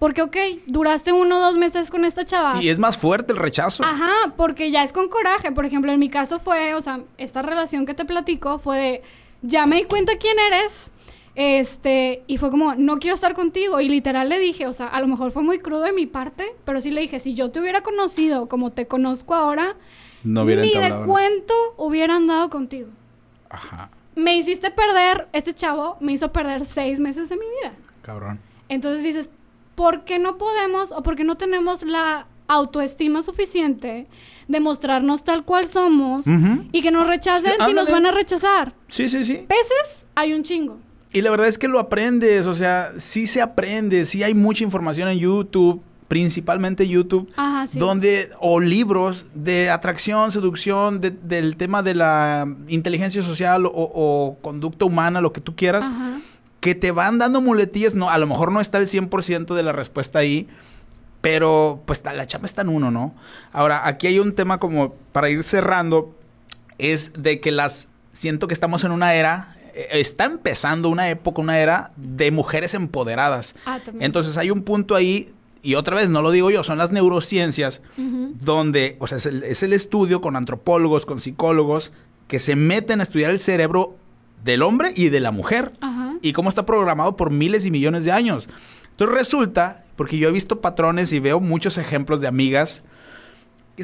Porque, 0.04 0.20
ok, 0.20 0.36
duraste 0.66 1.12
uno 1.12 1.38
o 1.38 1.40
dos 1.40 1.56
meses 1.56 1.90
con 1.90 2.04
esta 2.04 2.26
chava. 2.26 2.62
Y 2.62 2.68
es 2.68 2.78
más 2.78 2.98
fuerte 2.98 3.32
el 3.32 3.38
rechazo. 3.38 3.82
Ajá, 3.82 4.34
porque 4.36 4.70
ya 4.70 4.84
es 4.84 4.92
con 4.92 5.08
coraje. 5.08 5.50
Por 5.50 5.64
ejemplo, 5.64 5.90
en 5.90 5.98
mi 5.98 6.10
caso 6.10 6.38
fue, 6.38 6.74
o 6.74 6.82
sea, 6.82 7.00
esta 7.16 7.40
relación 7.40 7.86
que 7.86 7.94
te 7.94 8.04
platico 8.04 8.58
fue 8.58 8.78
de, 8.78 9.02
ya 9.40 9.64
me 9.64 9.76
di 9.76 9.84
cuenta 9.84 10.18
quién 10.18 10.36
eres, 10.38 10.90
este, 11.36 12.22
y 12.26 12.36
fue 12.36 12.50
como, 12.50 12.74
no 12.74 12.98
quiero 12.98 13.14
estar 13.14 13.32
contigo. 13.32 13.80
Y 13.80 13.88
literal 13.88 14.28
le 14.28 14.38
dije, 14.38 14.66
o 14.66 14.74
sea, 14.74 14.88
a 14.88 15.00
lo 15.00 15.06
mejor 15.06 15.30
fue 15.32 15.42
muy 15.42 15.58
crudo 15.58 15.80
de 15.84 15.94
mi 15.94 16.04
parte, 16.04 16.54
pero 16.66 16.82
sí 16.82 16.90
le 16.90 17.00
dije, 17.00 17.18
si 17.18 17.32
yo 17.32 17.50
te 17.50 17.60
hubiera 17.60 17.80
conocido 17.80 18.46
como 18.46 18.72
te 18.72 18.86
conozco 18.86 19.34
ahora, 19.34 19.74
No 20.22 20.42
hubiera 20.42 20.60
ni 20.60 20.74
de 20.74 21.06
cuento 21.06 21.54
hubiera 21.78 22.16
andado 22.16 22.50
contigo. 22.50 22.90
Ajá, 23.48 23.88
Me 24.16 24.36
hiciste 24.36 24.70
perder, 24.70 25.28
este 25.32 25.54
chavo 25.54 25.96
me 26.00 26.12
hizo 26.12 26.30
perder 26.30 26.66
seis 26.66 27.00
meses 27.00 27.30
de 27.30 27.36
mi 27.36 27.46
vida. 27.62 27.72
cabrón. 28.02 28.38
Entonces 28.68 29.02
dices, 29.02 29.30
¿por 29.74 30.04
qué 30.04 30.18
no 30.18 30.38
podemos 30.38 30.92
o 30.92 31.02
por 31.02 31.16
qué 31.16 31.24
no 31.24 31.36
tenemos 31.36 31.82
la 31.82 32.26
autoestima 32.46 33.22
suficiente 33.22 34.06
de 34.48 34.60
mostrarnos 34.60 35.24
tal 35.24 35.44
cual 35.44 35.66
somos 35.66 36.26
y 36.72 36.82
que 36.82 36.90
nos 36.90 37.06
rechacen 37.06 37.52
Sí, 37.58 37.66
si 37.68 37.72
nos 37.72 37.90
van 37.90 38.06
a 38.06 38.10
rechazar? 38.12 38.74
Sí, 38.88 39.08
sí, 39.08 39.24
sí. 39.24 39.46
Peces 39.48 40.06
hay 40.14 40.32
un 40.34 40.42
chingo. 40.42 40.78
Y 41.12 41.22
la 41.22 41.30
verdad 41.30 41.46
es 41.46 41.58
que 41.58 41.68
lo 41.68 41.78
aprendes, 41.78 42.46
o 42.46 42.54
sea, 42.54 42.92
sí 42.98 43.26
se 43.26 43.40
aprende, 43.40 44.04
sí 44.04 44.22
hay 44.22 44.34
mucha 44.34 44.64
información 44.64 45.08
en 45.08 45.18
YouTube, 45.18 45.80
principalmente 46.08 46.86
YouTube, 46.86 47.30
Ajá, 47.36 47.66
sí. 47.66 47.78
donde, 47.78 48.30
o 48.40 48.60
libros 48.60 49.24
de 49.34 49.70
atracción, 49.70 50.30
seducción, 50.32 51.00
de- 51.00 51.10
del 51.12 51.56
tema 51.56 51.82
de 51.82 51.94
la 51.94 52.46
inteligencia 52.68 53.22
social 53.22 53.64
o, 53.66 53.70
o 53.72 54.36
conducta 54.42 54.84
humana, 54.84 55.20
lo 55.20 55.32
que 55.32 55.40
tú 55.40 55.54
quieras, 55.56 55.84
Ajá. 55.86 56.18
Que 56.64 56.74
te 56.74 56.92
van 56.92 57.18
dando 57.18 57.42
muletillas, 57.42 57.94
no, 57.94 58.08
a 58.08 58.16
lo 58.16 58.26
mejor 58.26 58.50
no 58.50 58.58
está 58.58 58.78
el 58.78 58.86
100% 58.86 59.54
de 59.54 59.62
la 59.62 59.72
respuesta 59.72 60.20
ahí, 60.20 60.48
pero 61.20 61.82
pues 61.84 62.02
la 62.02 62.26
chamba 62.26 62.46
está 62.46 62.62
en 62.62 62.70
uno, 62.70 62.90
¿no? 62.90 63.14
Ahora, 63.52 63.86
aquí 63.86 64.06
hay 64.06 64.18
un 64.18 64.34
tema 64.34 64.58
como 64.58 64.94
para 65.12 65.28
ir 65.28 65.42
cerrando, 65.42 66.16
es 66.78 67.12
de 67.22 67.38
que 67.38 67.52
las, 67.52 67.88
siento 68.12 68.48
que 68.48 68.54
estamos 68.54 68.82
en 68.82 68.92
una 68.92 69.12
era, 69.12 69.58
eh, 69.74 69.88
está 69.90 70.24
empezando 70.24 70.88
una 70.88 71.10
época, 71.10 71.42
una 71.42 71.58
era 71.58 71.92
de 71.96 72.30
mujeres 72.30 72.72
empoderadas. 72.72 73.54
Ah, 73.66 73.80
también. 73.84 74.06
Entonces 74.06 74.38
hay 74.38 74.50
un 74.50 74.62
punto 74.62 74.94
ahí, 74.94 75.34
y 75.62 75.74
otra 75.74 75.96
vez 75.96 76.08
no 76.08 76.22
lo 76.22 76.30
digo 76.30 76.50
yo, 76.50 76.64
son 76.64 76.78
las 76.78 76.92
neurociencias, 76.92 77.82
donde, 77.98 78.96
o 79.00 79.06
sea, 79.06 79.18
es 79.18 79.26
el, 79.26 79.42
es 79.42 79.62
el 79.62 79.74
estudio 79.74 80.22
con 80.22 80.34
antropólogos, 80.34 81.04
con 81.04 81.20
psicólogos, 81.20 81.92
que 82.26 82.38
se 82.38 82.56
meten 82.56 83.00
a 83.00 83.02
estudiar 83.02 83.30
el 83.30 83.38
cerebro 83.38 83.98
del 84.42 84.62
hombre 84.62 84.92
y 84.96 85.10
de 85.10 85.20
la 85.20 85.30
mujer 85.30 85.70
Ajá. 85.80 86.03
Y 86.24 86.32
cómo 86.32 86.48
está 86.48 86.64
programado 86.64 87.16
por 87.16 87.30
miles 87.30 87.66
y 87.66 87.70
millones 87.70 88.04
de 88.04 88.12
años. 88.12 88.48
Entonces 88.92 89.14
resulta, 89.14 89.84
porque 89.94 90.16
yo 90.18 90.30
he 90.30 90.32
visto 90.32 90.60
patrones 90.60 91.12
y 91.12 91.20
veo 91.20 91.38
muchos 91.38 91.76
ejemplos 91.76 92.20
de 92.22 92.28
amigas. 92.28 92.82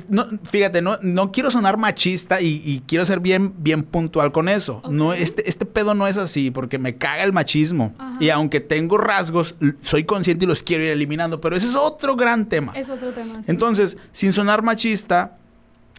No, 0.08 0.26
fíjate, 0.48 0.80
no, 0.80 0.98
no 1.02 1.32
quiero 1.32 1.50
sonar 1.50 1.76
machista 1.76 2.40
y, 2.40 2.62
y 2.64 2.82
quiero 2.86 3.04
ser 3.04 3.20
bien, 3.20 3.52
bien 3.58 3.82
puntual 3.82 4.32
con 4.32 4.48
eso. 4.48 4.80
No, 4.88 5.12
este, 5.12 5.48
este 5.50 5.66
pedo 5.66 5.94
no 5.94 6.06
es 6.06 6.16
así, 6.16 6.50
porque 6.50 6.78
me 6.78 6.96
caga 6.96 7.24
el 7.24 7.32
machismo. 7.32 7.92
Ajá. 7.98 8.16
Y 8.20 8.30
aunque 8.30 8.60
tengo 8.60 8.96
rasgos, 8.96 9.56
soy 9.82 10.04
consciente 10.04 10.44
y 10.44 10.48
los 10.48 10.62
quiero 10.62 10.84
ir 10.84 10.90
eliminando. 10.90 11.40
Pero 11.40 11.56
ese 11.56 11.66
es 11.66 11.74
otro 11.74 12.16
gran 12.16 12.48
tema. 12.48 12.72
Es 12.74 12.88
otro 12.88 13.12
tema. 13.12 13.42
sí. 13.42 13.50
Entonces, 13.50 13.98
sin 14.12 14.32
sonar 14.32 14.62
machista, 14.62 15.36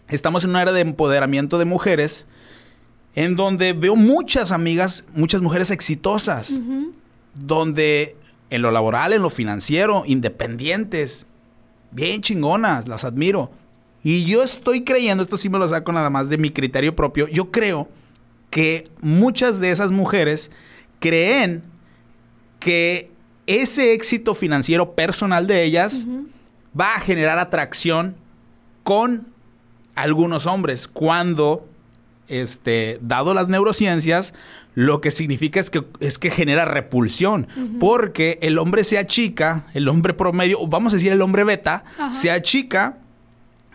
estamos 0.08 0.42
en 0.42 0.50
una 0.50 0.62
era 0.62 0.72
de 0.72 0.80
empoderamiento 0.80 1.58
de 1.58 1.66
mujeres 1.66 2.26
en 3.14 3.36
donde 3.36 3.72
veo 3.72 3.96
muchas 3.96 4.52
amigas, 4.52 5.04
muchas 5.14 5.40
mujeres 5.40 5.70
exitosas, 5.70 6.60
donde 7.34 8.16
en 8.50 8.62
lo 8.62 8.70
laboral, 8.70 9.12
en 9.12 9.22
lo 9.22 9.30
financiero, 9.30 10.04
independientes, 10.06 11.26
bien 11.90 12.20
chingonas, 12.20 12.88
las 12.88 13.04
admiro. 13.04 13.50
Y 14.02 14.24
yo 14.24 14.42
estoy 14.42 14.82
creyendo, 14.82 15.22
esto 15.22 15.36
sí 15.36 15.48
me 15.48 15.58
lo 15.58 15.68
saco 15.68 15.92
nada 15.92 16.10
más 16.10 16.28
de 16.28 16.38
mi 16.38 16.50
criterio 16.50 16.96
propio, 16.96 17.28
yo 17.28 17.50
creo 17.50 17.88
que 18.50 18.90
muchas 19.00 19.60
de 19.60 19.70
esas 19.70 19.90
mujeres 19.90 20.50
creen 21.00 21.62
que 22.60 23.10
ese 23.46 23.92
éxito 23.92 24.34
financiero 24.34 24.94
personal 24.94 25.46
de 25.46 25.64
ellas 25.64 26.06
va 26.78 26.94
a 26.94 27.00
generar 27.00 27.38
atracción 27.38 28.16
con 28.82 29.26
algunos 29.94 30.46
hombres 30.46 30.88
cuando 30.88 31.66
este 32.28 32.98
dado 33.02 33.34
las 33.34 33.48
neurociencias 33.48 34.32
lo 34.74 35.00
que 35.02 35.10
significa 35.10 35.60
es 35.60 35.68
que 35.70 35.84
es 36.00 36.18
que 36.18 36.30
genera 36.30 36.64
repulsión 36.64 37.46
porque 37.78 38.38
el 38.42 38.56
hombre 38.58 38.84
se 38.84 38.96
achica 38.98 39.64
el 39.74 39.88
hombre 39.88 40.14
promedio 40.14 40.60
o 40.60 40.66
vamos 40.66 40.92
a 40.92 40.96
decir 40.96 41.12
el 41.12 41.20
hombre 41.20 41.44
beta 41.44 41.84
Ajá. 41.98 42.14
se 42.14 42.30
achica 42.30 42.98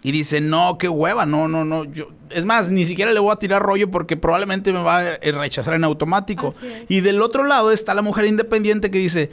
y 0.01 0.11
dice 0.11 0.41
no 0.41 0.77
qué 0.79 0.89
hueva 0.89 1.25
no 1.25 1.47
no 1.47 1.65
no 1.65 1.83
yo 1.85 2.07
es 2.29 2.45
más 2.45 2.69
ni 2.69 2.83
siquiera 2.85 3.11
le 3.11 3.19
voy 3.19 3.31
a 3.31 3.35
tirar 3.35 3.61
rollo 3.61 3.91
porque 3.91 4.17
probablemente 4.17 4.73
me 4.73 4.81
va 4.81 4.97
a 4.99 5.17
rechazar 5.17 5.75
en 5.75 5.85
automático. 5.85 6.53
Y 6.89 6.99
del 6.99 7.21
otro 7.21 7.45
lado 7.45 7.71
está 7.71 7.93
la 7.93 8.01
mujer 8.01 8.25
independiente 8.25 8.91
que 8.91 8.97
dice 8.97 9.29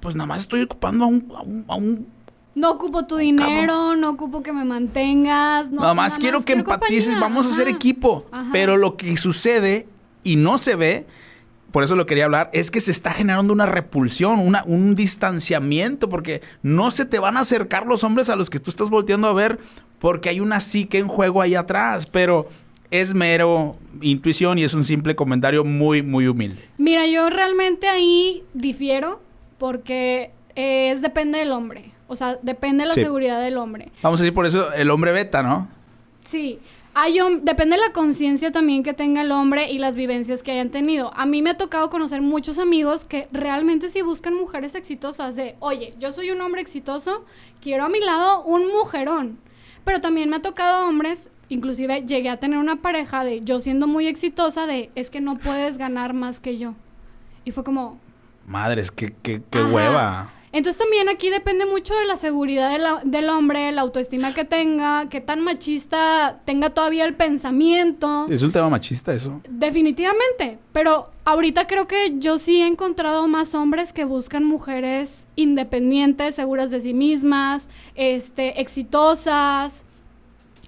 pues 0.00 0.14
nada 0.16 0.26
más 0.26 0.40
estoy 0.40 0.62
ocupando 0.62 1.04
a 1.04 1.08
un, 1.08 1.30
a 1.36 1.42
un- 1.42 1.64
a 1.68 1.74
un 1.76 2.06
No 2.54 2.70
ocupo 2.72 3.06
tu 3.06 3.16
dinero, 3.16 3.96
no 3.96 4.10
ocupo 4.10 4.42
que 4.42 4.52
me 4.52 4.64
mantengas. 4.64 5.70
No, 5.70 5.80
nada 5.80 5.94
más 5.94 6.18
quiero 6.18 6.44
que 6.44 6.52
empatices, 6.52 7.06
compañía. 7.06 7.20
vamos 7.20 7.46
a 7.46 7.50
hacer 7.50 7.68
Ajá. 7.68 7.76
equipo. 7.76 8.26
Ajá. 8.30 8.50
Pero 8.52 8.76
lo 8.76 8.96
que 8.96 9.16
sucede 9.16 9.86
y 10.22 10.36
no 10.36 10.58
se 10.58 10.76
ve, 10.76 11.06
por 11.70 11.82
eso 11.82 11.96
lo 11.96 12.04
quería 12.04 12.26
hablar, 12.26 12.50
es 12.52 12.70
que 12.70 12.80
se 12.80 12.90
está 12.90 13.12
generando 13.12 13.52
una 13.52 13.64
repulsión, 13.66 14.38
una, 14.38 14.62
un 14.66 14.94
distanciamiento, 14.94 16.08
porque 16.10 16.42
no 16.62 16.90
se 16.90 17.06
te 17.06 17.18
van 17.18 17.38
a 17.38 17.40
acercar 17.40 17.86
los 17.86 18.04
hombres 18.04 18.28
a 18.28 18.36
los 18.36 18.50
que 18.50 18.60
tú 18.60 18.70
estás 18.70 18.90
volteando 18.90 19.28
a 19.28 19.32
ver, 19.32 19.58
porque 19.98 20.28
hay 20.28 20.40
una 20.40 20.60
psique 20.60 20.98
en 20.98 21.08
juego 21.08 21.40
ahí 21.40 21.54
atrás, 21.54 22.06
pero 22.06 22.48
es 22.90 23.14
mero 23.14 23.76
intuición 24.02 24.58
y 24.58 24.64
es 24.64 24.74
un 24.74 24.84
simple 24.84 25.16
comentario 25.16 25.64
muy, 25.64 26.02
muy 26.02 26.26
humilde. 26.26 26.68
Mira, 26.76 27.06
yo 27.06 27.30
realmente 27.30 27.88
ahí 27.88 28.44
difiero 28.52 29.22
porque 29.58 30.30
eh, 30.54 30.90
es 30.90 31.00
depende 31.00 31.38
del 31.38 31.52
hombre. 31.52 31.90
O 32.12 32.16
sea, 32.16 32.38
depende 32.42 32.82
de 32.84 32.88
la 32.88 32.94
Sí. 32.94 33.02
seguridad 33.02 33.40
del 33.40 33.56
hombre. 33.56 33.90
Vamos 34.02 34.20
a 34.20 34.22
decir 34.22 34.34
por 34.34 34.44
eso 34.46 34.72
el 34.74 34.90
hombre 34.90 35.12
beta, 35.12 35.42
¿no? 35.42 35.66
Sí. 36.22 36.58
Hay 36.94 37.18
depende 37.40 37.76
de 37.76 37.80
la 37.80 37.92
conciencia 37.92 38.52
también 38.52 38.82
que 38.82 38.92
tenga 38.92 39.22
el 39.22 39.32
hombre 39.32 39.70
y 39.72 39.78
las 39.78 39.96
vivencias 39.96 40.42
que 40.42 40.50
hayan 40.52 40.68
tenido. 40.68 41.10
A 41.16 41.24
mí 41.24 41.40
me 41.40 41.48
ha 41.48 41.56
tocado 41.56 41.88
conocer 41.88 42.20
muchos 42.20 42.58
amigos 42.58 43.06
que 43.06 43.28
realmente 43.32 43.88
sí 43.88 44.02
buscan 44.02 44.34
mujeres 44.34 44.74
exitosas 44.74 45.34
de, 45.34 45.56
oye, 45.60 45.94
yo 45.98 46.12
soy 46.12 46.30
un 46.32 46.40
hombre 46.42 46.60
exitoso, 46.60 47.24
quiero 47.62 47.86
a 47.86 47.88
mi 47.88 47.98
lado 47.98 48.42
un 48.44 48.66
mujerón. 48.68 49.38
Pero 49.86 50.02
también 50.02 50.28
me 50.28 50.36
ha 50.36 50.42
tocado 50.42 50.86
hombres, 50.86 51.30
inclusive 51.48 52.02
llegué 52.06 52.28
a 52.28 52.36
tener 52.36 52.58
una 52.58 52.76
pareja 52.76 53.24
de 53.24 53.40
yo 53.40 53.58
siendo 53.58 53.86
muy 53.86 54.06
exitosa 54.06 54.66
de, 54.66 54.90
es 54.94 55.08
que 55.08 55.22
no 55.22 55.38
puedes 55.38 55.78
ganar 55.78 56.12
más 56.12 56.40
que 56.40 56.58
yo. 56.58 56.74
Y 57.46 57.52
fue 57.52 57.64
como, 57.64 57.98
Madres, 58.46 58.90
qué, 58.90 59.14
qué, 59.22 59.40
hueva. 59.62 60.28
Entonces 60.52 60.78
también 60.78 61.08
aquí 61.08 61.30
depende 61.30 61.66
mucho 61.66 61.94
de 61.94 62.04
la 62.06 62.16
seguridad 62.16 62.70
de 62.70 62.78
la- 62.78 63.00
del 63.04 63.28
hombre, 63.30 63.72
la 63.72 63.80
autoestima 63.82 64.34
que 64.34 64.44
tenga, 64.44 65.08
qué 65.08 65.20
tan 65.20 65.40
machista 65.40 66.40
tenga 66.44 66.70
todavía 66.70 67.04
el 67.06 67.14
pensamiento. 67.14 68.26
Es 68.28 68.42
un 68.42 68.52
tema 68.52 68.68
machista 68.68 69.12
eso. 69.14 69.40
Definitivamente, 69.48 70.58
pero 70.72 71.10
ahorita 71.24 71.66
creo 71.66 71.86
que 71.88 72.14
yo 72.18 72.38
sí 72.38 72.60
he 72.62 72.66
encontrado 72.66 73.26
más 73.28 73.54
hombres 73.54 73.92
que 73.92 74.04
buscan 74.04 74.44
mujeres 74.44 75.26
independientes, 75.36 76.34
seguras 76.34 76.70
de 76.70 76.80
sí 76.80 76.94
mismas, 76.94 77.68
este, 77.94 78.60
exitosas, 78.60 79.84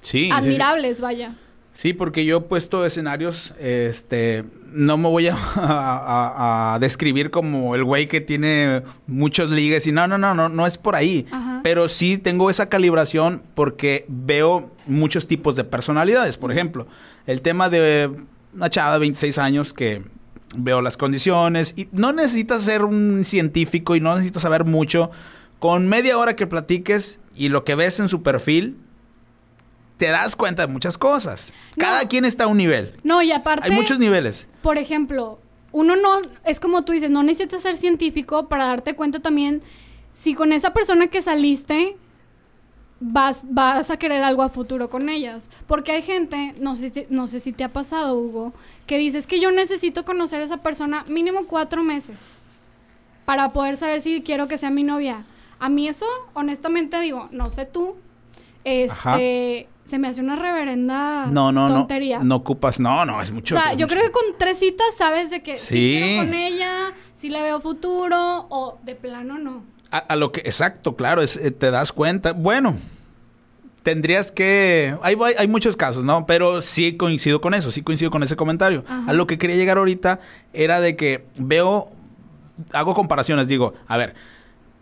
Sí, 0.01 0.19
sí, 0.21 0.25
sí. 0.25 0.31
admirables, 0.33 1.01
vaya. 1.01 1.35
Sí, 1.73 1.93
porque 1.93 2.25
yo 2.25 2.37
he 2.39 2.41
puesto 2.41 2.85
escenarios, 2.87 3.53
este, 3.59 4.45
no 4.75 4.97
me 4.99 5.09
voy 5.09 5.29
a, 5.29 5.37
a- 5.57 6.75
a 6.75 6.79
describir 6.79 7.31
como 7.31 7.75
el 7.75 7.85
güey 7.85 8.07
que 8.09 8.21
tiene 8.21 8.83
muchos 9.07 9.51
ligues 9.51 9.87
y 9.87 9.93
no, 9.93 10.07
no, 10.07 10.19
no, 10.19 10.35
no, 10.35 10.49
no 10.49 10.67
es 10.67 10.77
por 10.79 10.97
ahí. 10.97 11.27
Ajá. 11.31 11.61
Pero 11.63 11.89
sí 11.89 12.19
tengo 12.19 12.51
esa 12.51 12.69
calibración 12.69 13.43
porque 13.55 14.05
veo 14.09 14.71
muchos 14.87 15.27
tipos 15.29 15.57
de 15.57 15.65
personalidades. 15.65 16.37
Por 16.37 16.53
ejemplo, 16.53 16.87
el 17.27 17.41
tema 17.41 17.69
de 17.71 18.11
una 18.55 18.69
chava 18.71 18.93
de 18.95 18.99
26 19.01 19.39
años 19.39 19.73
que 19.73 20.03
veo 20.57 20.83
las 20.83 20.97
condiciones 20.97 21.75
y 21.77 21.89
no 21.93 22.13
necesitas 22.13 22.63
ser 22.63 22.83
un 22.85 23.25
científico 23.25 23.97
y 23.97 24.01
no 24.01 24.15
necesitas 24.15 24.43
saber 24.43 24.65
mucho. 24.65 25.11
Con 25.59 25.89
media 25.89 26.19
hora 26.19 26.37
que 26.37 26.47
platiques 26.47 27.19
y 27.35 27.49
lo 27.49 27.65
que 27.65 27.75
ves 27.75 27.99
en 27.99 28.09
su 28.09 28.23
perfil, 28.23 28.77
te 29.97 30.09
das 30.09 30.37
cuenta 30.37 30.67
de 30.67 30.73
muchas 30.73 30.99
cosas. 30.99 31.53
No. 31.77 31.85
Cada 31.85 32.09
quien 32.09 32.25
está 32.25 32.45
a 32.45 32.47
un 32.47 32.59
nivel. 32.59 32.99
No, 33.05 33.23
y 33.23 33.33
aparte, 33.33 33.71
Hay 33.71 33.77
muchos 33.77 33.99
niveles. 33.99 34.49
por 34.63 34.79
ejemplo, 34.79 35.39
uno 35.73 35.97
no, 35.97 36.21
es 36.45 36.61
como 36.61 36.83
tú 36.83 36.93
dices, 36.93 37.11
no 37.11 37.23
necesitas 37.23 37.63
ser 37.63 37.77
científico 37.77 38.49
para 38.49 38.67
darte 38.67 38.95
cuenta 38.95 39.21
también 39.21 39.63
si 40.13 40.35
con 40.35 40.53
esa 40.53 40.73
persona 40.73 41.09
que 41.09 41.21
saliste 41.21 41.97
vas, 43.01 43.41
vas 43.43 43.91
a 43.91 43.97
querer 43.99 44.23
algo 44.23 44.43
a 44.43 44.49
futuro 44.49 44.89
con 44.89 45.09
ellas. 45.09 45.51
Porque 45.67 45.93
hay 45.93 46.03
gente, 46.03 46.55
no 46.59 46.75
sé, 46.75 46.91
si, 46.91 47.07
no 47.11 47.27
sé 47.27 47.41
si 47.41 47.53
te 47.53 47.65
ha 47.65 47.73
pasado, 47.73 48.17
Hugo, 48.17 48.53
que 48.87 48.99
dices 48.99 49.27
que 49.27 49.41
yo 49.41 49.51
necesito 49.51 50.05
conocer 50.05 50.41
a 50.41 50.45
esa 50.45 50.59
persona 50.59 51.05
mínimo 51.09 51.47
cuatro 51.47 51.83
meses 51.83 52.43
para 53.25 53.53
poder 53.53 53.77
saber 53.77 54.01
si 54.01 54.23
quiero 54.23 54.49
que 54.49 54.59
sea 54.59 54.71
mi 54.71 54.83
novia. 54.83 55.25
A 55.59 55.69
mí 55.69 55.89
eso, 55.89 56.07
honestamente 56.35 57.01
digo, 57.01 57.29
no 57.33 57.51
sé 57.51 57.67
tú, 57.67 57.97
este, 58.65 59.69
se 59.85 59.99
me 59.99 60.09
hace 60.09 60.21
una 60.21 60.37
reverenda 60.37 61.27
no, 61.27 61.53
no, 61.53 61.69
tontería. 61.69 62.19
No, 62.19 62.25
no 62.25 62.37
ocupas, 62.37 62.81
no, 62.81 63.05
no, 63.05 63.21
es 63.23 63.31
mucho. 63.33 63.55
O 63.55 63.59
sea, 63.61 63.73
yo 63.75 63.87
mucho. 63.87 63.89
creo 63.97 64.03
que 64.07 64.13
con 64.13 64.23
tres 64.39 64.59
citas 64.59 64.87
sabes 64.97 65.31
de 65.31 65.43
que 65.43 65.57
Sí. 65.57 66.17
con 66.19 66.33
ella, 66.35 66.93
si 67.13 67.29
le 67.29 67.43
veo 67.43 67.61
futuro 67.61 68.47
o 68.49 68.79
de 68.83 68.95
plano 68.95 69.39
no. 69.39 69.63
A, 69.91 69.99
a 69.99 70.17
lo 70.17 70.33
que, 70.33 70.41
exacto, 70.41 70.97
claro, 70.97 71.21
es, 71.23 71.37
eh, 71.37 71.51
te 71.51 71.71
das 71.71 71.93
cuenta. 71.93 72.33
Bueno, 72.33 72.77
tendrías 73.83 74.33
que. 74.33 74.97
Hay, 75.03 75.17
hay, 75.23 75.35
hay 75.39 75.49
muchos 75.49 75.77
casos, 75.77 76.03
¿no? 76.05 76.27
Pero 76.27 76.61
sí 76.63 76.97
coincido 76.97 77.41
con 77.41 77.55
eso, 77.55 77.71
sí 77.71 77.83
coincido 77.83 78.11
con 78.11 78.23
ese 78.23 78.35
comentario. 78.37 78.85
Ajá. 78.89 79.11
A 79.11 79.13
lo 79.13 79.27
que 79.27 79.39
quería 79.39 79.57
llegar 79.57 79.79
ahorita 79.79 80.21
era 80.53 80.81
de 80.81 80.97
que 80.97 81.27
veo. 81.37 81.91
Hago 82.73 82.95
comparaciones, 82.95 83.49
digo, 83.49 83.75
a 83.87 83.97
ver. 83.97 84.15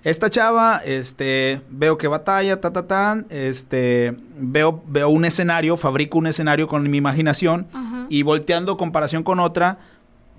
Esta 0.05 0.28
chava, 0.28 0.78
este, 0.84 1.61
veo 1.70 1.96
que 1.96 2.09
batalla, 2.09 2.61
ta, 2.61 2.72
ta, 2.72 2.88
tan, 2.88 3.26
este, 3.30 4.16
veo, 4.36 4.82
veo 4.88 5.09
un 5.09 5.24
escenario, 5.24 5.76
fabrico 5.76 6.18
un 6.18 6.26
escenario 6.26 6.66
con 6.66 6.90
mi 6.90 6.98
imaginación 6.98 7.68
y 8.09 8.24
volteando 8.24 8.76
comparación 8.76 9.22
con 9.22 9.38
otra, 9.38 9.78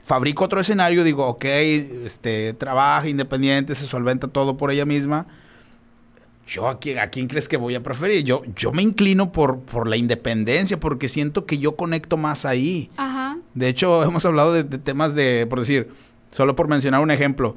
fabrico 0.02 0.44
otro 0.44 0.60
escenario, 0.60 1.06
digo, 1.06 1.26
ok, 1.28 1.46
este, 1.46 2.54
trabaja 2.54 3.08
independiente, 3.08 3.74
se 3.74 3.88
solventa 3.88 4.28
todo 4.28 4.58
por 4.58 4.70
ella 4.70 4.86
misma. 4.86 5.28
Yo 6.46 6.68
a 6.68 6.78
quién, 6.78 7.00
a 7.00 7.08
quién 7.08 7.28
crees 7.28 7.48
que 7.48 7.56
voy 7.56 7.76
a 7.76 7.82
preferir? 7.82 8.26
Yo, 8.26 8.42
yo 8.58 8.74
me 8.74 8.82
inclino 8.82 9.32
por, 9.32 9.62
por 9.62 9.88
la 9.88 9.96
independencia, 9.96 10.78
porque 10.78 11.08
siento 11.08 11.46
que 11.46 11.58
yo 11.58 11.78
conecto 11.78 12.18
más 12.18 12.46
ahí. 12.46 12.90
Ajá. 12.98 13.38
De 13.54 13.70
hecho, 13.70 14.04
hemos 14.08 14.26
hablado 14.26 14.52
de, 14.52 14.66
de 14.66 14.78
temas 14.78 15.16
de, 15.16 15.48
por 15.50 15.62
decir, 15.62 15.90
solo 16.32 16.54
por 16.54 16.68
mencionar 16.68 17.00
un 17.00 17.12
ejemplo, 17.12 17.56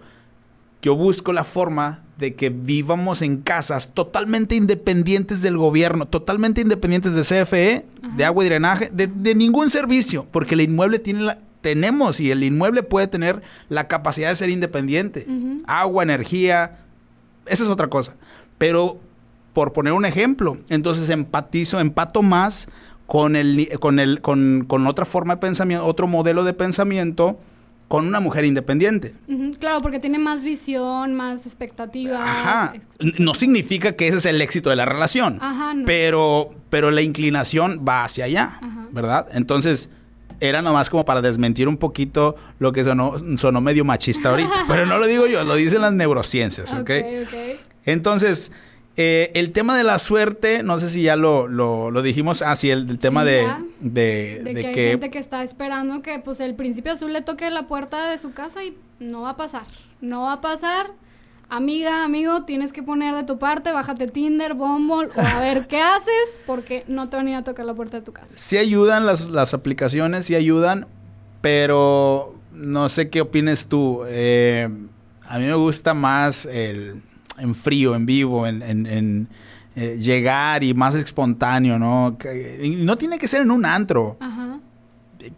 yo 0.83 0.97
busco 0.97 1.33
la 1.33 1.45
forma 1.45 2.03
de 2.18 2.35
que 2.35 2.51
vivamos 2.51 3.22
en 3.22 3.43
casas 3.43 3.93
totalmente 3.93 4.55
independientes 4.55 5.43
del 5.43 5.57
gobierno, 5.57 6.07
totalmente 6.07 6.61
independientes 6.61 7.14
de 7.14 7.22
CFE, 7.22 7.87
de 8.16 8.24
agua 8.24 8.45
y 8.45 8.49
drenaje, 8.49 8.91
de, 8.93 9.07
de 9.07 9.35
ningún 9.35 9.68
servicio, 9.70 10.27
porque 10.31 10.55
el 10.55 10.62
inmueble 10.62 10.99
tiene 10.99 11.20
la, 11.20 11.39
tenemos 11.66 12.20
y 12.20 12.31
el 12.31 12.45
inmueble 12.45 12.85
puede 12.85 13.09
tener 13.09 13.43
la 13.68 13.89
capacidad 13.89 14.29
de 14.29 14.37
ser 14.37 14.51
independiente. 14.51 15.27
Agua, 15.66 16.05
energía, 16.05 16.79
esa 17.47 17.64
es 17.64 17.68
otra 17.68 17.89
cosa. 17.89 18.14
Pero 18.57 19.01
por 19.53 19.72
poner 19.72 19.93
un 19.93 20.05
ejemplo, 20.05 20.59
entonces 20.68 21.11
empatizo, 21.11 21.81
empato 21.81 22.22
más 22.22 22.68
con 23.09 23.35
el, 23.35 23.68
con 23.81 23.99
el, 23.99 24.20
con, 24.20 24.64
con 24.68 24.87
otra 24.87 25.05
forma 25.05 25.35
de 25.35 25.41
pensamiento, 25.41 25.85
otro 25.85 26.07
modelo 26.07 26.45
de 26.45 26.53
pensamiento 26.53 27.41
con 27.89 28.07
una 28.07 28.20
mujer 28.20 28.45
independiente. 28.45 29.14
Claro, 29.61 29.78
porque 29.80 30.01
tiene 30.01 30.18
más 30.18 30.43
visión, 30.43 31.14
más 31.14 31.47
expectativas. 31.47 32.20
Ajá. 32.20 32.74
No 33.18 33.34
significa 33.34 33.93
que 33.93 34.09
ese 34.09 34.18
es 34.18 34.26
el 34.26 34.41
éxito 34.41 34.70
de 34.70 34.76
la 34.76 34.84
relación. 34.84 35.39
Ajá, 35.41 35.74
no. 35.74 35.84
Pero, 35.84 36.51
pero 36.68 36.91
la 36.91 37.03
inclinación 37.03 37.84
va 37.87 38.05
hacia 38.05 38.24
allá, 38.24 38.59
Ajá. 38.61 38.89
¿verdad? 38.91 39.28
Entonces, 39.32 39.91
era 40.41 40.62
nomás 40.62 40.91
como 40.91 41.05
para 41.05 41.22
desmentir 41.22 41.68
un 41.68 41.76
poquito 41.76 42.37
lo 42.59 42.72
que 42.72 42.84
sonó, 42.84 43.14
sonó 43.39 43.61
medio 43.61 43.84
machista 43.84 44.30
ahorita. 44.30 44.64
pero 44.68 44.84
no 44.87 44.99
lo 44.99 45.07
digo 45.07 45.26
yo, 45.26 45.45
lo 45.45 45.55
dicen 45.55 45.80
las 45.80 45.93
neurociencias, 45.93 46.72
¿ok? 46.72 46.80
Ok, 46.80 46.91
ok. 47.26 47.61
Entonces, 47.84 48.51
eh, 48.97 49.31
el 49.35 49.53
tema 49.53 49.77
de 49.77 49.85
la 49.85 49.99
suerte, 49.99 50.63
no 50.63 50.79
sé 50.79 50.89
si 50.89 51.03
ya 51.03 51.17
lo, 51.17 51.49
lo, 51.49 51.91
lo 51.91 52.03
dijimos, 52.03 52.43
ah, 52.43 52.57
sí, 52.57 52.71
el, 52.71 52.89
el 52.89 52.99
tema 52.99 53.23
Sí, 53.23 53.29
de, 53.31 53.43
de, 53.81 54.41
De, 54.43 54.55
de 54.55 54.61
que, 54.61 54.67
hay 54.69 54.75
que 54.75 54.89
gente 54.91 55.11
que 55.11 55.19
está 55.19 55.43
esperando 55.43 56.01
que 56.03 56.19
pues 56.19 56.41
el 56.41 56.55
príncipe 56.55 56.91
azul 56.91 57.13
le 57.13 57.21
toque 57.23 57.51
la 57.51 57.67
puerta 57.67 58.11
de 58.11 58.17
su 58.19 58.33
casa 58.33 58.65
y 58.65 58.77
no 58.99 59.23
va 59.23 59.31
a 59.31 59.37
pasar. 59.37 59.65
No 60.01 60.23
va 60.23 60.35
a 60.35 60.41
pasar. 60.41 60.87
Amiga, 61.49 62.03
amigo, 62.05 62.43
tienes 62.43 62.73
que 62.73 62.83
poner 62.83 63.15
de 63.15 63.23
tu 63.23 63.39
parte, 63.39 63.71
bájate 63.71 64.09
Tinder, 64.09 64.55
Bumble 64.55 65.11
o 65.15 65.21
a 65.21 65.41
ver 65.41 65.69
qué 65.69 65.81
haces 65.81 66.41
porque 66.45 66.83
no 66.89 67.09
te 67.09 67.17
van 67.17 67.29
a 67.29 67.31
ir 67.31 67.37
a 67.37 67.45
tocar 67.45 67.65
la 67.67 67.75
puerta 67.75 67.99
de 67.99 68.03
tu 68.03 68.13
casa. 68.13 68.29
sí 68.35 68.59
ayudan 68.59 69.07
las, 69.07 69.29
las 69.29 69.55
aplicaciones, 69.55 70.27
sí 70.27 70.35
ayudan, 70.35 70.89
pero 71.41 72.35
no 72.53 72.89
sé 72.89 73.11
qué 73.11 73.21
opines 73.21 73.67
tú. 73.67 74.03
Eh, 74.09 74.69
a 75.29 75.39
mí 75.39 75.45
me 75.45 75.55
gusta 75.55 75.95
más 75.95 76.47
el 76.47 77.03
en 77.39 77.55
frío, 77.55 77.95
en 77.95 78.07
vivo, 78.07 78.47
en, 78.47 78.62
en- 78.62 78.87
en, 78.87 79.28
eh, 79.76 79.97
llegar 80.01 80.64
y 80.64 80.72
más 80.74 80.95
espontáneo, 80.95 81.78
¿no? 81.78 82.16
Que- 82.18 82.76
no 82.78 82.97
tiene 82.97 83.18
que 83.18 83.28
ser 83.28 83.43
en 83.43 83.51
un 83.51 83.64
antro. 83.64 84.16
Ajá. 84.20 84.61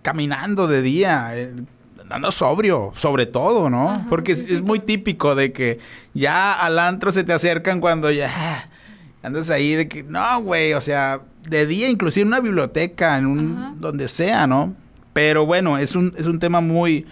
caminando 0.03 0.67
de 0.69 0.83
día, 0.83 1.31
eh, 1.35 1.55
andando 2.03 2.31
sobrio, 2.33 2.93
sobre 2.97 3.25
todo, 3.27 3.71
¿no? 3.71 3.91
Ajá, 3.91 4.07
Porque 4.11 4.35
sí, 4.37 4.43
es, 4.43 4.49
sí, 4.49 4.55
es 4.55 4.61
muy 4.63 4.81
típico 4.81 5.35
de 5.35 5.53
que 5.53 5.79
ya 6.15 6.53
al 6.53 6.79
antro 6.79 7.11
se 7.13 7.25
te 7.25 7.33
acercan 7.33 7.81
cuando 7.81 8.11
ya 8.11 8.69
andas 9.23 9.49
ahí 9.51 9.75
de 9.75 9.89
que, 9.89 10.03
no, 10.03 10.43
güey, 10.43 10.75
o 10.75 10.81
sea, 10.81 11.21
de 11.49 11.65
día, 11.67 11.89
inclusive 11.89 12.23
en 12.23 12.29
una 12.29 12.41
biblioteca, 12.41 13.17
en 13.19 13.27
un, 13.27 13.57
Ajá. 13.57 13.73
donde 13.79 14.09
sea, 14.09 14.47
¿no? 14.47 14.75
Pero 15.15 15.47
bueno, 15.47 15.79
es 15.79 15.95
un, 15.97 16.13
es 16.19 16.27
un 16.27 16.39
tema 16.39 16.61
muy, 16.61 17.07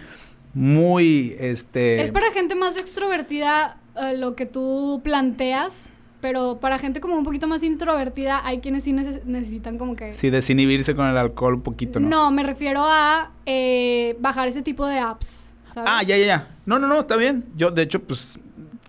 muy, 0.53 1.35
este... 1.39 2.01
Es 2.01 2.11
para 2.11 2.31
gente 2.31 2.55
más 2.55 2.77
extrovertida 2.77 3.77
eh, 4.01 4.17
lo 4.17 4.35
que 4.35 4.45
tú 4.45 5.01
planteas, 5.03 5.73
pero 6.21 6.57
para 6.59 6.79
gente 6.79 6.99
como 6.99 7.15
un 7.17 7.23
poquito 7.23 7.47
más 7.47 7.61
introvertida 7.63 8.41
hay 8.45 8.59
quienes 8.59 8.83
sí 8.83 8.91
neces- 8.93 9.23
necesitan 9.25 9.77
como 9.77 9.95
que... 9.95 10.11
Sí, 10.13 10.29
desinhibirse 10.29 10.95
con 10.95 11.05
el 11.07 11.17
alcohol 11.17 11.55
un 11.55 11.61
poquito, 11.61 11.99
¿no? 11.99 12.07
No, 12.09 12.31
me 12.31 12.43
refiero 12.43 12.81
a 12.85 13.31
eh, 13.45 14.15
bajar 14.19 14.47
ese 14.47 14.61
tipo 14.61 14.85
de 14.87 14.99
apps. 14.99 15.47
¿sabes? 15.73 15.89
Ah, 15.93 16.01
ya, 16.03 16.17
ya, 16.17 16.25
ya. 16.25 16.47
No, 16.65 16.79
no, 16.79 16.87
no, 16.87 17.01
está 17.01 17.15
bien. 17.17 17.45
Yo, 17.55 17.69
de 17.69 17.83
hecho, 17.83 18.01
pues, 18.01 18.39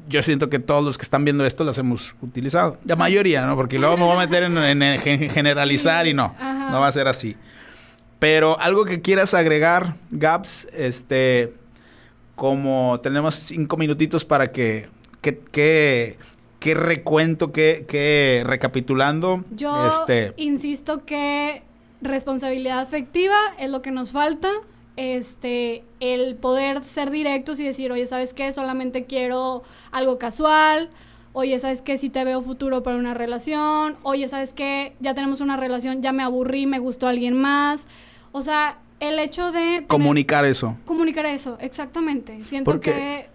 yo 0.08 0.22
siento 0.22 0.48
que 0.48 0.58
todos 0.58 0.82
los 0.82 0.96
que 0.96 1.02
están 1.02 1.24
viendo 1.24 1.44
esto 1.44 1.64
las 1.64 1.76
hemos 1.78 2.14
utilizado. 2.22 2.78
La 2.86 2.96
mayoría, 2.96 3.44
¿no? 3.44 3.56
Porque 3.56 3.78
luego 3.78 3.98
me 3.98 4.04
voy 4.04 4.16
a 4.16 4.20
meter 4.20 4.44
en, 4.44 4.56
en- 4.56 4.82
en 4.82 5.00
gen- 5.00 5.28
generalizar 5.30 6.04
Sí, 6.04 6.10
y 6.10 6.14
no. 6.14 6.34
ajá. 6.38 6.70
No 6.70 6.80
va 6.80 6.88
a 6.88 6.92
ser 6.92 7.08
así. 7.08 7.36
Pero 8.18 8.58
algo 8.58 8.84
que 8.86 9.00
quieras 9.02 9.34
agregar, 9.34 9.94
Gaps, 10.10 10.66
este, 10.72 11.52
como 12.34 12.98
tenemos 13.02 13.34
cinco 13.34 13.76
minutitos 13.76 14.24
para 14.24 14.50
que, 14.50 14.88
que, 15.20 16.16
que 16.60 16.74
recuento, 16.74 17.52
que, 17.52 17.84
que 17.88 18.42
recapitulando, 18.46 19.44
Yo 19.50 19.86
este, 19.86 20.32
insisto 20.36 21.04
que 21.04 21.62
responsabilidad 22.00 22.80
afectiva 22.80 23.36
es 23.58 23.70
lo 23.70 23.82
que 23.82 23.90
nos 23.90 24.12
falta. 24.12 24.50
Este, 24.96 25.84
el 26.00 26.34
poder 26.34 26.82
ser 26.84 27.10
directos 27.12 27.60
y 27.60 27.64
decir, 27.64 27.92
oye, 27.92 28.04
¿sabes 28.06 28.34
qué? 28.34 28.52
Solamente 28.52 29.04
quiero 29.04 29.62
algo 29.92 30.18
casual. 30.18 30.90
Oye, 31.32 31.56
¿sabes 31.60 31.82
qué? 31.82 31.98
Si 31.98 32.10
te 32.10 32.24
veo 32.24 32.42
futuro 32.42 32.82
para 32.82 32.96
una 32.96 33.14
relación. 33.14 33.96
Oye, 34.02 34.26
¿sabes 34.26 34.52
qué? 34.52 34.94
Ya 34.98 35.14
tenemos 35.14 35.40
una 35.40 35.56
relación, 35.56 36.02
ya 36.02 36.12
me 36.12 36.24
aburrí, 36.24 36.66
me 36.66 36.80
gustó 36.80 37.06
alguien 37.06 37.34
más. 37.40 37.86
O 38.32 38.42
sea, 38.42 38.78
el 38.98 39.20
hecho 39.20 39.52
de... 39.52 39.60
tener- 39.60 39.86
comunicar 39.86 40.44
eso. 40.44 40.76
Comunicar 40.84 41.26
eso, 41.26 41.56
exactamente. 41.60 42.42
Siento 42.44 42.68
Porque- 42.72 42.90
que 42.90 43.28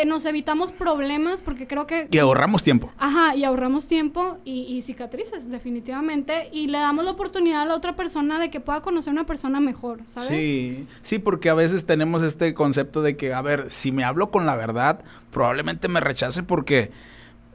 eh, 0.00 0.04
nos 0.04 0.24
evitamos 0.24 0.72
problemas 0.72 1.40
porque 1.42 1.66
creo 1.66 1.86
que... 1.86 2.08
Y 2.10 2.18
ahorramos 2.18 2.62
tiempo. 2.62 2.92
Ajá, 2.98 3.34
y 3.34 3.44
ahorramos 3.44 3.86
tiempo 3.86 4.38
y, 4.44 4.62
y 4.62 4.82
cicatrices, 4.82 5.50
definitivamente. 5.50 6.48
Y 6.52 6.68
le 6.68 6.78
damos 6.78 7.04
la 7.04 7.12
oportunidad 7.12 7.62
a 7.62 7.64
la 7.64 7.74
otra 7.74 7.96
persona 7.96 8.38
de 8.38 8.50
que 8.50 8.60
pueda 8.60 8.80
conocer 8.80 9.10
a 9.10 9.12
una 9.12 9.26
persona 9.26 9.60
mejor, 9.60 10.00
¿sabes? 10.04 10.28
Sí, 10.28 10.86
sí, 11.02 11.18
porque 11.18 11.48
a 11.50 11.54
veces 11.54 11.84
tenemos 11.86 12.22
este 12.22 12.54
concepto 12.54 13.02
de 13.02 13.16
que, 13.16 13.34
a 13.34 13.42
ver, 13.42 13.70
si 13.70 13.92
me 13.92 14.04
hablo 14.04 14.30
con 14.30 14.46
la 14.46 14.56
verdad, 14.56 15.00
probablemente 15.30 15.88
me 15.88 16.00
rechace 16.00 16.42
porque 16.42 16.90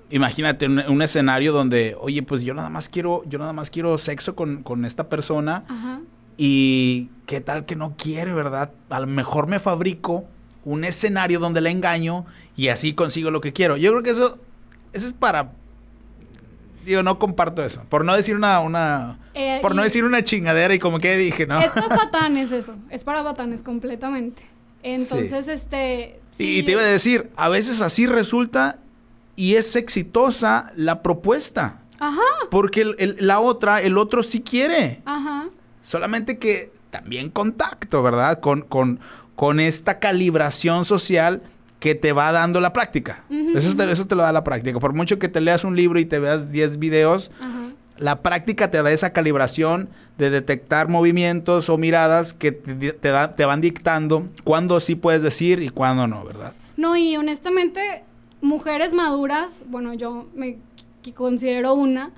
imagínate 0.10 0.68
un, 0.68 0.80
un 0.80 1.02
escenario 1.02 1.54
donde, 1.54 1.96
oye, 2.00 2.24
pues 2.24 2.44
yo 2.44 2.54
nada 2.54 2.70
más 2.70 2.90
quiero, 2.90 3.24
yo 3.26 3.40
nada 3.40 3.54
más 3.54 3.70
quiero 3.70 3.98
sexo 3.98 4.36
con, 4.36 4.64
con 4.64 4.86
esta 4.86 5.10
persona 5.10 5.64
Ajá. 5.68 6.02
y 6.38 7.10
qué 7.26 7.42
tal 7.42 7.66
que 7.66 7.76
no 7.76 7.96
quiere, 7.98 8.34
¿verdad? 8.34 8.72
A 8.90 9.00
lo 9.00 9.08
mejor 9.08 9.48
me 9.48 9.60
fabrico 9.60 10.26
un 10.66 10.84
escenario 10.84 11.40
donde 11.40 11.62
la 11.62 11.70
engaño 11.70 12.26
y 12.56 12.68
así 12.70 12.94
consigo 12.94 13.32
lo 13.32 13.42
que 13.42 13.54
quiero. 13.54 13.78
Yo 13.78 13.92
creo 13.92 14.04
que 14.04 14.12
eso, 14.12 14.38
eso 14.94 15.08
es 15.08 15.14
para... 15.14 15.52
Digo, 16.86 17.02
no 17.02 17.18
comparto 17.18 17.64
eso. 17.64 17.84
Por 17.90 18.04
no 18.04 18.16
decir 18.16 18.36
una... 18.36 18.60
una 18.60 19.20
Eh, 19.34 19.60
por 19.62 19.74
no 19.76 19.84
decir 19.84 20.04
una 20.04 20.22
chingadera 20.24 20.74
y 20.74 20.80
como 20.80 21.00
que 21.00 21.16
dije, 21.18 21.46
¿no? 21.48 21.60
Es 21.62 21.72
para 21.74 21.88
patanes 21.90 22.52
eso, 22.52 22.76
es 22.90 23.04
para 23.04 23.24
patanes 23.24 23.64
completamente. 23.64 24.44
Entonces, 24.84 25.48
este... 25.48 26.20
Y- 26.32 26.36
sí, 26.36 26.58
Y 26.60 26.64
te 26.64 26.74
iba 26.74 26.82
a 26.82 26.86
decir, 26.86 27.30
a 27.38 27.48
veces 27.48 27.82
así 27.82 28.06
resulta 28.06 28.80
y 29.38 29.56
es 29.56 29.76
exitosa 29.78 30.72
la 30.76 31.02
propuesta. 31.02 31.80
Ajá, 32.00 32.22
Porque 32.52 32.82
el- 32.82 32.96
el- 33.00 33.16
la 33.20 33.40
otra, 33.40 33.82
el 33.82 33.98
otro 33.98 34.22
sí 34.24 34.42
quiere. 34.42 35.02
ajá. 35.06 35.48
Solamente 35.84 36.38
que 36.38 36.72
también 36.92 37.30
contacto, 37.30 38.04
¿verdad? 38.04 38.40
Con, 38.40 38.62
con, 38.62 39.00
con 39.36 39.60
esta 39.60 40.00
calibración 40.00 40.86
social 40.86 41.42
que 41.80 41.96
te 41.96 42.14
va 42.14 42.32
dando 42.32 42.62
la 42.62 42.72
práctica. 42.72 43.26
eso, 43.56 43.76
te, 43.76 43.92
eso 43.92 44.08
te 44.08 44.16
lo 44.16 44.24
da 44.24 44.32
la 44.32 44.44
práctica. 44.44 44.80
Por 44.80 44.94
mucho 44.94 45.20
que 45.20 45.28
te 45.28 45.42
leas 45.42 45.64
un 45.64 45.76
libro 45.76 46.00
y 46.00 46.06
te 46.06 46.20
veas 46.20 46.52
10 46.52 46.80
videos, 46.80 47.32
la 47.98 48.22
práctica 48.22 48.72
te 48.72 48.82
da 48.82 48.92
esa 48.92 49.12
calibración 49.12 49.90
de 50.18 50.30
detectar 50.30 50.88
movimientos 50.88 51.70
o 51.70 51.78
miradas 51.78 52.34
que 52.34 52.52
te, 52.52 52.94
te 52.94 53.46
van 53.46 53.62
dictando 53.62 54.30
cuándo 54.44 54.80
sí 54.80 54.96
puedes 54.96 55.22
decir 55.22 55.62
y 55.62 55.70
cuándo 55.70 56.08
no, 56.08 56.24
¿verdad? 56.24 56.54
No, 56.78 56.96
y 56.96 57.16
honestamente, 57.18 58.04
mujeres 58.42 58.94
maduras, 58.94 59.64
bueno, 59.68 59.94
yo 59.94 60.28
me 60.36 60.58
considero 61.16 61.74
una, 61.74 62.12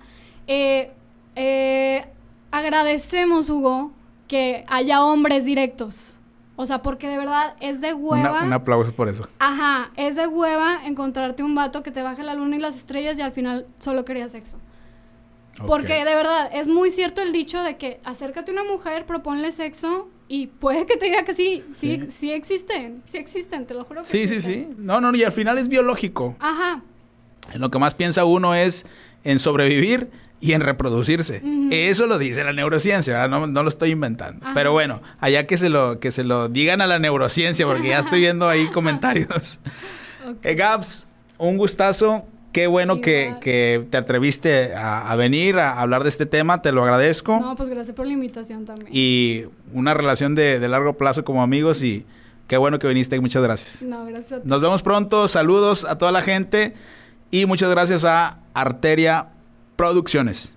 eh, 0.47 0.91
eh, 1.35 2.05
agradecemos, 2.51 3.49
Hugo, 3.49 3.91
que 4.27 4.63
haya 4.67 5.03
hombres 5.03 5.45
directos. 5.45 6.19
O 6.57 6.65
sea, 6.65 6.81
porque 6.81 7.09
de 7.09 7.17
verdad 7.17 7.55
es 7.59 7.81
de 7.81 7.93
hueva. 7.93 8.43
un 8.43 8.53
aplauso 8.53 8.93
por 8.93 9.09
eso. 9.09 9.27
Ajá, 9.39 9.91
es 9.97 10.15
de 10.15 10.27
hueva 10.27 10.85
encontrarte 10.85 11.43
un 11.43 11.53
vato 11.53 11.83
que 11.83 11.91
te 11.91 12.01
baje 12.01 12.23
la 12.23 12.33
luna 12.33 12.55
y 12.55 12.59
las 12.59 12.75
estrellas 12.77 13.17
y 13.17 13.21
al 13.21 13.33
final 13.33 13.67
solo 13.77 14.05
quería 14.05 14.29
sexo. 14.29 14.57
Porque 15.67 16.03
de 16.03 16.15
verdad, 16.15 16.49
es 16.53 16.67
muy 16.67 16.91
cierto 16.91 17.21
el 17.21 17.31
dicho 17.31 17.61
de 17.63 17.77
que 17.77 17.99
acércate 18.03 18.51
a 18.51 18.53
una 18.53 18.63
mujer, 18.63 19.05
proponle 19.05 19.51
sexo 19.51 20.09
y 20.27 20.47
puede 20.47 20.85
que 20.85 20.97
te 20.97 21.05
diga 21.05 21.23
que 21.23 21.33
sí, 21.33 21.63
sí, 21.73 22.07
sí, 22.09 22.31
existen, 22.31 23.03
sí 23.07 23.17
existen, 23.17 23.65
te 23.65 23.73
lo 23.73 23.85
juro 23.85 24.01
que 24.01 24.07
Sí, 24.07 24.27
sí, 24.27 24.41
sí. 24.41 24.67
No, 24.77 24.99
no, 24.99 25.15
y 25.15 25.23
al 25.23 25.31
final 25.31 25.57
es 25.57 25.69
biológico. 25.69 26.35
Ajá. 26.39 26.81
En 27.53 27.61
lo 27.61 27.69
que 27.71 27.79
más 27.79 27.95
piensa 27.95 28.25
uno 28.25 28.55
es 28.55 28.85
en 29.23 29.39
sobrevivir 29.39 30.09
y 30.39 30.53
en 30.53 30.61
reproducirse. 30.61 31.41
Eso 31.71 32.07
lo 32.07 32.17
dice 32.17 32.43
la 32.43 32.53
neurociencia, 32.53 33.27
no, 33.27 33.47
no, 33.47 33.63
lo 33.63 33.69
estoy 33.69 33.91
inventando. 33.91 34.45
Pero 34.53 34.71
bueno, 34.71 35.01
allá 35.19 35.47
que 35.47 35.57
se 35.57 35.69
lo 35.69 35.99
que 35.99 36.11
se 36.11 36.23
lo 36.23 36.49
digan 36.49 36.81
a 36.81 36.87
la 36.87 36.99
neurociencia 36.99 37.65
porque 37.65 37.89
ya 37.89 37.99
estoy 37.99 38.19
viendo 38.19 38.47
ahí 38.47 38.67
comentarios. 38.73 39.59
Okay. 40.21 40.51
Eh, 40.51 40.55
Gabs, 40.55 41.07
un 41.37 41.57
gustazo. 41.57 42.25
Qué 42.51 42.67
bueno 42.67 43.01
que, 43.01 43.85
te 43.89 43.97
atreviste 43.97 44.73
a, 44.75 45.13
venir 45.17 45.59
a 45.59 45.81
hablar 45.81 46.03
de 46.03 46.09
este 46.09 46.25
tema, 46.25 46.61
te 46.61 46.71
lo 46.71 46.83
agradezco. 46.83 47.37
No, 47.37 47.57
pues 47.57 47.67
gracias 47.67 47.93
por 47.93 48.07
la 48.07 48.13
invitación 48.13 48.63
también. 48.63 48.87
Y 48.93 49.43
una 49.73 49.93
relación 49.93 50.35
de, 50.35 50.61
de 50.61 50.69
largo 50.69 50.93
plazo 50.93 51.25
como 51.25 51.43
amigos 51.43 51.83
y 51.83 52.05
qué 52.47 52.55
bueno 52.55 52.79
que 52.79 52.87
viniste, 52.87 53.19
muchas 53.19 53.43
gracias. 53.43 53.81
No, 53.81 54.05
gracias. 54.05 54.45
Nos 54.45 54.61
vemos 54.61 54.83
pronto, 54.83 55.27
saludos 55.27 55.83
a 55.83 55.97
toda 55.97 56.13
la 56.13 56.21
gente 56.21 56.75
y 57.29 57.45
muchas 57.45 57.69
gracias 57.69 58.05
a 58.05 58.39
Arteria 58.53 59.34
Producciones. 59.75 60.53